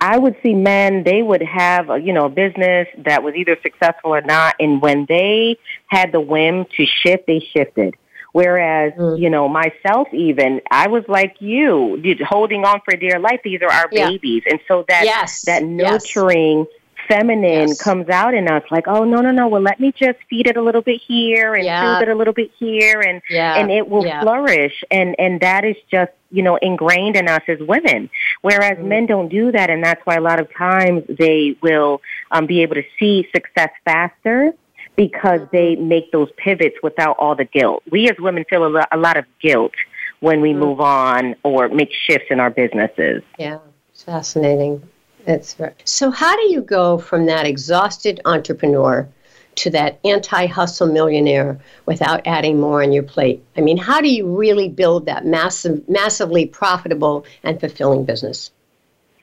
I 0.00 0.18
would 0.18 0.36
see 0.42 0.54
men, 0.54 1.04
they 1.04 1.22
would 1.22 1.42
have, 1.42 1.88
a, 1.88 1.98
you 1.98 2.12
know, 2.12 2.26
a 2.26 2.28
business 2.28 2.88
that 2.98 3.22
was 3.22 3.34
either 3.36 3.56
successful 3.62 4.12
or 4.14 4.20
not. 4.22 4.56
And 4.58 4.82
when 4.82 5.06
they 5.08 5.56
had 5.86 6.10
the 6.10 6.20
whim 6.20 6.66
to 6.76 6.84
shift, 6.84 7.28
they 7.28 7.38
shifted. 7.38 7.94
Whereas, 8.32 8.92
mm. 8.94 9.18
you 9.18 9.30
know, 9.30 9.48
myself 9.48 10.08
even, 10.12 10.60
I 10.70 10.88
was 10.88 11.04
like 11.08 11.36
you, 11.38 12.02
holding 12.28 12.64
on 12.64 12.82
for 12.84 12.94
dear 12.96 13.18
life. 13.20 13.40
These 13.44 13.62
are 13.62 13.70
our 13.70 13.88
yeah. 13.92 14.10
babies. 14.10 14.42
And 14.50 14.60
so 14.68 14.84
that, 14.88 15.04
yes. 15.04 15.42
that 15.42 15.62
nurturing 15.62 16.58
yes 16.58 16.66
feminine 17.08 17.68
Yes. 17.68 17.82
comes 17.82 18.08
out 18.08 18.34
in 18.34 18.48
us 18.48 18.62
like, 18.70 18.86
oh 18.88 19.04
no, 19.04 19.20
no, 19.20 19.30
no, 19.30 19.48
well 19.48 19.62
let 19.62 19.78
me 19.80 19.92
just 19.92 20.18
feed 20.28 20.46
it 20.46 20.56
a 20.56 20.62
little 20.62 20.82
bit 20.82 21.00
here 21.06 21.54
and 21.54 21.64
Yeah. 21.64 22.00
it 22.00 22.08
a 22.08 22.14
little 22.14 22.32
bit 22.34 22.50
here 22.58 23.00
and 23.00 23.22
Yeah. 23.30 23.54
and 23.58 23.70
it 23.70 23.88
will 23.88 24.04
Yeah. 24.06 24.20
flourish 24.22 24.84
and 24.90 25.14
and 25.18 25.40
that 25.40 25.64
is 25.64 25.76
just 25.90 26.12
you 26.30 26.42
know 26.42 26.56
ingrained 26.56 27.16
in 27.16 27.28
us 27.28 27.42
as 27.48 27.58
women 27.60 28.10
whereas 28.42 28.76
Mm-hmm. 28.78 28.88
men 28.88 29.06
don't 29.06 29.28
do 29.28 29.52
that 29.52 29.70
and 29.70 29.82
that's 29.84 30.04
why 30.04 30.16
a 30.16 30.20
lot 30.20 30.40
of 30.40 30.52
times 30.54 31.04
they 31.08 31.56
will 31.62 32.00
um, 32.30 32.46
be 32.46 32.62
able 32.62 32.74
to 32.74 32.84
see 32.98 33.28
success 33.34 33.70
faster 33.84 34.52
because 34.96 35.40
Mm-hmm. 35.40 35.56
they 35.56 35.76
make 35.76 36.10
those 36.12 36.30
pivots 36.36 36.76
without 36.82 37.16
all 37.18 37.34
the 37.34 37.44
guilt 37.44 37.82
we 37.90 38.08
as 38.10 38.16
women 38.18 38.44
feel 38.50 38.66
a, 38.66 38.68
lo- 38.76 38.90
a 38.92 38.96
lot 38.96 39.16
of 39.16 39.24
guilt 39.40 39.72
when 40.20 40.40
we 40.40 40.50
Mm-hmm. 40.50 40.60
move 40.60 40.80
on 40.80 41.36
or 41.42 41.68
make 41.68 41.90
shifts 41.92 42.28
in 42.30 42.40
our 42.40 42.50
businesses 42.50 43.22
Yeah, 43.38 43.58
fascinating. 44.04 44.82
It's 45.26 45.54
very, 45.54 45.74
so. 45.84 46.10
How 46.10 46.36
do 46.36 46.50
you 46.50 46.60
go 46.60 46.98
from 46.98 47.26
that 47.26 47.46
exhausted 47.46 48.20
entrepreneur 48.24 49.08
to 49.56 49.70
that 49.70 49.98
anti-hustle 50.04 50.86
millionaire 50.86 51.58
without 51.86 52.26
adding 52.26 52.60
more 52.60 52.82
on 52.82 52.92
your 52.92 53.02
plate? 53.02 53.42
I 53.56 53.60
mean, 53.60 53.76
how 53.76 54.00
do 54.00 54.08
you 54.08 54.36
really 54.36 54.68
build 54.68 55.06
that 55.06 55.26
massive, 55.26 55.88
massively 55.88 56.46
profitable 56.46 57.24
and 57.42 57.58
fulfilling 57.58 58.04
business? 58.04 58.52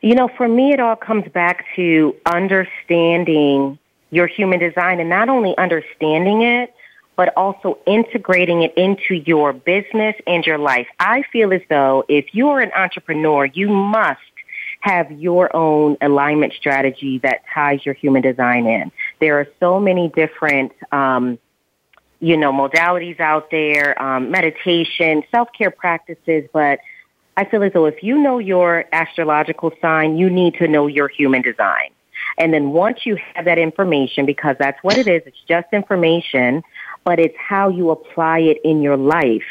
You 0.02 0.16
know, 0.16 0.28
for 0.28 0.48
me, 0.48 0.74
it 0.74 0.82
all 0.82 0.98
comes 0.98 1.32
back 1.32 1.66
to 1.78 2.16
understanding 2.26 3.80
your 4.10 4.28
human 4.28 4.60
design 4.60 5.00
and 5.00 5.10
not 5.10 5.30
only 5.30 5.58
understanding 5.58 6.42
it, 6.42 6.74
but 7.16 7.32
also 7.38 7.78
integrating 7.86 8.64
it 8.64 8.74
into 8.76 9.14
your 9.14 9.54
business 9.54 10.16
and 10.28 10.46
your 10.46 10.58
life. 10.58 10.88
I 11.00 11.24
feel 11.32 11.54
as 11.54 11.62
though 11.70 12.04
if 12.10 12.34
you 12.34 12.50
are 12.50 12.60
an 12.60 12.72
entrepreneur, 12.76 13.46
you 13.46 13.70
must 13.70 14.20
have 14.84 15.10
your 15.14 15.56
own 15.56 15.96
alignment 16.02 16.52
strategy 16.52 17.18
that 17.20 17.40
ties 17.54 17.86
your 17.86 17.96
human 17.96 18.22
design 18.22 18.68
in. 18.68 18.92
There 19.22 19.40
are 19.40 19.48
so 19.62 19.80
many 19.80 20.10
different, 20.10 20.74
um, 20.92 21.40
you 22.20 22.36
know, 22.36 22.52
modalities 22.52 23.18
out 23.22 23.50
there, 23.50 24.00
um, 24.02 24.30
meditation, 24.30 25.24
self-care 25.32 25.72
practices, 25.72 26.50
but 26.52 26.80
I 27.38 27.46
feel 27.46 27.64
as 27.64 27.72
though 27.72 27.86
if 27.86 28.04
you 28.04 28.18
know 28.18 28.40
your 28.40 28.84
astrological 28.92 29.72
sign, 29.82 30.18
you 30.18 30.30
need 30.30 30.56
to 30.56 30.68
know 30.68 30.88
your 30.88 31.08
human 31.08 31.42
design. 31.42 31.92
And 32.38 32.54
then 32.54 32.72
once 32.72 33.06
you 33.06 33.18
have 33.36 33.46
that 33.46 33.58
information, 33.58 34.26
because 34.26 34.58
that's 34.60 34.84
what 34.84 34.98
it 34.98 35.08
is, 35.08 35.22
it's 35.26 35.42
just 35.48 35.68
information, 35.72 36.62
but 37.06 37.20
it's 37.20 37.38
how 37.38 37.70
you 37.70 37.90
apply 37.90 38.40
it 38.40 38.58
in 38.66 38.82
your 38.82 38.98
life. 38.98 39.44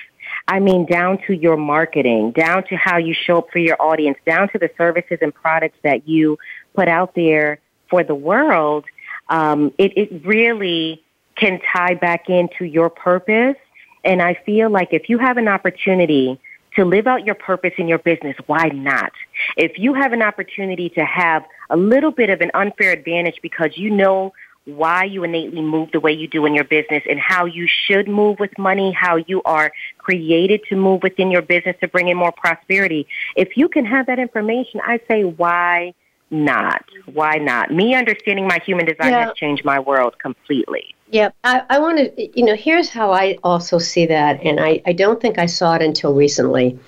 I 0.48 0.58
mean, 0.60 0.86
down 0.86 1.18
to 1.26 1.34
your 1.34 1.56
marketing, 1.56 2.32
down 2.32 2.64
to 2.64 2.76
how 2.76 2.98
you 2.98 3.14
show 3.14 3.38
up 3.38 3.50
for 3.50 3.58
your 3.58 3.80
audience, 3.80 4.18
down 4.26 4.48
to 4.50 4.58
the 4.58 4.70
services 4.76 5.18
and 5.20 5.34
products 5.34 5.78
that 5.82 6.08
you 6.08 6.38
put 6.74 6.88
out 6.88 7.14
there 7.14 7.60
for 7.88 8.02
the 8.02 8.14
world. 8.14 8.84
Um, 9.28 9.72
it, 9.78 9.96
it 9.96 10.26
really 10.26 11.02
can 11.36 11.60
tie 11.72 11.94
back 11.94 12.28
into 12.28 12.64
your 12.64 12.90
purpose. 12.90 13.56
And 14.04 14.20
I 14.20 14.34
feel 14.44 14.68
like 14.70 14.88
if 14.92 15.08
you 15.08 15.18
have 15.18 15.36
an 15.36 15.48
opportunity 15.48 16.40
to 16.76 16.84
live 16.84 17.06
out 17.06 17.24
your 17.24 17.34
purpose 17.34 17.72
in 17.78 17.86
your 17.86 17.98
business, 17.98 18.36
why 18.46 18.68
not? 18.68 19.12
If 19.56 19.78
you 19.78 19.94
have 19.94 20.12
an 20.12 20.22
opportunity 20.22 20.88
to 20.90 21.04
have 21.04 21.44
a 21.70 21.76
little 21.76 22.10
bit 22.10 22.30
of 22.30 22.40
an 22.40 22.50
unfair 22.54 22.92
advantage 22.92 23.38
because 23.42 23.76
you 23.76 23.90
know 23.90 24.32
why 24.64 25.04
you 25.04 25.24
innately 25.24 25.60
move 25.60 25.90
the 25.92 26.00
way 26.00 26.12
you 26.12 26.28
do 26.28 26.46
in 26.46 26.54
your 26.54 26.64
business 26.64 27.02
and 27.08 27.18
how 27.18 27.44
you 27.44 27.66
should 27.66 28.06
move 28.06 28.38
with 28.38 28.56
money, 28.58 28.92
how 28.92 29.16
you 29.16 29.42
are 29.44 29.72
created 29.98 30.62
to 30.68 30.76
move 30.76 31.02
within 31.02 31.30
your 31.30 31.42
business 31.42 31.76
to 31.80 31.88
bring 31.88 32.08
in 32.08 32.16
more 32.16 32.32
prosperity. 32.32 33.06
If 33.36 33.56
you 33.56 33.68
can 33.68 33.84
have 33.84 34.06
that 34.06 34.18
information, 34.18 34.80
I 34.84 35.00
say, 35.08 35.24
why 35.24 35.94
not? 36.30 36.84
Why 37.12 37.36
not? 37.36 37.70
Me 37.72 37.94
understanding 37.94 38.46
my 38.46 38.58
human 38.64 38.86
design 38.86 39.10
Yeah. 39.10 39.26
has 39.26 39.34
changed 39.34 39.64
my 39.64 39.80
world 39.80 40.18
completely. 40.18 40.94
Yeah, 41.10 41.28
I, 41.44 41.62
I 41.68 41.78
want 41.78 41.98
to, 41.98 42.38
you 42.38 42.46
know, 42.46 42.54
here's 42.54 42.88
how 42.88 43.12
I 43.12 43.36
also 43.44 43.76
see 43.76 44.06
that, 44.06 44.40
and 44.42 44.58
I, 44.58 44.80
I 44.86 44.94
don't 44.94 45.20
think 45.20 45.38
I 45.38 45.44
saw 45.44 45.74
it 45.74 45.82
until 45.82 46.14
recently, 46.14 46.78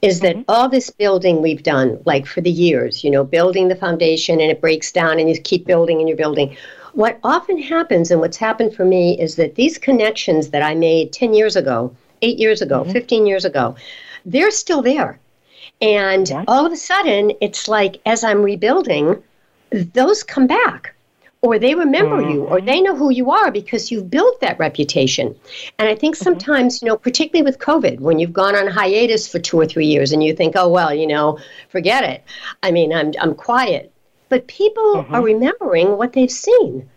is 0.00 0.20
that 0.20 0.36
mm-hmm. 0.36 0.44
all 0.48 0.70
this 0.70 0.88
building 0.88 1.42
we've 1.42 1.62
done, 1.62 2.00
like 2.06 2.26
for 2.26 2.40
the 2.40 2.50
years, 2.50 3.04
you 3.04 3.10
know, 3.10 3.24
building 3.24 3.68
the 3.68 3.76
foundation 3.76 4.40
and 4.40 4.50
it 4.50 4.62
breaks 4.62 4.90
down 4.90 5.20
and 5.20 5.28
you 5.28 5.38
keep 5.38 5.66
building 5.66 5.98
and 5.98 6.08
you're 6.08 6.16
building. 6.16 6.56
What 6.94 7.18
often 7.24 7.58
happens, 7.58 8.10
and 8.10 8.20
what's 8.20 8.36
happened 8.36 8.74
for 8.74 8.84
me, 8.84 9.20
is 9.20 9.36
that 9.36 9.56
these 9.56 9.78
connections 9.78 10.50
that 10.50 10.62
I 10.62 10.74
made 10.74 11.12
10 11.12 11.34
years 11.34 11.56
ago, 11.56 11.94
eight 12.22 12.38
years 12.38 12.62
ago, 12.62 12.82
mm-hmm. 12.82 12.92
15 12.92 13.26
years 13.26 13.44
ago, 13.44 13.74
they're 14.24 14.52
still 14.52 14.80
there. 14.80 15.18
And 15.80 16.28
Yeah. 16.28 16.44
all 16.46 16.64
of 16.64 16.72
a 16.72 16.76
sudden, 16.76 17.32
it's 17.40 17.68
like 17.68 18.00
as 18.06 18.22
I'm 18.22 18.42
rebuilding, 18.42 19.22
those 19.70 20.22
come 20.22 20.46
back 20.46 20.94
or 21.44 21.58
they 21.58 21.74
remember 21.74 22.22
you 22.22 22.44
or 22.44 22.56
mm-hmm. 22.56 22.66
they 22.66 22.80
know 22.80 22.96
who 22.96 23.10
you 23.10 23.30
are 23.30 23.50
because 23.50 23.90
you've 23.90 24.10
built 24.10 24.40
that 24.40 24.58
reputation. 24.58 25.34
And 25.78 25.88
i 25.88 25.94
think 25.94 26.14
mm-hmm. 26.14 26.24
sometimes 26.24 26.80
you 26.80 26.88
know 26.88 26.96
particularly 26.96 27.44
with 27.44 27.58
covid 27.58 28.00
when 28.00 28.18
you've 28.18 28.32
gone 28.32 28.56
on 28.56 28.66
hiatus 28.66 29.28
for 29.28 29.38
two 29.38 29.58
or 29.60 29.66
three 29.66 29.86
years 29.86 30.12
and 30.12 30.24
you 30.24 30.32
think 30.34 30.54
oh 30.56 30.68
well 30.68 30.94
you 30.94 31.06
know 31.06 31.38
forget 31.68 32.02
it. 32.04 32.24
I 32.62 32.70
mean 32.70 32.94
i'm, 32.94 33.12
I'm 33.20 33.34
quiet 33.34 33.92
but 34.34 34.48
people 34.48 35.06
are 35.10 35.22
remembering 35.22 35.96
what 35.96 36.12
they've 36.12 36.36
seen 36.48 36.88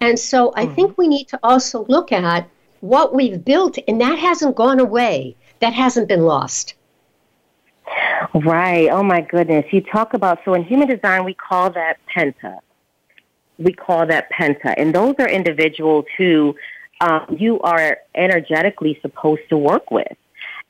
and 0.00 0.16
so 0.18 0.52
i 0.54 0.64
think 0.74 0.96
we 0.96 1.08
need 1.08 1.26
to 1.26 1.38
also 1.42 1.84
look 1.86 2.12
at 2.12 2.48
what 2.80 3.12
we've 3.12 3.44
built 3.44 3.76
and 3.88 4.00
that 4.00 4.18
hasn't 4.18 4.54
gone 4.54 4.78
away 4.78 5.34
that 5.58 5.72
hasn't 5.72 6.06
been 6.06 6.22
lost 6.22 6.74
Right. 8.34 8.88
Oh 8.90 9.02
my 9.02 9.20
goodness. 9.20 9.64
You 9.70 9.80
talk 9.80 10.14
about 10.14 10.40
so 10.44 10.54
in 10.54 10.64
human 10.64 10.88
design 10.88 11.24
we 11.24 11.34
call 11.34 11.70
that 11.70 11.98
penta. 12.14 12.58
We 13.58 13.72
call 13.72 14.06
that 14.06 14.30
penta, 14.32 14.74
and 14.76 14.94
those 14.94 15.14
are 15.18 15.28
individuals 15.28 16.04
who 16.18 16.54
um, 17.00 17.36
you 17.38 17.60
are 17.60 17.98
energetically 18.14 18.98
supposed 19.00 19.42
to 19.50 19.56
work 19.56 19.90
with. 19.90 20.16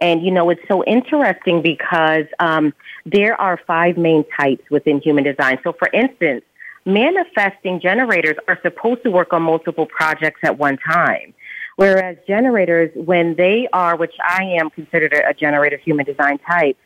And 0.00 0.22
you 0.24 0.30
know, 0.30 0.50
it's 0.50 0.60
so 0.68 0.84
interesting 0.84 1.62
because 1.62 2.26
um, 2.38 2.74
there 3.06 3.40
are 3.40 3.58
five 3.66 3.96
main 3.96 4.24
types 4.38 4.68
within 4.70 5.00
human 5.00 5.24
design. 5.24 5.58
So, 5.62 5.72
for 5.72 5.88
instance, 5.92 6.44
manifesting 6.84 7.80
generators 7.80 8.36
are 8.48 8.58
supposed 8.62 9.04
to 9.04 9.10
work 9.10 9.32
on 9.32 9.42
multiple 9.42 9.86
projects 9.86 10.40
at 10.42 10.58
one 10.58 10.76
time. 10.76 11.32
Whereas 11.76 12.16
generators, 12.26 12.90
when 12.94 13.36
they 13.36 13.68
are, 13.72 13.96
which 13.96 14.14
I 14.22 14.42
am 14.58 14.70
considered 14.70 15.12
a, 15.12 15.32
generator 15.34 15.76
human 15.76 16.04
design 16.04 16.38
type, 16.38 16.76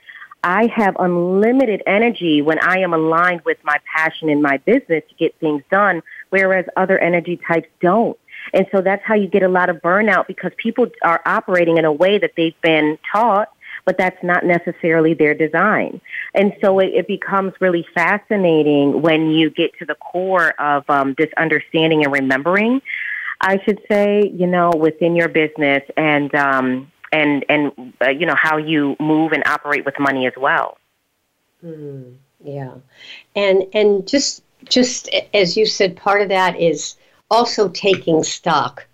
I 0.43 0.69
have 0.75 0.97
unlimited 0.99 1.83
energy 1.87 2.43
when 2.43 2.59
I 2.61 2.79
am 2.79 2.93
aligned 2.93 3.43
with 3.45 3.59
my 3.63 3.77
passion 3.95 4.29
in 4.29 4.43
my 4.43 4.59
business 4.59 5.03
to 5.09 5.15
get 5.19 5.35
things 5.39 5.63
done, 5.71 6.03
whereas 6.31 6.67
other 6.77 6.99
energy 6.99 7.39
types 7.47 7.69
don't. 7.81 8.19
And 8.53 8.67
so 8.73 8.81
that's 8.81 9.03
how 9.05 9.15
you 9.15 9.29
get 9.29 9.43
a 9.43 9.49
lot 9.49 9.69
of 9.69 9.77
burnout 9.77 10.27
because 10.27 10.53
people 10.57 10.87
are 11.03 11.21
operating 11.27 11.77
in 11.77 11.85
a 11.85 11.93
way 11.93 12.19
that 12.19 12.33
they've 12.37 12.59
been 12.63 12.99
taught, 13.13 13.49
but 13.91 13.99
that's 13.99 14.23
not 14.23 14.45
necessarily 14.45 15.15
their 15.15 15.35
design. 15.35 16.01
And 16.33 16.53
so 16.61 16.79
it, 16.79 16.93
it 16.95 17.09
becomes 17.09 17.55
really 17.59 17.85
fascinating 17.93 19.03
when 19.03 19.33
you 19.33 19.51
get 19.51 19.77
to 19.81 19.85
the 19.85 19.97
core 19.97 20.51
of 20.61 20.89
um, 20.89 21.17
this 21.19 21.29
understanding 21.37 22.05
and 22.05 22.13
remembering, 22.13 22.83
I 23.41 23.59
should 23.65 23.81
say, 23.91 24.31
you 24.33 24.47
know, 24.47 24.71
within 24.71 25.17
your 25.17 25.29
business 25.29 25.83
and, 25.97 26.33
um, 26.37 26.93
and 27.11 27.45
and 27.49 27.93
uh, 28.01 28.11
you 28.11 28.27
know 28.27 28.37
how 28.37 28.59
you 28.59 28.95
move 29.01 29.33
and 29.33 29.43
operate 29.45 29.85
with 29.85 29.99
money 29.99 30.25
as 30.29 30.35
well. 30.37 30.79
Yeah, 32.45 32.75
and 33.35 33.65
and 33.73 34.07
just 34.07 34.45
just 34.67 35.11
as 35.35 35.57
you 35.57 35.67
said, 35.67 35.97
part 35.97 36.23
of 36.23 36.29
that 36.29 36.61
is 36.61 36.95
also 37.29 37.69
taking 37.71 38.23
stock. 38.23 38.87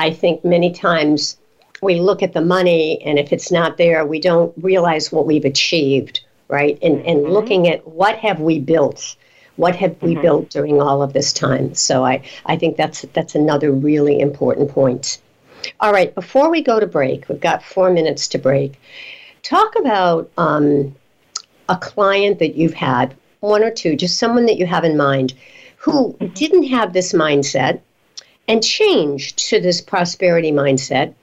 I 0.00 0.10
think 0.10 0.44
many 0.44 0.72
times 0.72 1.36
we 1.80 2.00
look 2.00 2.22
at 2.22 2.32
the 2.32 2.40
money, 2.40 3.00
and 3.02 3.18
if 3.18 3.32
it's 3.32 3.50
not 3.50 3.76
there, 3.76 4.04
we 4.04 4.20
don't 4.20 4.52
realize 4.60 5.10
what 5.10 5.26
we've 5.26 5.44
achieved, 5.44 6.20
right? 6.48 6.78
And 6.82 7.04
and 7.06 7.20
mm-hmm. 7.20 7.32
looking 7.32 7.68
at 7.68 7.86
what 7.86 8.16
have 8.16 8.40
we 8.40 8.58
built, 8.58 9.16
what 9.56 9.76
have 9.76 10.00
we 10.02 10.12
mm-hmm. 10.12 10.22
built 10.22 10.50
during 10.50 10.80
all 10.80 11.02
of 11.02 11.12
this 11.12 11.32
time. 11.32 11.74
So 11.74 12.04
I 12.04 12.22
I 12.46 12.56
think 12.56 12.76
that's 12.76 13.02
that's 13.12 13.34
another 13.34 13.72
really 13.72 14.20
important 14.20 14.70
point. 14.70 15.18
All 15.80 15.92
right, 15.92 16.14
before 16.14 16.50
we 16.50 16.62
go 16.62 16.80
to 16.80 16.86
break, 16.86 17.28
we've 17.28 17.40
got 17.40 17.62
four 17.62 17.90
minutes 17.90 18.28
to 18.28 18.38
break. 18.38 18.80
Talk 19.42 19.74
about 19.76 20.30
um, 20.38 20.94
a 21.68 21.76
client 21.76 22.38
that 22.38 22.56
you've 22.56 22.74
had, 22.74 23.14
one 23.40 23.62
or 23.62 23.70
two, 23.70 23.96
just 23.96 24.18
someone 24.18 24.46
that 24.46 24.58
you 24.58 24.66
have 24.66 24.84
in 24.84 24.96
mind, 24.96 25.34
who 25.76 26.14
mm-hmm. 26.14 26.32
didn't 26.34 26.64
have 26.64 26.92
this 26.92 27.12
mindset 27.12 27.80
and 28.48 28.64
changed 28.64 29.38
to 29.50 29.60
this 29.60 29.80
prosperity 29.80 30.50
mindset 30.50 31.14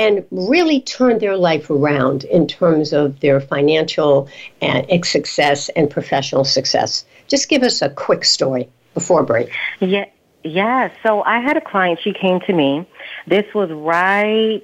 and 0.00 0.24
really 0.30 0.80
turned 0.80 1.20
their 1.20 1.36
life 1.36 1.68
around 1.68 2.24
in 2.24 2.46
terms 2.48 2.94
of 2.94 3.20
their 3.20 3.38
financial 3.38 4.26
and 4.62 5.04
success 5.04 5.68
and 5.76 5.90
professional 5.90 6.42
success. 6.42 7.04
Just 7.28 7.50
give 7.50 7.62
us 7.62 7.82
a 7.82 7.90
quick 7.90 8.24
story 8.24 8.66
before 8.94 9.22
break. 9.22 9.50
Yeah, 9.78 10.06
yeah. 10.42 10.90
So 11.02 11.22
I 11.24 11.40
had 11.40 11.58
a 11.58 11.60
client. 11.60 12.00
She 12.02 12.14
came 12.14 12.40
to 12.46 12.52
me. 12.54 12.88
This 13.26 13.44
was 13.54 13.70
right, 13.70 14.62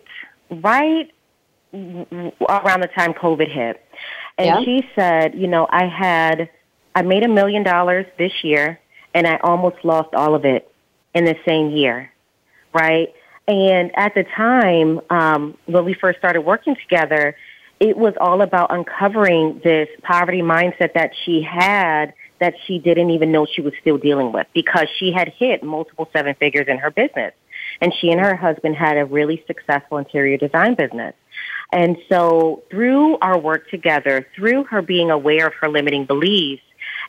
right 0.51 1.13
around 1.75 2.81
the 2.81 2.91
time 2.97 3.13
COVID 3.13 3.53
hit, 3.53 3.85
and 4.39 4.47
Yeah. 4.47 4.65
she 4.65 4.89
said, 4.95 5.35
you 5.35 5.49
know, 5.49 5.67
I 5.69 5.85
had, 5.85 6.49
I 6.95 7.03
made 7.03 7.25
a 7.25 7.29
million 7.29 7.63
dollars 7.63 8.07
this 8.17 8.33
year, 8.43 8.81
and 9.13 9.27
I 9.27 9.37
almost 9.43 9.77
lost 9.85 10.15
all 10.15 10.35
of 10.35 10.47
it 10.47 10.73
in 11.15 11.27
the 11.27 11.37
same 11.45 11.71
year, 11.73 12.11
right? 12.73 13.13
And 13.49 13.97
at 13.97 14.15
the 14.15 14.25
time, 14.25 15.01
um, 15.11 15.57
when 15.67 15.85
we 15.85 15.95
first 15.95 16.19
started 16.19 16.41
working 16.41 16.77
together, 16.77 17.37
it 17.79 17.97
was 17.97 18.15
all 18.21 18.43
about 18.43 18.73
uncovering 18.73 19.61
this 19.63 19.89
poverty 20.03 20.41
mindset 20.41 20.95
that 20.95 21.13
she 21.25 21.43
had 21.43 22.15
that 22.41 22.55
she 22.67 22.79
didn't 22.79 23.11
even 23.11 23.33
know 23.33 23.47
she 23.47 23.61
was 23.61 23.73
still 23.81 23.99
dealing 23.99 24.33
with 24.33 24.47
because 24.53 24.89
she 24.99 25.13
had 25.13 25.29
hit 25.39 25.63
multiple 25.63 26.09
seven 26.13 26.35
figures 26.35 26.67
in 26.69 26.79
her 26.79 26.91
business. 26.91 27.33
And 27.81 27.93
she 28.01 28.11
and 28.11 28.21
her 28.21 28.35
husband 28.35 28.77
had 28.77 28.97
a 28.97 29.05
really 29.05 29.43
successful 29.47 29.99
interior 29.99 30.37
design 30.37 30.75
business. 30.75 31.15
And 31.73 31.97
so 32.09 32.63
through 32.71 33.19
our 33.19 33.39
work 33.39 33.71
together, 33.71 34.27
through 34.35 34.65
her 34.65 34.83
being 34.83 35.11
aware 35.11 35.47
of 35.47 35.55
her 35.61 35.69
limiting 35.69 36.05
beliefs 36.05 36.63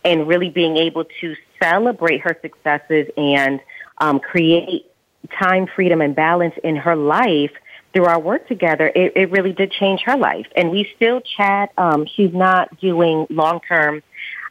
and 0.04 0.28
really 0.28 0.50
being 0.50 0.78
able 0.78 1.06
to 1.22 1.36
celebrate 1.62 2.22
her 2.22 2.38
successes 2.42 3.08
and 3.18 3.60
um, 4.00 4.20
create 4.20 4.86
time, 5.28 5.68
freedom, 5.76 6.02
and 6.02 6.16
balance 6.16 6.56
in 6.64 6.76
her 6.76 6.96
life 6.96 7.52
through 7.94 8.06
our 8.06 8.20
work 8.20 8.48
together, 8.48 8.92
it, 8.94 9.14
it 9.16 9.32
really 9.32 9.54
did 9.54 9.72
change 9.72 10.02
her 10.06 10.18
life. 10.18 10.46
And 10.56 10.72
we 10.72 10.88
still 10.96 11.22
chat. 11.22 11.72
Um, 11.78 12.06
she's 12.16 12.34
not 12.34 12.80
doing 12.80 13.26
long 13.30 13.60
term 13.68 14.04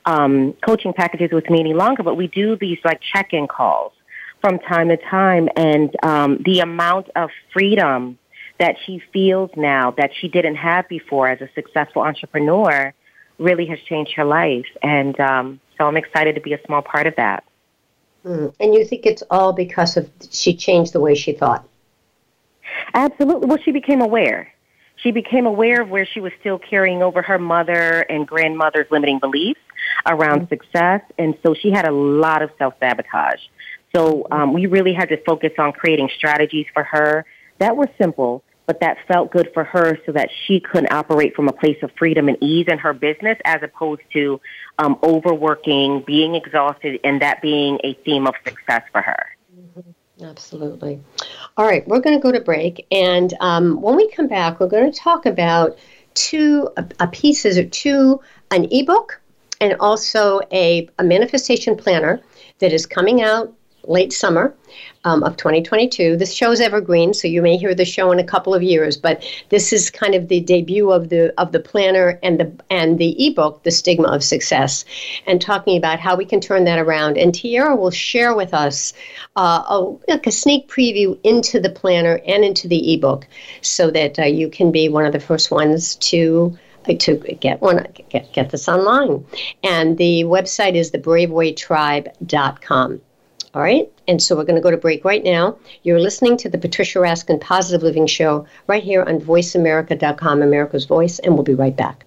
um, 0.05 0.55
coaching 0.65 0.93
packages 0.93 1.31
with 1.33 1.49
me 1.51 1.61
any 1.61 1.75
longer, 1.75 2.03
but 2.03 2.17
we 2.17 2.29
do 2.29 2.57
these 2.57 2.79
like 2.85 3.01
check 3.13 3.33
in 3.33 3.47
calls 3.47 3.93
from 4.41 4.59
time 4.61 4.89
to 4.89 4.97
time. 4.97 5.49
And 5.57 5.95
um, 6.03 6.43
the 6.45 6.61
amount 6.61 7.09
of 7.17 7.31
freedom 7.53 8.19
that 8.59 8.77
she 8.85 9.03
feels 9.13 9.51
now 9.57 9.91
that 9.93 10.11
she 10.19 10.29
didn't 10.29 10.57
have 10.57 10.89
before 10.89 11.29
as 11.29 11.41
a 11.41 11.49
successful 11.55 12.03
entrepreneur 12.03 12.95
really 13.39 13.67
has 13.67 13.79
changed 13.81 14.15
her 14.17 14.25
life. 14.25 14.67
And 14.83 15.19
um, 15.21 15.61
so 15.77 15.87
I'm 15.87 15.97
excited 15.97 16.37
to 16.37 16.41
be 16.41 16.53
a 16.55 16.61
small 16.67 16.83
part 16.83 17.07
of 17.07 17.17
that. 17.17 17.45
Mm. 18.27 18.55
And 18.59 18.75
you 18.75 18.85
think 18.85 19.07
it's 19.07 19.23
all 19.31 19.53
because 19.53 19.97
of 19.97 20.11
she 20.31 20.57
changed 20.57 20.93
the 20.93 21.01
way 21.01 21.15
she 21.15 21.33
thought? 21.33 21.67
Absolutely. 22.93 23.47
Well, 23.47 23.59
she 23.65 23.71
became 23.71 24.01
aware. 24.01 24.53
She 24.97 25.13
became 25.13 25.47
aware 25.47 25.83
of 25.83 25.91
where 25.91 26.07
she 26.07 26.21
was 26.21 26.33
still 26.41 26.59
carrying 26.59 27.03
over 27.03 27.23
her 27.23 27.39
mother 27.39 28.01
and 28.01 28.27
grandmother's 28.27 28.91
limiting 28.91 29.21
beliefs 29.21 29.61
around 30.07 30.43
mm-hmm. 30.43 30.49
success. 30.49 31.03
And 31.19 31.37
so 31.43 31.55
she 31.55 31.71
had 31.71 31.87
a 31.87 31.93
lot 31.93 32.43
of 32.43 32.51
self 32.59 32.75
sabotage. 32.81 33.41
So 33.95 34.27
um, 34.31 34.53
we 34.53 34.67
really 34.67 34.93
had 34.93 35.09
to 35.11 35.23
focus 35.23 35.53
on 35.59 35.73
creating 35.73 36.11
strategies 36.17 36.67
for 36.75 36.83
her 36.83 37.25
that 37.59 37.77
were 37.77 37.89
simple, 37.99 38.43
but 38.67 38.81
that 38.81 38.99
felt 39.07 39.31
good 39.31 39.51
for 39.55 39.65
her 39.65 39.99
so 40.05 40.13
that 40.13 40.29
she 40.45 40.61
could 40.61 40.91
operate 40.93 41.35
from 41.35 41.49
a 41.49 41.53
place 41.53 41.79
of 41.83 41.91
freedom 41.99 42.29
and 42.29 42.37
ease 42.43 42.67
in 42.69 42.79
her 42.79 42.93
business 42.93 43.39
as 43.45 43.63
opposed 43.63 44.03
to 44.13 44.41
um, 44.79 44.99
overworking, 45.03 46.03
being 46.07 46.35
exhausted, 46.35 47.01
and 47.05 47.23
that 47.23 47.41
being 47.41 47.79
a 47.85 47.95
theme 48.05 48.27
of 48.27 48.35
success 48.45 48.83
for 48.93 49.03
her. 49.03 49.27
Mm-hmm. 49.57 50.25
Absolutely. 50.25 51.01
All 51.57 51.67
right, 51.67 51.87
we're 51.87 52.01
going 52.01 52.19
to 52.19 52.23
go 52.23 52.33
to 52.33 52.41
break. 52.41 52.87
And 52.91 53.33
um, 53.41 53.81
when 53.81 53.97
we 53.97 54.11
come 54.11 54.29
back, 54.29 54.61
we're 54.61 54.69
going 54.69 54.91
to 54.91 54.99
talk 54.99 55.27
about 55.27 55.79
two 56.15 56.69
a, 56.99 57.07
pieces 57.07 57.59
or 57.59 57.65
two 57.67 58.21
an 58.51 58.67
ebook 58.71 59.21
and 59.61 59.75
also 59.81 60.41
a, 60.53 60.89
a 60.99 61.05
manifestation 61.05 61.77
planner 61.77 62.21
that 62.59 62.73
is 62.73 62.87
coming 62.87 63.23
out 63.23 63.55
late 63.87 64.13
summer 64.13 64.55
um, 65.05 65.23
of 65.23 65.37
2022. 65.37 66.17
This 66.17 66.35
show's 66.35 66.61
evergreen, 66.61 67.15
so 67.15 67.29
you 67.29 67.41
may 67.41 67.57
hear 67.57 67.75
the 67.75 67.85
show 67.85 68.11
in 68.13 68.19
a 68.19 68.25
couple 68.25 68.55
of 68.55 68.63
years. 68.63 68.97
But 68.97 69.25
this 69.49 69.73
is 69.73 69.91
kind 69.91 70.15
of 70.15 70.29
the 70.29 70.41
debut 70.41 70.91
of 70.91 71.09
the 71.09 71.33
of 71.39 71.53
the 71.53 71.61
planner 71.61 72.19
and 72.23 72.41
the 72.41 72.53
and 72.71 72.99
the 72.99 73.27
ebook, 73.27 73.63
The 73.63 73.71
Stigma 73.71 74.09
of 74.09 74.25
Success, 74.25 74.85
and 75.27 75.41
talking 75.41 75.77
about 75.77 76.01
how 76.01 76.17
we 76.17 76.25
can 76.25 76.41
turn 76.41 76.65
that 76.65 76.79
around. 76.79 77.19
And 77.19 77.35
Tierra 77.35 77.77
will 77.77 77.91
share 77.91 78.35
with 78.35 78.53
us 78.53 78.93
uh, 79.37 79.63
a, 79.69 79.81
like 80.09 80.27
a 80.27 80.33
sneak 80.33 80.69
preview 80.69 81.19
into 81.23 81.61
the 81.61 81.71
planner 81.71 82.21
and 82.27 82.45
into 82.45 82.69
the 82.69 82.95
ebook, 82.95 83.27
so 83.61 83.91
that 83.91 84.19
uh, 84.19 84.25
you 84.25 84.49
can 84.49 84.73
be 84.73 84.89
one 84.89 85.07
of 85.07 85.13
the 85.13 85.21
first 85.21 85.51
ones 85.51 85.97
to 85.97 86.57
to 86.95 87.17
get 87.41 87.61
one 87.61 87.85
get, 88.11 88.33
get 88.33 88.51
this 88.51 88.69
online 88.69 89.27
and 89.65 89.99
the 89.99 90.23
website 90.23 90.77
is 90.77 90.93
thebravewaytribe.com 90.93 93.01
all 93.57 93.63
right. 93.63 93.91
And 94.07 94.23
so 94.23 94.37
we're 94.37 94.45
going 94.45 94.57
to 94.57 94.61
go 94.61 94.71
to 94.71 94.77
break 94.77 95.03
right 95.03 95.25
now. 95.25 95.57
You're 95.83 95.99
listening 95.99 96.37
to 96.39 96.51
the 96.51 96.59
Patricia 96.59 96.99
Raskin 96.99 97.41
Positive 97.41 97.83
Living 97.83 98.07
Show 98.07 98.47
right 98.67 98.83
here 98.83 99.03
on 99.03 99.19
VoiceAmerica.com, 99.19 100.43
America's 100.43 100.85
Voice, 100.85 101.19
and 101.21 101.33
we'll 101.33 101.43
be 101.43 101.55
right 101.55 101.75
back. 101.75 102.05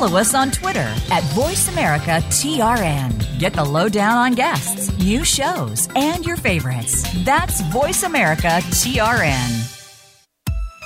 Follow 0.00 0.18
us 0.18 0.34
on 0.34 0.50
Twitter 0.50 0.94
at 1.10 1.22
VoiceAmericaTRN. 1.34 3.38
Get 3.38 3.52
the 3.52 3.64
lowdown 3.64 4.16
on 4.16 4.32
guests, 4.32 4.96
new 4.98 5.22
shows, 5.24 5.90
and 5.94 6.24
your 6.24 6.38
favorites. 6.38 7.04
That's 7.22 7.60
VoiceAmericaTRN. 7.62 9.76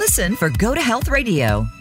Listen 0.00 0.34
for 0.34 0.50
Go 0.50 0.74
to 0.74 0.80
Health 0.80 1.06
Radio 1.06 1.64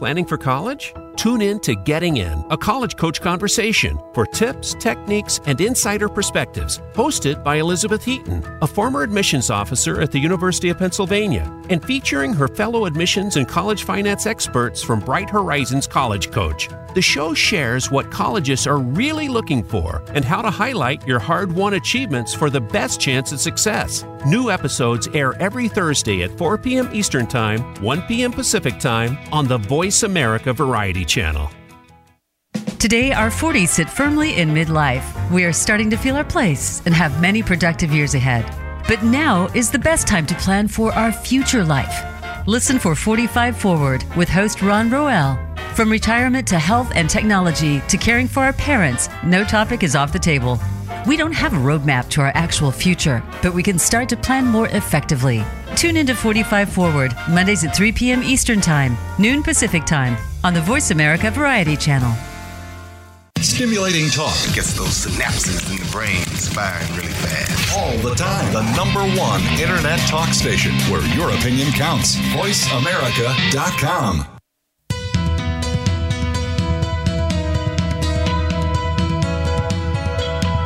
Planning 0.00 0.24
for 0.24 0.38
college? 0.38 0.94
Tune 1.16 1.42
in 1.42 1.60
to 1.60 1.74
Getting 1.74 2.16
In, 2.16 2.42
a 2.48 2.56
college 2.56 2.96
coach 2.96 3.20
conversation 3.20 3.98
for 4.14 4.24
tips, 4.24 4.74
techniques, 4.80 5.40
and 5.44 5.60
insider 5.60 6.08
perspectives, 6.08 6.78
hosted 6.94 7.44
by 7.44 7.56
Elizabeth 7.56 8.02
Heaton, 8.02 8.42
a 8.62 8.66
former 8.66 9.02
admissions 9.02 9.50
officer 9.50 10.00
at 10.00 10.10
the 10.10 10.18
University 10.18 10.70
of 10.70 10.78
Pennsylvania, 10.78 11.52
and 11.68 11.84
featuring 11.84 12.32
her 12.32 12.48
fellow 12.48 12.86
admissions 12.86 13.36
and 13.36 13.46
college 13.46 13.82
finance 13.82 14.24
experts 14.24 14.82
from 14.82 15.00
Bright 15.00 15.28
Horizons 15.28 15.86
College 15.86 16.30
Coach. 16.30 16.70
The 16.94 17.02
show 17.02 17.34
shares 17.34 17.90
what 17.90 18.10
colleges 18.10 18.66
are 18.66 18.78
really 18.78 19.28
looking 19.28 19.62
for 19.62 20.02
and 20.14 20.24
how 20.24 20.40
to 20.40 20.50
highlight 20.50 21.06
your 21.06 21.18
hard 21.18 21.52
won 21.52 21.74
achievements 21.74 22.32
for 22.32 22.48
the 22.48 22.62
best 22.62 23.00
chance 23.02 23.34
at 23.34 23.38
success. 23.38 24.02
New 24.26 24.50
episodes 24.50 25.08
air 25.14 25.32
every 25.40 25.66
Thursday 25.66 26.22
at 26.22 26.36
4 26.36 26.58
p.m. 26.58 26.90
Eastern 26.92 27.26
Time, 27.26 27.60
1 27.82 28.02
p.m. 28.02 28.32
Pacific 28.32 28.78
Time 28.78 29.16
on 29.32 29.48
the 29.48 29.56
Voice 29.56 30.02
America 30.02 30.52
Variety 30.52 31.06
channel. 31.06 31.50
Today, 32.78 33.12
our 33.12 33.30
40s 33.30 33.68
sit 33.68 33.88
firmly 33.88 34.36
in 34.36 34.50
midlife. 34.50 35.30
We 35.30 35.44
are 35.44 35.54
starting 35.54 35.88
to 35.88 35.96
feel 35.96 36.16
our 36.16 36.24
place 36.24 36.82
and 36.84 36.94
have 36.94 37.18
many 37.22 37.42
productive 37.42 37.92
years 37.92 38.14
ahead. 38.14 38.44
But 38.86 39.02
now 39.02 39.46
is 39.54 39.70
the 39.70 39.78
best 39.78 40.06
time 40.06 40.26
to 40.26 40.34
plan 40.34 40.68
for 40.68 40.92
our 40.92 41.12
future 41.12 41.64
life. 41.64 42.04
Listen 42.46 42.78
for 42.78 42.94
45 42.94 43.56
Forward 43.56 44.04
with 44.18 44.28
host 44.28 44.60
Ron 44.60 44.90
Roel. 44.90 45.38
From 45.74 45.90
retirement 45.90 46.46
to 46.48 46.58
health 46.58 46.92
and 46.94 47.08
technology 47.08 47.80
to 47.88 47.96
caring 47.96 48.28
for 48.28 48.40
our 48.40 48.52
parents, 48.52 49.08
no 49.24 49.44
topic 49.44 49.82
is 49.82 49.96
off 49.96 50.12
the 50.12 50.18
table. 50.18 50.60
We 51.06 51.16
don't 51.16 51.32
have 51.32 51.54
a 51.54 51.56
roadmap 51.56 52.10
to 52.10 52.20
our 52.20 52.30
actual 52.34 52.70
future, 52.70 53.22
but 53.42 53.54
we 53.54 53.62
can 53.62 53.78
start 53.78 54.10
to 54.10 54.16
plan 54.16 54.44
more 54.46 54.68
effectively. 54.68 55.42
Tune 55.76 55.96
into 55.96 56.14
45 56.14 56.70
Forward, 56.70 57.14
Mondays 57.28 57.64
at 57.64 57.74
3 57.74 57.90
p.m. 57.92 58.22
Eastern 58.22 58.60
Time, 58.60 58.98
noon 59.18 59.42
Pacific 59.42 59.86
Time, 59.86 60.18
on 60.44 60.52
the 60.52 60.60
Voice 60.60 60.90
America 60.90 61.30
Variety 61.30 61.74
Channel. 61.76 62.12
Stimulating 63.38 64.10
talk 64.10 64.36
gets 64.54 64.74
those 64.74 65.06
synapses 65.06 65.70
in 65.70 65.78
the 65.78 65.88
brain 65.90 66.22
firing 66.52 66.94
really 66.96 67.12
fast. 67.12 67.74
All 67.76 67.96
the 67.98 68.14
time. 68.14 68.52
The 68.52 68.62
number 68.76 69.00
one 69.18 69.40
internet 69.58 69.98
talk 70.00 70.34
station 70.34 70.72
where 70.90 71.02
your 71.14 71.30
opinion 71.30 71.72
counts. 71.72 72.16
VoiceAmerica.com. 72.16 74.39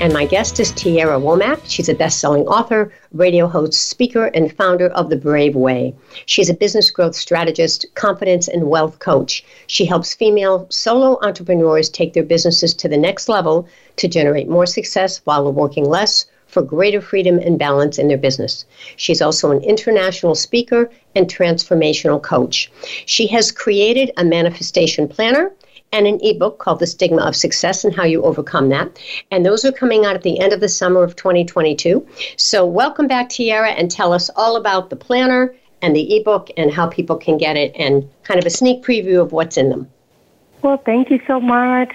And 0.00 0.12
my 0.12 0.26
guest 0.26 0.60
is 0.60 0.72
Tierra 0.72 1.18
Womack. 1.18 1.60
She's 1.64 1.88
a 1.88 1.94
best 1.94 2.20
selling 2.20 2.46
author, 2.46 2.92
radio 3.12 3.46
host, 3.46 3.88
speaker, 3.88 4.26
and 4.26 4.52
founder 4.52 4.88
of 4.88 5.08
The 5.08 5.16
Brave 5.16 5.54
Way. 5.54 5.94
She's 6.26 6.50
a 6.50 6.54
business 6.54 6.90
growth 6.90 7.14
strategist, 7.14 7.86
confidence, 7.94 8.48
and 8.48 8.68
wealth 8.68 8.98
coach. 8.98 9.44
She 9.66 9.86
helps 9.86 10.12
female 10.12 10.66
solo 10.68 11.18
entrepreneurs 11.22 11.88
take 11.88 12.12
their 12.12 12.22
businesses 12.22 12.74
to 12.74 12.88
the 12.88 12.98
next 12.98 13.28
level 13.28 13.66
to 13.96 14.08
generate 14.08 14.48
more 14.48 14.66
success 14.66 15.20
while 15.24 15.50
working 15.50 15.88
less 15.88 16.26
for 16.46 16.62
greater 16.62 17.00
freedom 17.00 17.38
and 17.38 17.58
balance 17.58 17.98
in 17.98 18.08
their 18.08 18.18
business. 18.18 18.64
She's 18.96 19.22
also 19.22 19.50
an 19.50 19.62
international 19.62 20.34
speaker 20.34 20.90
and 21.14 21.26
transformational 21.28 22.22
coach. 22.22 22.70
She 23.06 23.26
has 23.28 23.50
created 23.50 24.10
a 24.16 24.24
manifestation 24.24 25.08
planner 25.08 25.50
and 25.94 26.08
an 26.08 26.18
ebook 26.22 26.58
called 26.58 26.80
The 26.80 26.88
Stigma 26.88 27.22
of 27.22 27.36
Success 27.36 27.84
and 27.84 27.94
How 27.94 28.02
You 28.02 28.24
Overcome 28.24 28.68
That. 28.70 28.98
And 29.30 29.46
those 29.46 29.64
are 29.64 29.70
coming 29.70 30.04
out 30.04 30.16
at 30.16 30.22
the 30.22 30.40
end 30.40 30.52
of 30.52 30.58
the 30.58 30.68
summer 30.68 31.04
of 31.04 31.14
2022. 31.14 32.04
So, 32.36 32.66
welcome 32.66 33.06
back, 33.06 33.28
Tierra, 33.28 33.70
and 33.70 33.88
tell 33.88 34.12
us 34.12 34.28
all 34.34 34.56
about 34.56 34.90
the 34.90 34.96
planner 34.96 35.54
and 35.82 35.94
the 35.94 36.16
ebook 36.16 36.50
and 36.56 36.72
how 36.72 36.88
people 36.88 37.16
can 37.16 37.38
get 37.38 37.56
it 37.56 37.72
and 37.76 38.10
kind 38.24 38.40
of 38.40 38.44
a 38.44 38.50
sneak 38.50 38.82
preview 38.82 39.22
of 39.22 39.30
what's 39.30 39.56
in 39.56 39.70
them. 39.70 39.88
Well, 40.62 40.78
thank 40.78 41.10
you 41.10 41.20
so 41.28 41.38
much. 41.38 41.92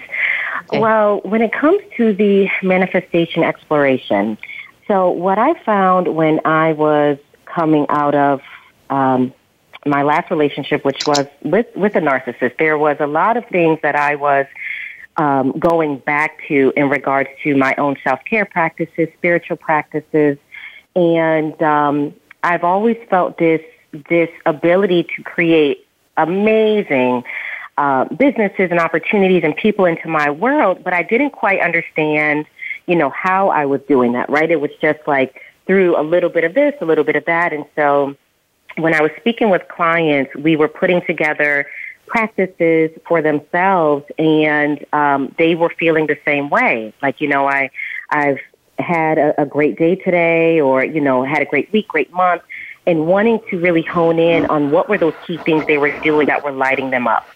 Okay. 0.68 0.80
Well, 0.80 1.20
when 1.24 1.42
it 1.42 1.52
comes 1.52 1.82
to 1.98 2.14
the 2.14 2.48
manifestation 2.62 3.42
exploration, 3.42 4.38
so 4.88 5.10
what 5.10 5.38
I 5.38 5.62
found 5.62 6.14
when 6.14 6.40
I 6.46 6.72
was 6.72 7.18
coming 7.44 7.84
out 7.90 8.14
of 8.14 8.40
um, 8.88 9.34
my 9.86 10.02
last 10.02 10.30
relationship, 10.30 10.84
which 10.84 11.06
was 11.06 11.26
with 11.42 11.66
with 11.74 11.94
a 11.96 12.00
narcissist, 12.00 12.58
there 12.58 12.78
was 12.78 12.96
a 13.00 13.06
lot 13.06 13.36
of 13.36 13.46
things 13.46 13.78
that 13.82 13.96
I 13.96 14.14
was 14.14 14.46
um, 15.16 15.52
going 15.58 15.98
back 15.98 16.38
to 16.48 16.72
in 16.76 16.88
regards 16.88 17.30
to 17.42 17.56
my 17.56 17.74
own 17.76 17.96
self 18.04 18.20
care 18.24 18.44
practices, 18.44 19.08
spiritual 19.16 19.56
practices, 19.56 20.38
and 20.94 21.60
um, 21.62 22.14
I've 22.42 22.64
always 22.64 22.96
felt 23.08 23.38
this 23.38 23.62
this 24.08 24.30
ability 24.46 25.04
to 25.16 25.22
create 25.22 25.86
amazing 26.16 27.24
uh, 27.78 28.04
businesses 28.04 28.70
and 28.70 28.78
opportunities 28.78 29.42
and 29.42 29.56
people 29.56 29.86
into 29.86 30.08
my 30.08 30.30
world, 30.30 30.84
but 30.84 30.92
I 30.92 31.02
didn't 31.02 31.30
quite 31.30 31.60
understand, 31.60 32.46
you 32.86 32.94
know, 32.94 33.10
how 33.10 33.48
I 33.48 33.64
was 33.64 33.80
doing 33.88 34.12
that. 34.12 34.28
Right? 34.28 34.50
It 34.50 34.60
was 34.60 34.70
just 34.80 35.00
like 35.06 35.40
through 35.66 35.98
a 35.98 36.02
little 36.02 36.30
bit 36.30 36.44
of 36.44 36.54
this, 36.54 36.74
a 36.80 36.84
little 36.84 37.04
bit 37.04 37.16
of 37.16 37.24
that, 37.24 37.52
and 37.52 37.64
so 37.74 38.16
when 38.76 38.94
I 38.94 39.02
was 39.02 39.10
speaking 39.18 39.50
with 39.50 39.66
clients, 39.68 40.34
we 40.34 40.56
were 40.56 40.68
putting 40.68 41.02
together 41.02 41.66
practices 42.06 42.90
for 43.06 43.22
themselves, 43.22 44.04
and 44.18 44.84
um, 44.92 45.34
they 45.38 45.54
were 45.54 45.70
feeling 45.78 46.06
the 46.06 46.18
same 46.24 46.50
way. 46.50 46.92
Like, 47.02 47.20
you 47.20 47.28
know, 47.28 47.46
I, 47.46 47.70
I've 48.10 48.40
had 48.78 49.18
a, 49.18 49.42
a 49.42 49.46
great 49.46 49.78
day 49.78 49.94
today, 49.94 50.60
or 50.60 50.84
you 50.84 51.00
know, 51.00 51.22
had 51.22 51.42
a 51.42 51.44
great 51.44 51.72
week, 51.72 51.88
great 51.88 52.12
month, 52.12 52.42
and 52.86 53.06
wanting 53.06 53.40
to 53.50 53.58
really 53.60 53.82
hone 53.82 54.18
in 54.18 54.46
on 54.46 54.70
what 54.70 54.88
were 54.88 54.98
those 54.98 55.14
key 55.26 55.36
things 55.38 55.66
they 55.66 55.78
were 55.78 55.96
doing 56.00 56.26
that 56.26 56.42
were 56.42 56.52
lighting 56.52 56.90
them 56.90 57.06
up. 57.06 57.28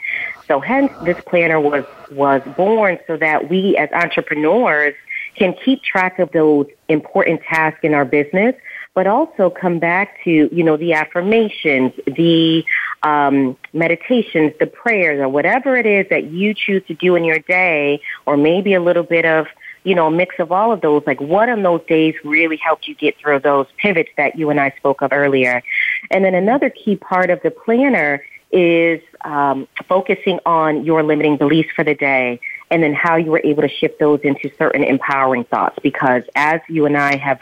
So, 0.48 0.60
hence, 0.60 0.92
this 1.04 1.18
planner 1.26 1.60
was 1.60 1.84
was 2.10 2.42
born 2.56 2.98
so 3.06 3.16
that 3.16 3.48
we 3.48 3.76
as 3.76 3.90
entrepreneurs 3.92 4.94
can 5.36 5.54
keep 5.64 5.82
track 5.82 6.18
of 6.18 6.30
those 6.32 6.66
important 6.88 7.42
tasks 7.42 7.80
in 7.82 7.94
our 7.94 8.04
business 8.04 8.54
but 8.94 9.06
also 9.08 9.50
come 9.50 9.78
back 9.78 10.22
to, 10.24 10.48
you 10.54 10.62
know, 10.62 10.76
the 10.76 10.92
affirmations, 10.92 11.92
the 12.06 12.64
um, 13.02 13.56
meditations, 13.72 14.52
the 14.60 14.66
prayers, 14.66 15.20
or 15.20 15.28
whatever 15.28 15.76
it 15.76 15.84
is 15.84 16.06
that 16.10 16.24
you 16.24 16.54
choose 16.54 16.82
to 16.86 16.94
do 16.94 17.16
in 17.16 17.24
your 17.24 17.40
day, 17.40 18.00
or 18.24 18.36
maybe 18.36 18.74
a 18.74 18.80
little 18.80 19.02
bit 19.02 19.24
of, 19.24 19.46
you 19.82 19.94
know, 19.94 20.06
a 20.06 20.10
mix 20.10 20.36
of 20.38 20.52
all 20.52 20.72
of 20.72 20.80
those. 20.80 21.02
Like, 21.06 21.20
what 21.20 21.48
on 21.48 21.62
those 21.62 21.82
days 21.88 22.14
really 22.24 22.56
helped 22.56 22.86
you 22.86 22.94
get 22.94 23.18
through 23.18 23.40
those 23.40 23.66
pivots 23.78 24.10
that 24.16 24.38
you 24.38 24.48
and 24.50 24.60
I 24.60 24.72
spoke 24.78 25.02
of 25.02 25.12
earlier? 25.12 25.62
And 26.10 26.24
then 26.24 26.34
another 26.34 26.70
key 26.70 26.96
part 26.96 27.30
of 27.30 27.42
the 27.42 27.50
planner 27.50 28.24
is 28.52 29.00
um, 29.24 29.66
focusing 29.88 30.38
on 30.46 30.84
your 30.84 31.02
limiting 31.02 31.36
beliefs 31.36 31.70
for 31.74 31.82
the 31.82 31.94
day 31.94 32.40
and 32.70 32.82
then 32.82 32.94
how 32.94 33.16
you 33.16 33.30
were 33.30 33.40
able 33.44 33.62
to 33.62 33.68
shift 33.68 33.98
those 33.98 34.20
into 34.20 34.50
certain 34.56 34.84
empowering 34.84 35.44
thoughts. 35.44 35.76
Because 35.82 36.22
as 36.36 36.60
you 36.68 36.86
and 36.86 36.96
I 36.96 37.16
have 37.16 37.40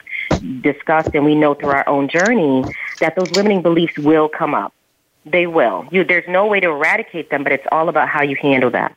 discussed 0.61 1.11
and 1.14 1.24
we 1.24 1.34
know 1.34 1.55
through 1.55 1.70
our 1.70 1.88
own 1.88 2.09
journey, 2.09 2.64
that 3.01 3.16
those 3.16 3.30
limiting 3.32 3.62
beliefs 3.62 3.99
will 3.99 4.28
come 4.28 4.55
up. 4.55 4.72
They 5.24 5.47
will. 5.47 5.86
You, 5.90 6.05
there's 6.05 6.28
no 6.28 6.47
way 6.47 6.61
to 6.61 6.68
eradicate 6.68 7.30
them, 7.30 7.45
but 7.45 7.53
it's 7.53 7.66
all 7.70 7.88
about 7.88 8.09
how 8.09 8.22
you 8.22 8.36
handle 8.36 8.70
that. 8.70 8.97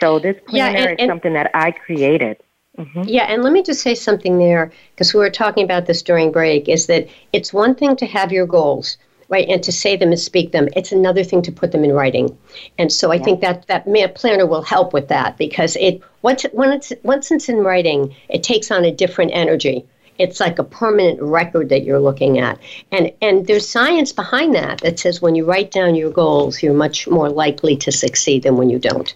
So 0.00 0.18
this 0.18 0.36
planner 0.46 0.78
yeah, 0.78 0.88
and, 0.88 1.00
is 1.00 1.08
something 1.08 1.32
that 1.34 1.50
I 1.54 1.70
created. 1.70 2.38
Mm-hmm. 2.78 3.04
Yeah, 3.06 3.24
and 3.24 3.42
let 3.42 3.52
me 3.52 3.62
just 3.62 3.80
say 3.80 3.94
something 3.94 4.38
there 4.38 4.70
because 4.90 5.14
we 5.14 5.20
were 5.20 5.30
talking 5.30 5.64
about 5.64 5.86
this 5.86 6.02
during 6.02 6.30
break. 6.30 6.68
Is 6.68 6.86
that 6.86 7.08
it's 7.32 7.52
one 7.52 7.74
thing 7.74 7.96
to 7.96 8.06
have 8.06 8.32
your 8.32 8.46
goals, 8.46 8.98
right, 9.30 9.48
and 9.48 9.62
to 9.62 9.72
say 9.72 9.96
them 9.96 10.10
and 10.10 10.20
speak 10.20 10.52
them. 10.52 10.68
It's 10.76 10.92
another 10.92 11.24
thing 11.24 11.40
to 11.42 11.52
put 11.52 11.72
them 11.72 11.84
in 11.84 11.92
writing. 11.92 12.36
And 12.76 12.92
so 12.92 13.12
I 13.12 13.14
yeah. 13.14 13.22
think 13.22 13.40
that 13.40 13.66
that 13.68 14.14
planner 14.14 14.46
will 14.46 14.62
help 14.62 14.92
with 14.92 15.08
that 15.08 15.38
because 15.38 15.76
it 15.76 16.02
once 16.20 16.44
when 16.52 16.70
it's 16.72 16.92
once 17.02 17.30
it's 17.30 17.48
in 17.48 17.58
writing, 17.58 18.14
it 18.28 18.42
takes 18.42 18.70
on 18.70 18.84
a 18.84 18.92
different 18.92 19.30
energy. 19.32 19.86
It's 20.18 20.40
like 20.40 20.58
a 20.58 20.64
permanent 20.64 21.20
record 21.20 21.68
that 21.68 21.84
you're 21.84 22.00
looking 22.00 22.38
at. 22.38 22.58
And 22.92 23.12
and 23.20 23.46
there's 23.46 23.68
science 23.68 24.12
behind 24.12 24.54
that 24.54 24.80
that 24.80 24.98
says 24.98 25.20
when 25.22 25.34
you 25.34 25.44
write 25.44 25.70
down 25.70 25.94
your 25.94 26.10
goals, 26.10 26.62
you're 26.62 26.74
much 26.74 27.06
more 27.08 27.28
likely 27.28 27.76
to 27.78 27.92
succeed 27.92 28.42
than 28.42 28.56
when 28.56 28.70
you 28.70 28.78
don't. 28.78 29.14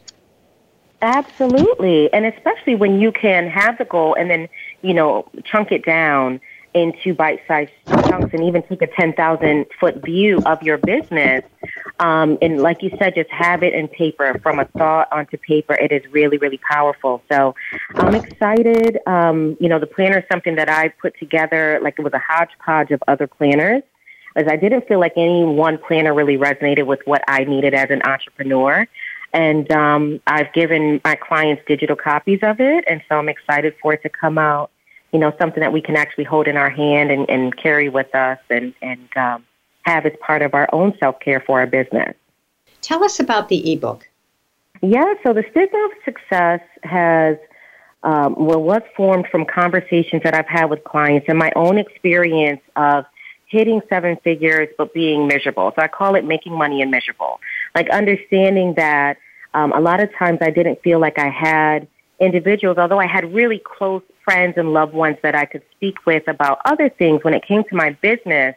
Absolutely. 1.03 2.13
And 2.13 2.27
especially 2.27 2.75
when 2.75 3.01
you 3.01 3.11
can 3.11 3.49
have 3.49 3.79
the 3.79 3.87
goal 3.87 4.15
and 4.15 4.31
then, 4.31 4.49
you 4.83 4.93
know, 4.93 5.27
chunk 5.45 5.73
it 5.73 5.85
down 5.85 6.41
into 6.75 7.15
bite-sized 7.15 7.71
chunks 7.87 8.33
and 8.33 8.45
even 8.45 8.63
take 8.63 8.83
a 8.83 8.87
10,000 8.87 9.67
foot 9.79 10.05
view 10.05 10.41
of 10.47 10.63
your 10.63 10.79
business. 10.79 11.45
Um, 11.99 12.39
and 12.41 12.61
like 12.61 12.83
you 12.83 12.91
said, 12.99 13.15
just 13.15 13.31
have 13.31 13.63
it 13.63 13.75
in 13.75 13.89
paper 13.89 14.39
from 14.43 14.59
a 14.59 14.65
thought 14.65 15.09
onto 15.13 15.37
paper. 15.37 15.75
It 15.75 15.93
is 15.93 16.03
really, 16.13 16.39
really 16.39 16.59
powerful. 16.59 17.23
So 17.31 17.55
I'm 17.95 18.15
excited. 18.15 18.99
Um, 19.07 19.57
you 19.61 19.69
know, 19.69 19.79
the 19.79 19.87
planner 19.87 20.19
is 20.19 20.25
something 20.31 20.57
that 20.57 20.69
I 20.69 20.89
put 20.89 21.19
together 21.19 21.81
like 21.83 21.99
it 21.99 22.03
was 22.03 22.13
a 22.13 22.19
hodgepodge 22.19 22.91
of 22.91 23.03
other 23.09 23.27
planners 23.27 23.83
as 24.37 24.47
I 24.49 24.57
didn't 24.57 24.87
feel 24.87 25.01
like 25.01 25.15
any 25.17 25.45
one 25.45 25.79
planner 25.79 26.15
really 26.15 26.37
resonated 26.37 26.87
with 26.87 27.01
what 27.05 27.23
I 27.27 27.45
needed 27.45 27.75
as 27.75 27.91
an 27.91 28.03
entrepreneur. 28.03 28.87
And 29.33 29.71
um, 29.73 30.21
I've 30.27 30.53
given 30.53 31.01
my 31.05 31.15
clients 31.15 31.63
digital 31.67 31.97
copies 31.97 32.41
of 32.43 32.61
it, 32.61 32.85
and 32.89 33.01
so 33.09 33.17
I'm 33.17 33.29
excited 33.29 33.75
for 33.81 33.93
it 33.93 34.03
to 34.03 34.09
come 34.09 34.39
out 34.39 34.71
you 35.13 35.19
know, 35.19 35.33
something 35.39 35.61
that 35.61 35.73
we 35.73 35.81
can 35.81 35.97
actually 35.97 36.25
hold 36.25 36.47
in 36.47 36.57
our 36.57 36.71
hand 36.71 37.11
and, 37.11 37.29
and 37.29 37.57
carry 37.57 37.89
with 37.89 38.15
us 38.15 38.39
and, 38.49 38.75
and 38.81 39.09
um, 39.17 39.45
have 39.83 40.07
as 40.07 40.13
part 40.21 40.43
of 40.43 40.55
our 40.55 40.69
own 40.73 40.97
self 40.99 41.19
care 41.21 41.41
for 41.41 41.61
our 41.61 41.67
business. 41.67 42.15
Tell 42.81 43.05
us 43.05 43.21
about 43.21 43.49
the 43.49 43.73
ebook. 43.73 44.09
Yeah, 44.83 45.15
so 45.23 45.33
the 45.33 45.45
stigma 45.51 45.79
of 45.87 45.91
success 46.05 46.61
has 46.85 47.37
um, 48.03 48.35
well 48.39 48.63
was 48.63 48.83
formed 48.97 49.27
from 49.31 49.45
conversations 49.45 50.23
that 50.23 50.35
I've 50.35 50.47
had 50.47 50.67
with 50.67 50.85
clients 50.85 51.27
and 51.29 51.39
my 51.39 51.53
own 51.55 51.77
experience 51.77 52.63
of 52.77 53.05
hitting 53.47 53.83
seven 53.89 54.17
figures 54.25 54.69
but 54.79 54.95
being 54.95 55.27
miserable. 55.27 55.73
So 55.77 55.83
I 55.83 55.89
call 55.89 56.15
it 56.15 56.25
making 56.25 56.57
money 56.57 56.81
and 56.81 56.91
miserable. 56.91 57.41
Like 57.75 57.91
understanding 57.91 58.75
that 58.75 59.19
um, 59.53 59.73
a 59.73 59.81
lot 59.81 60.01
of 60.01 60.15
times 60.15 60.39
I 60.41 60.51
didn't 60.51 60.81
feel 60.83 60.99
like 60.99 61.19
I 61.19 61.29
had 61.29 61.89
individuals, 62.21 62.79
although 62.79 63.01
I 63.01 63.07
had 63.07 63.35
really 63.35 63.59
close 63.59 64.03
friends 64.31 64.55
and 64.57 64.73
loved 64.73 64.95
ones 64.95 65.17
that 65.23 65.35
I 65.35 65.45
could 65.45 65.63
speak 65.73 66.07
with 66.07 66.29
about 66.29 66.61
other 66.65 66.89
things 66.89 67.25
when 67.25 67.35
it 67.35 67.45
came 67.45 67.65
to 67.65 67.75
my 67.75 67.91
business 68.01 68.55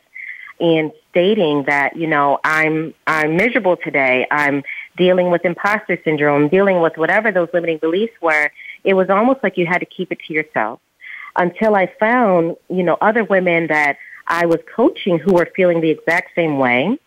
and 0.60 0.92
stating 1.10 1.64
that, 1.64 1.96
you 1.96 2.06
know, 2.06 2.40
I'm 2.44 2.94
I'm 3.08 3.36
miserable 3.38 3.78
today. 3.78 4.28
I'm 4.30 4.62
dealing 4.98 5.32
with 5.32 5.44
imposter 5.46 6.00
syndrome, 6.04 6.48
dealing 6.48 6.80
with 6.80 6.96
whatever 6.96 7.32
those 7.32 7.50
limiting 7.54 7.80
beliefs 7.80 8.14
were. 8.22 8.52
It 8.84 8.94
was 8.94 9.10
almost 9.10 9.40
like 9.42 9.58
you 9.58 9.66
had 9.66 9.80
to 9.80 9.88
keep 9.88 10.12
it 10.12 10.20
to 10.28 10.34
yourself. 10.34 10.80
Until 11.36 11.76
I 11.76 11.92
found, 12.00 12.56
you 12.70 12.84
know, 12.84 12.98
other 13.02 13.24
women 13.24 13.66
that 13.68 13.98
I 14.28 14.46
was 14.46 14.60
coaching 14.76 15.18
who 15.18 15.34
were 15.34 15.50
feeling 15.56 15.82
the 15.82 15.90
exact 15.90 16.36
same 16.36 16.60
way. 16.60 17.00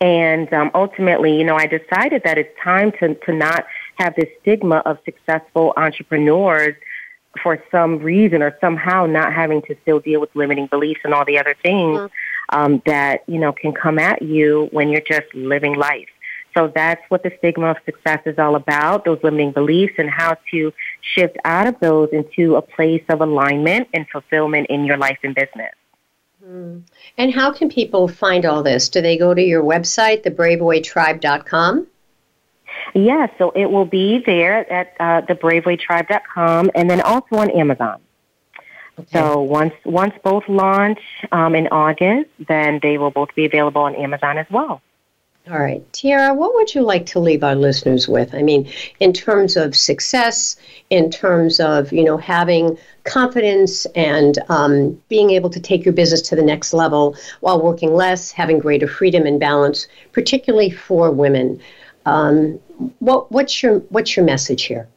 And 0.00 0.52
um, 0.52 0.72
ultimately, 0.74 1.38
you 1.38 1.44
know, 1.44 1.54
I 1.54 1.66
decided 1.66 2.22
that 2.24 2.36
it's 2.36 2.52
time 2.60 2.90
to, 2.98 3.14
to 3.14 3.32
not 3.32 3.64
have 4.00 4.16
this 4.16 4.28
stigma 4.40 4.78
of 4.84 4.98
successful 5.04 5.72
entrepreneurs 5.76 6.74
for 7.42 7.62
some 7.70 7.98
reason 7.98 8.42
or 8.42 8.56
somehow 8.60 9.06
not 9.06 9.32
having 9.32 9.62
to 9.62 9.76
still 9.82 10.00
deal 10.00 10.20
with 10.20 10.34
limiting 10.34 10.66
beliefs 10.66 11.00
and 11.04 11.14
all 11.14 11.24
the 11.24 11.38
other 11.38 11.54
things 11.62 11.98
mm-hmm. 11.98 12.58
um, 12.58 12.82
that 12.86 13.22
you 13.26 13.38
know 13.38 13.52
can 13.52 13.72
come 13.72 13.98
at 13.98 14.22
you 14.22 14.68
when 14.72 14.88
you're 14.88 15.00
just 15.00 15.26
living 15.34 15.74
life. 15.74 16.08
So 16.56 16.72
that's 16.74 17.02
what 17.10 17.22
the 17.22 17.30
stigma 17.38 17.72
of 17.72 17.76
success 17.84 18.20
is 18.24 18.38
all 18.38 18.56
about, 18.56 19.04
those 19.04 19.18
limiting 19.22 19.52
beliefs 19.52 19.94
and 19.98 20.08
how 20.08 20.38
to 20.50 20.72
shift 21.02 21.36
out 21.44 21.66
of 21.66 21.78
those 21.80 22.08
into 22.12 22.56
a 22.56 22.62
place 22.62 23.04
of 23.10 23.20
alignment 23.20 23.88
and 23.92 24.08
fulfillment 24.08 24.68
in 24.68 24.86
your 24.86 24.96
life 24.96 25.18
and 25.22 25.34
business. 25.34 25.74
Mm. 26.42 26.82
And 27.18 27.34
how 27.34 27.52
can 27.52 27.68
people 27.68 28.08
find 28.08 28.46
all 28.46 28.62
this? 28.62 28.88
Do 28.88 29.02
they 29.02 29.18
go 29.18 29.34
to 29.34 29.42
your 29.42 29.62
website, 29.62 30.24
thebravewaytribe.com? 30.24 31.86
Yeah, 32.94 33.26
so 33.38 33.50
it 33.50 33.70
will 33.70 33.84
be 33.84 34.22
there 34.24 34.70
at 34.72 34.94
uh, 35.00 35.26
thebravewaytribe.com 35.26 36.70
and 36.74 36.88
then 36.88 37.00
also 37.00 37.36
on 37.36 37.50
Amazon. 37.50 38.00
Okay. 38.98 39.08
So 39.12 39.42
once 39.42 39.74
once 39.84 40.14
both 40.24 40.48
launch 40.48 41.00
um, 41.30 41.54
in 41.54 41.68
August, 41.68 42.30
then 42.48 42.80
they 42.82 42.96
will 42.96 43.10
both 43.10 43.34
be 43.34 43.44
available 43.44 43.82
on 43.82 43.94
Amazon 43.94 44.38
as 44.38 44.46
well. 44.50 44.80
All 45.48 45.60
right. 45.60 45.80
Tierra, 45.92 46.34
what 46.34 46.54
would 46.54 46.74
you 46.74 46.82
like 46.82 47.06
to 47.06 47.20
leave 47.20 47.44
our 47.44 47.54
listeners 47.54 48.08
with? 48.08 48.34
I 48.34 48.42
mean, 48.42 48.68
in 48.98 49.12
terms 49.12 49.56
of 49.56 49.76
success, 49.76 50.56
in 50.90 51.08
terms 51.08 51.60
of, 51.60 51.92
you 51.92 52.02
know, 52.02 52.16
having 52.16 52.76
confidence 53.04 53.86
and 53.94 54.40
um, 54.48 55.00
being 55.08 55.30
able 55.30 55.48
to 55.50 55.60
take 55.60 55.84
your 55.84 55.94
business 55.94 56.20
to 56.22 56.36
the 56.36 56.42
next 56.42 56.72
level 56.72 57.14
while 57.40 57.62
working 57.62 57.94
less, 57.94 58.32
having 58.32 58.58
greater 58.58 58.88
freedom 58.88 59.24
and 59.24 59.38
balance, 59.38 59.86
particularly 60.10 60.70
for 60.70 61.12
women. 61.12 61.60
Um, 62.06 62.60
what, 63.00 63.30
what's 63.32 63.62
your 63.62 63.80
what's 63.90 64.16
your 64.16 64.24
message 64.24 64.62
here? 64.62 64.88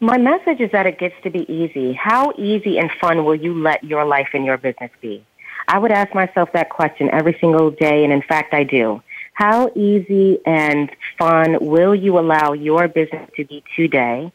My 0.00 0.18
message 0.18 0.60
is 0.60 0.72
that 0.72 0.86
it 0.86 0.98
gets 0.98 1.14
to 1.22 1.30
be 1.30 1.50
easy. 1.52 1.92
How 1.92 2.32
easy 2.36 2.78
and 2.78 2.90
fun 3.00 3.24
will 3.24 3.34
you 3.34 3.54
let 3.54 3.84
your 3.84 4.04
life 4.04 4.28
and 4.32 4.44
your 4.44 4.58
business 4.58 4.90
be? 5.00 5.24
I 5.68 5.78
would 5.78 5.92
ask 5.92 6.14
myself 6.14 6.52
that 6.52 6.68
question 6.68 7.08
every 7.10 7.36
single 7.40 7.70
day, 7.70 8.04
and 8.04 8.12
in 8.12 8.20
fact, 8.20 8.52
I 8.52 8.64
do. 8.64 9.02
How 9.34 9.70
easy 9.74 10.40
and 10.44 10.90
fun 11.18 11.58
will 11.60 11.94
you 11.94 12.18
allow 12.18 12.52
your 12.52 12.88
business 12.88 13.28
to 13.36 13.44
be 13.44 13.62
today? 13.76 14.32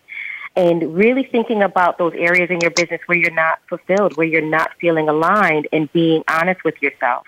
And 0.56 0.96
really 0.96 1.24
thinking 1.24 1.62
about 1.62 1.98
those 1.98 2.14
areas 2.16 2.50
in 2.50 2.60
your 2.62 2.72
business 2.72 3.02
where 3.06 3.18
you're 3.18 3.32
not 3.32 3.60
fulfilled, 3.70 4.18
where 4.18 4.26
you're 4.26 4.42
not 4.42 4.72
feeling 4.82 5.08
aligned, 5.08 5.68
and 5.72 5.92
being 5.94 6.24
honest 6.28 6.64
with 6.64 6.82
yourself 6.82 7.28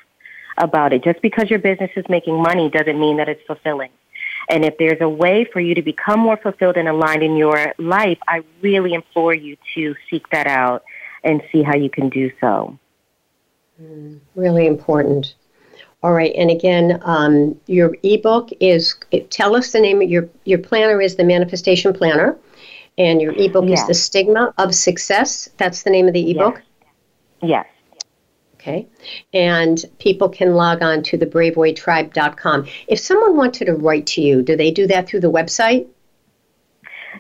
about 0.62 0.94
it. 0.94 1.04
Just 1.04 1.22
because 1.22 1.50
your 1.50 1.60
business 1.60 1.92
is 1.96 2.06
making 2.08 2.42
money 2.42 2.70
doesn't 2.70 3.00
mean 3.00 3.18
that 3.18 3.28
it's 3.28 3.42
fulfilling. 3.46 3.92
And 4.50 4.64
if 4.66 4.78
there's 4.78 5.02
a 5.02 5.10
way 5.10 5.46
for 5.52 5.60
you 5.60 5.76
to 5.76 5.82
become 5.82 6.20
more 6.20 6.38
fulfilled 6.38 6.78
and 6.78 6.88
aligned 6.88 7.24
in 7.24 7.36
your 7.36 7.74
life, 7.78 8.18
I 8.28 8.44
really 8.62 8.94
implore 8.94 9.34
you 9.34 9.58
to 9.76 9.96
seek 10.10 10.30
that 10.30 10.48
out 10.48 10.84
and 11.24 11.42
see 11.52 11.62
how 11.62 11.76
you 11.76 11.90
can 11.90 12.10
do 12.10 12.32
so. 12.40 12.78
Mm, 13.82 14.20
really 14.36 14.68
important. 14.68 15.36
All 16.04 16.14
right, 16.14 16.34
and 16.36 16.50
again, 16.50 17.00
um, 17.04 17.60
your 17.68 17.96
ebook 18.02 18.50
is. 18.60 18.96
Tell 19.30 19.56
us 19.56 19.72
the 19.72 19.80
name 19.80 20.02
of 20.02 20.10
your 20.10 20.28
your 20.46 20.58
planner 20.58 21.00
is 21.00 21.16
the 21.16 21.24
Manifestation 21.24 21.94
Planner, 21.94 22.38
and 22.98 23.22
your 23.22 23.34
ebook 23.34 23.66
yes. 23.68 23.82
is 23.82 23.88
the 23.88 23.94
Stigma 23.94 24.52
of 24.58 24.74
Success. 24.74 25.48
That's 25.58 25.84
the 25.84 25.92
name 25.92 26.08
of 26.08 26.14
the 26.14 26.32
ebook. 26.32 26.60
Yes. 27.44 27.66
yes. 27.66 27.66
Okay, 28.62 28.88
and 29.34 29.84
people 29.98 30.30
can 30.30 30.54
log 30.54 30.84
on 30.84 31.02
to 31.04 31.18
thebravewaytribe.com. 31.18 32.68
If 32.88 33.00
someone 33.00 33.36
wanted 33.36 33.66
to 33.66 33.74
write 33.74 34.06
to 34.08 34.22
you, 34.22 34.44
do 34.44 34.56
they 34.56 34.70
do 34.70 34.86
that 34.86 35.08
through 35.08 35.22
the 35.22 35.32
website? 35.32 35.88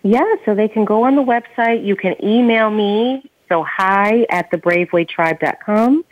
Yeah, 0.03 0.35
so 0.45 0.53
they 0.53 0.67
can 0.67 0.85
go 0.85 1.03
on 1.03 1.15
the 1.15 1.23
website. 1.23 1.83
You 1.83 1.95
can 1.95 2.15
email 2.23 2.69
me. 2.69 3.23
So 3.49 3.63
hi 3.63 4.27
at 4.29 4.51
thebravewaytribe.com 4.51 6.05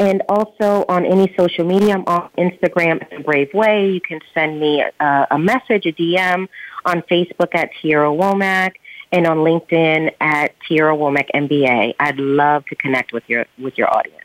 and 0.00 0.22
also 0.28 0.84
on 0.88 1.06
any 1.06 1.32
social 1.38 1.64
media. 1.64 1.94
I'm 1.94 2.04
on 2.06 2.30
Instagram 2.36 3.02
at 3.02 3.10
The 3.10 3.20
Brave 3.20 3.54
Way. 3.54 3.90
You 3.90 4.00
can 4.00 4.18
send 4.34 4.58
me 4.58 4.82
a, 4.82 5.26
a 5.30 5.38
message, 5.38 5.86
a 5.86 5.92
DM 5.92 6.48
on 6.84 7.02
Facebook 7.02 7.54
at 7.54 7.70
Tierra 7.80 8.10
Womack 8.10 8.72
and 9.12 9.26
on 9.26 9.38
LinkedIn 9.38 10.12
at 10.20 10.54
Tierra 10.66 10.96
Womack 10.96 11.28
MBA. 11.34 11.94
I'd 12.00 12.18
love 12.18 12.66
to 12.66 12.74
connect 12.74 13.12
with 13.12 13.22
your 13.28 13.46
with 13.58 13.78
your 13.78 13.94
audience. 13.94 14.18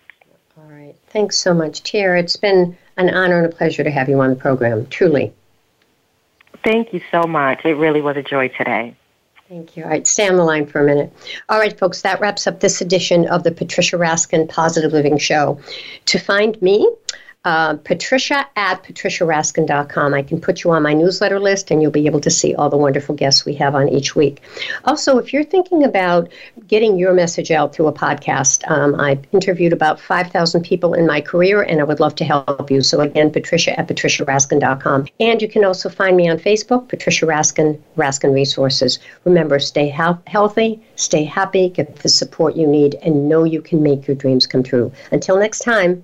All 0.68 0.74
right. 0.74 0.96
Thanks 1.12 1.38
so 1.38 1.54
much, 1.54 1.82
Tierra. 1.82 2.20
It's 2.20 2.36
been 2.36 2.78
an 2.98 3.10
honor 3.10 3.42
and 3.42 3.54
a 3.54 3.56
pleasure 3.56 3.86
to 3.86 3.90
have 3.92 4.10
you 4.10 4.20
on 4.20 4.32
the 4.32 4.36
program. 4.36 4.86
Truly. 4.88 5.32
Thank 6.62 6.94
you 6.94 7.00
so 7.10 7.24
much. 7.24 7.64
It 7.64 7.76
really 7.76 8.02
was 8.02 8.18
a 8.18 8.24
joy 8.24 8.50
today. 8.50 8.94
Thank 9.48 9.78
you. 9.78 9.84
All 9.86 9.90
right, 9.90 10.06
stay 10.06 10.28
on 10.28 10.36
the 10.36 10.44
line 10.44 10.66
for 10.66 10.82
a 10.82 10.86
minute. 10.86 11.14
All 11.48 11.58
right, 11.58 11.78
folks, 11.80 12.02
that 12.02 12.20
wraps 12.20 12.48
up 12.48 12.60
this 12.60 12.82
edition 12.82 13.30
of 13.30 13.44
the 13.44 13.52
Patricia 13.52 13.96
Raskin 13.96 14.50
Positive 14.50 14.92
Living 14.92 15.18
Show. 15.18 15.58
To 16.08 16.20
find 16.20 16.62
me, 16.62 16.86
uh, 17.48 17.78
patricia 17.78 18.46
at 18.58 18.84
patriciaraskin.com. 18.84 20.14
I 20.14 20.22
can 20.22 20.42
put 20.42 20.66
you 20.66 20.72
on 20.72 20.84
my 20.84 20.92
newsletter 20.92 21.40
list 21.40 21.72
and 21.72 21.82
you'll 21.82 21.92
be 21.92 22.06
able 22.06 22.20
to 22.20 22.30
see 22.30 22.54
all 22.54 22.70
the 22.70 22.76
wonderful 22.76 23.16
guests 23.16 23.46
we 23.46 23.54
have 23.54 23.74
on 23.74 23.88
each 23.88 24.18
week. 24.18 24.42
Also, 24.84 25.18
if 25.18 25.32
you're 25.32 25.46
thinking 25.46 25.86
about 25.86 26.28
getting 26.68 26.98
your 26.98 27.14
message 27.14 27.50
out 27.50 27.74
through 27.74 27.88
a 27.88 27.94
podcast, 27.94 28.70
um, 28.70 29.00
I've 29.00 29.26
interviewed 29.32 29.72
about 29.72 29.98
5,000 29.98 30.62
people 30.62 30.94
in 30.94 31.08
my 31.08 31.22
career 31.22 31.62
and 31.62 31.80
I 31.80 31.86
would 31.86 32.02
love 32.02 32.16
to 32.16 32.26
help 32.26 32.70
you. 32.70 32.82
So, 32.82 33.00
again, 33.00 33.32
patricia 33.32 33.80
at 33.80 33.88
patriciaraskin.com. 33.88 35.08
And 35.22 35.42
you 35.42 35.48
can 35.48 35.64
also 35.64 35.88
find 35.88 36.18
me 36.18 36.28
on 36.28 36.40
Facebook, 36.40 36.90
Patricia 36.90 37.26
Raskin, 37.26 37.80
Raskin 37.96 38.34
Resources. 38.34 39.00
Remember, 39.24 39.58
stay 39.58 39.88
he- 39.88 40.30
healthy, 40.30 40.82
stay 40.98 41.24
happy, 41.24 41.70
get 41.70 41.96
the 41.96 42.10
support 42.10 42.58
you 42.58 42.68
need, 42.68 42.96
and 42.96 43.30
know 43.30 43.46
you 43.46 43.62
can 43.62 43.82
make 43.82 44.06
your 44.06 44.18
dreams 44.18 44.46
come 44.46 44.64
true. 44.64 44.92
Until 45.14 45.40
next 45.40 45.60
time, 45.60 46.04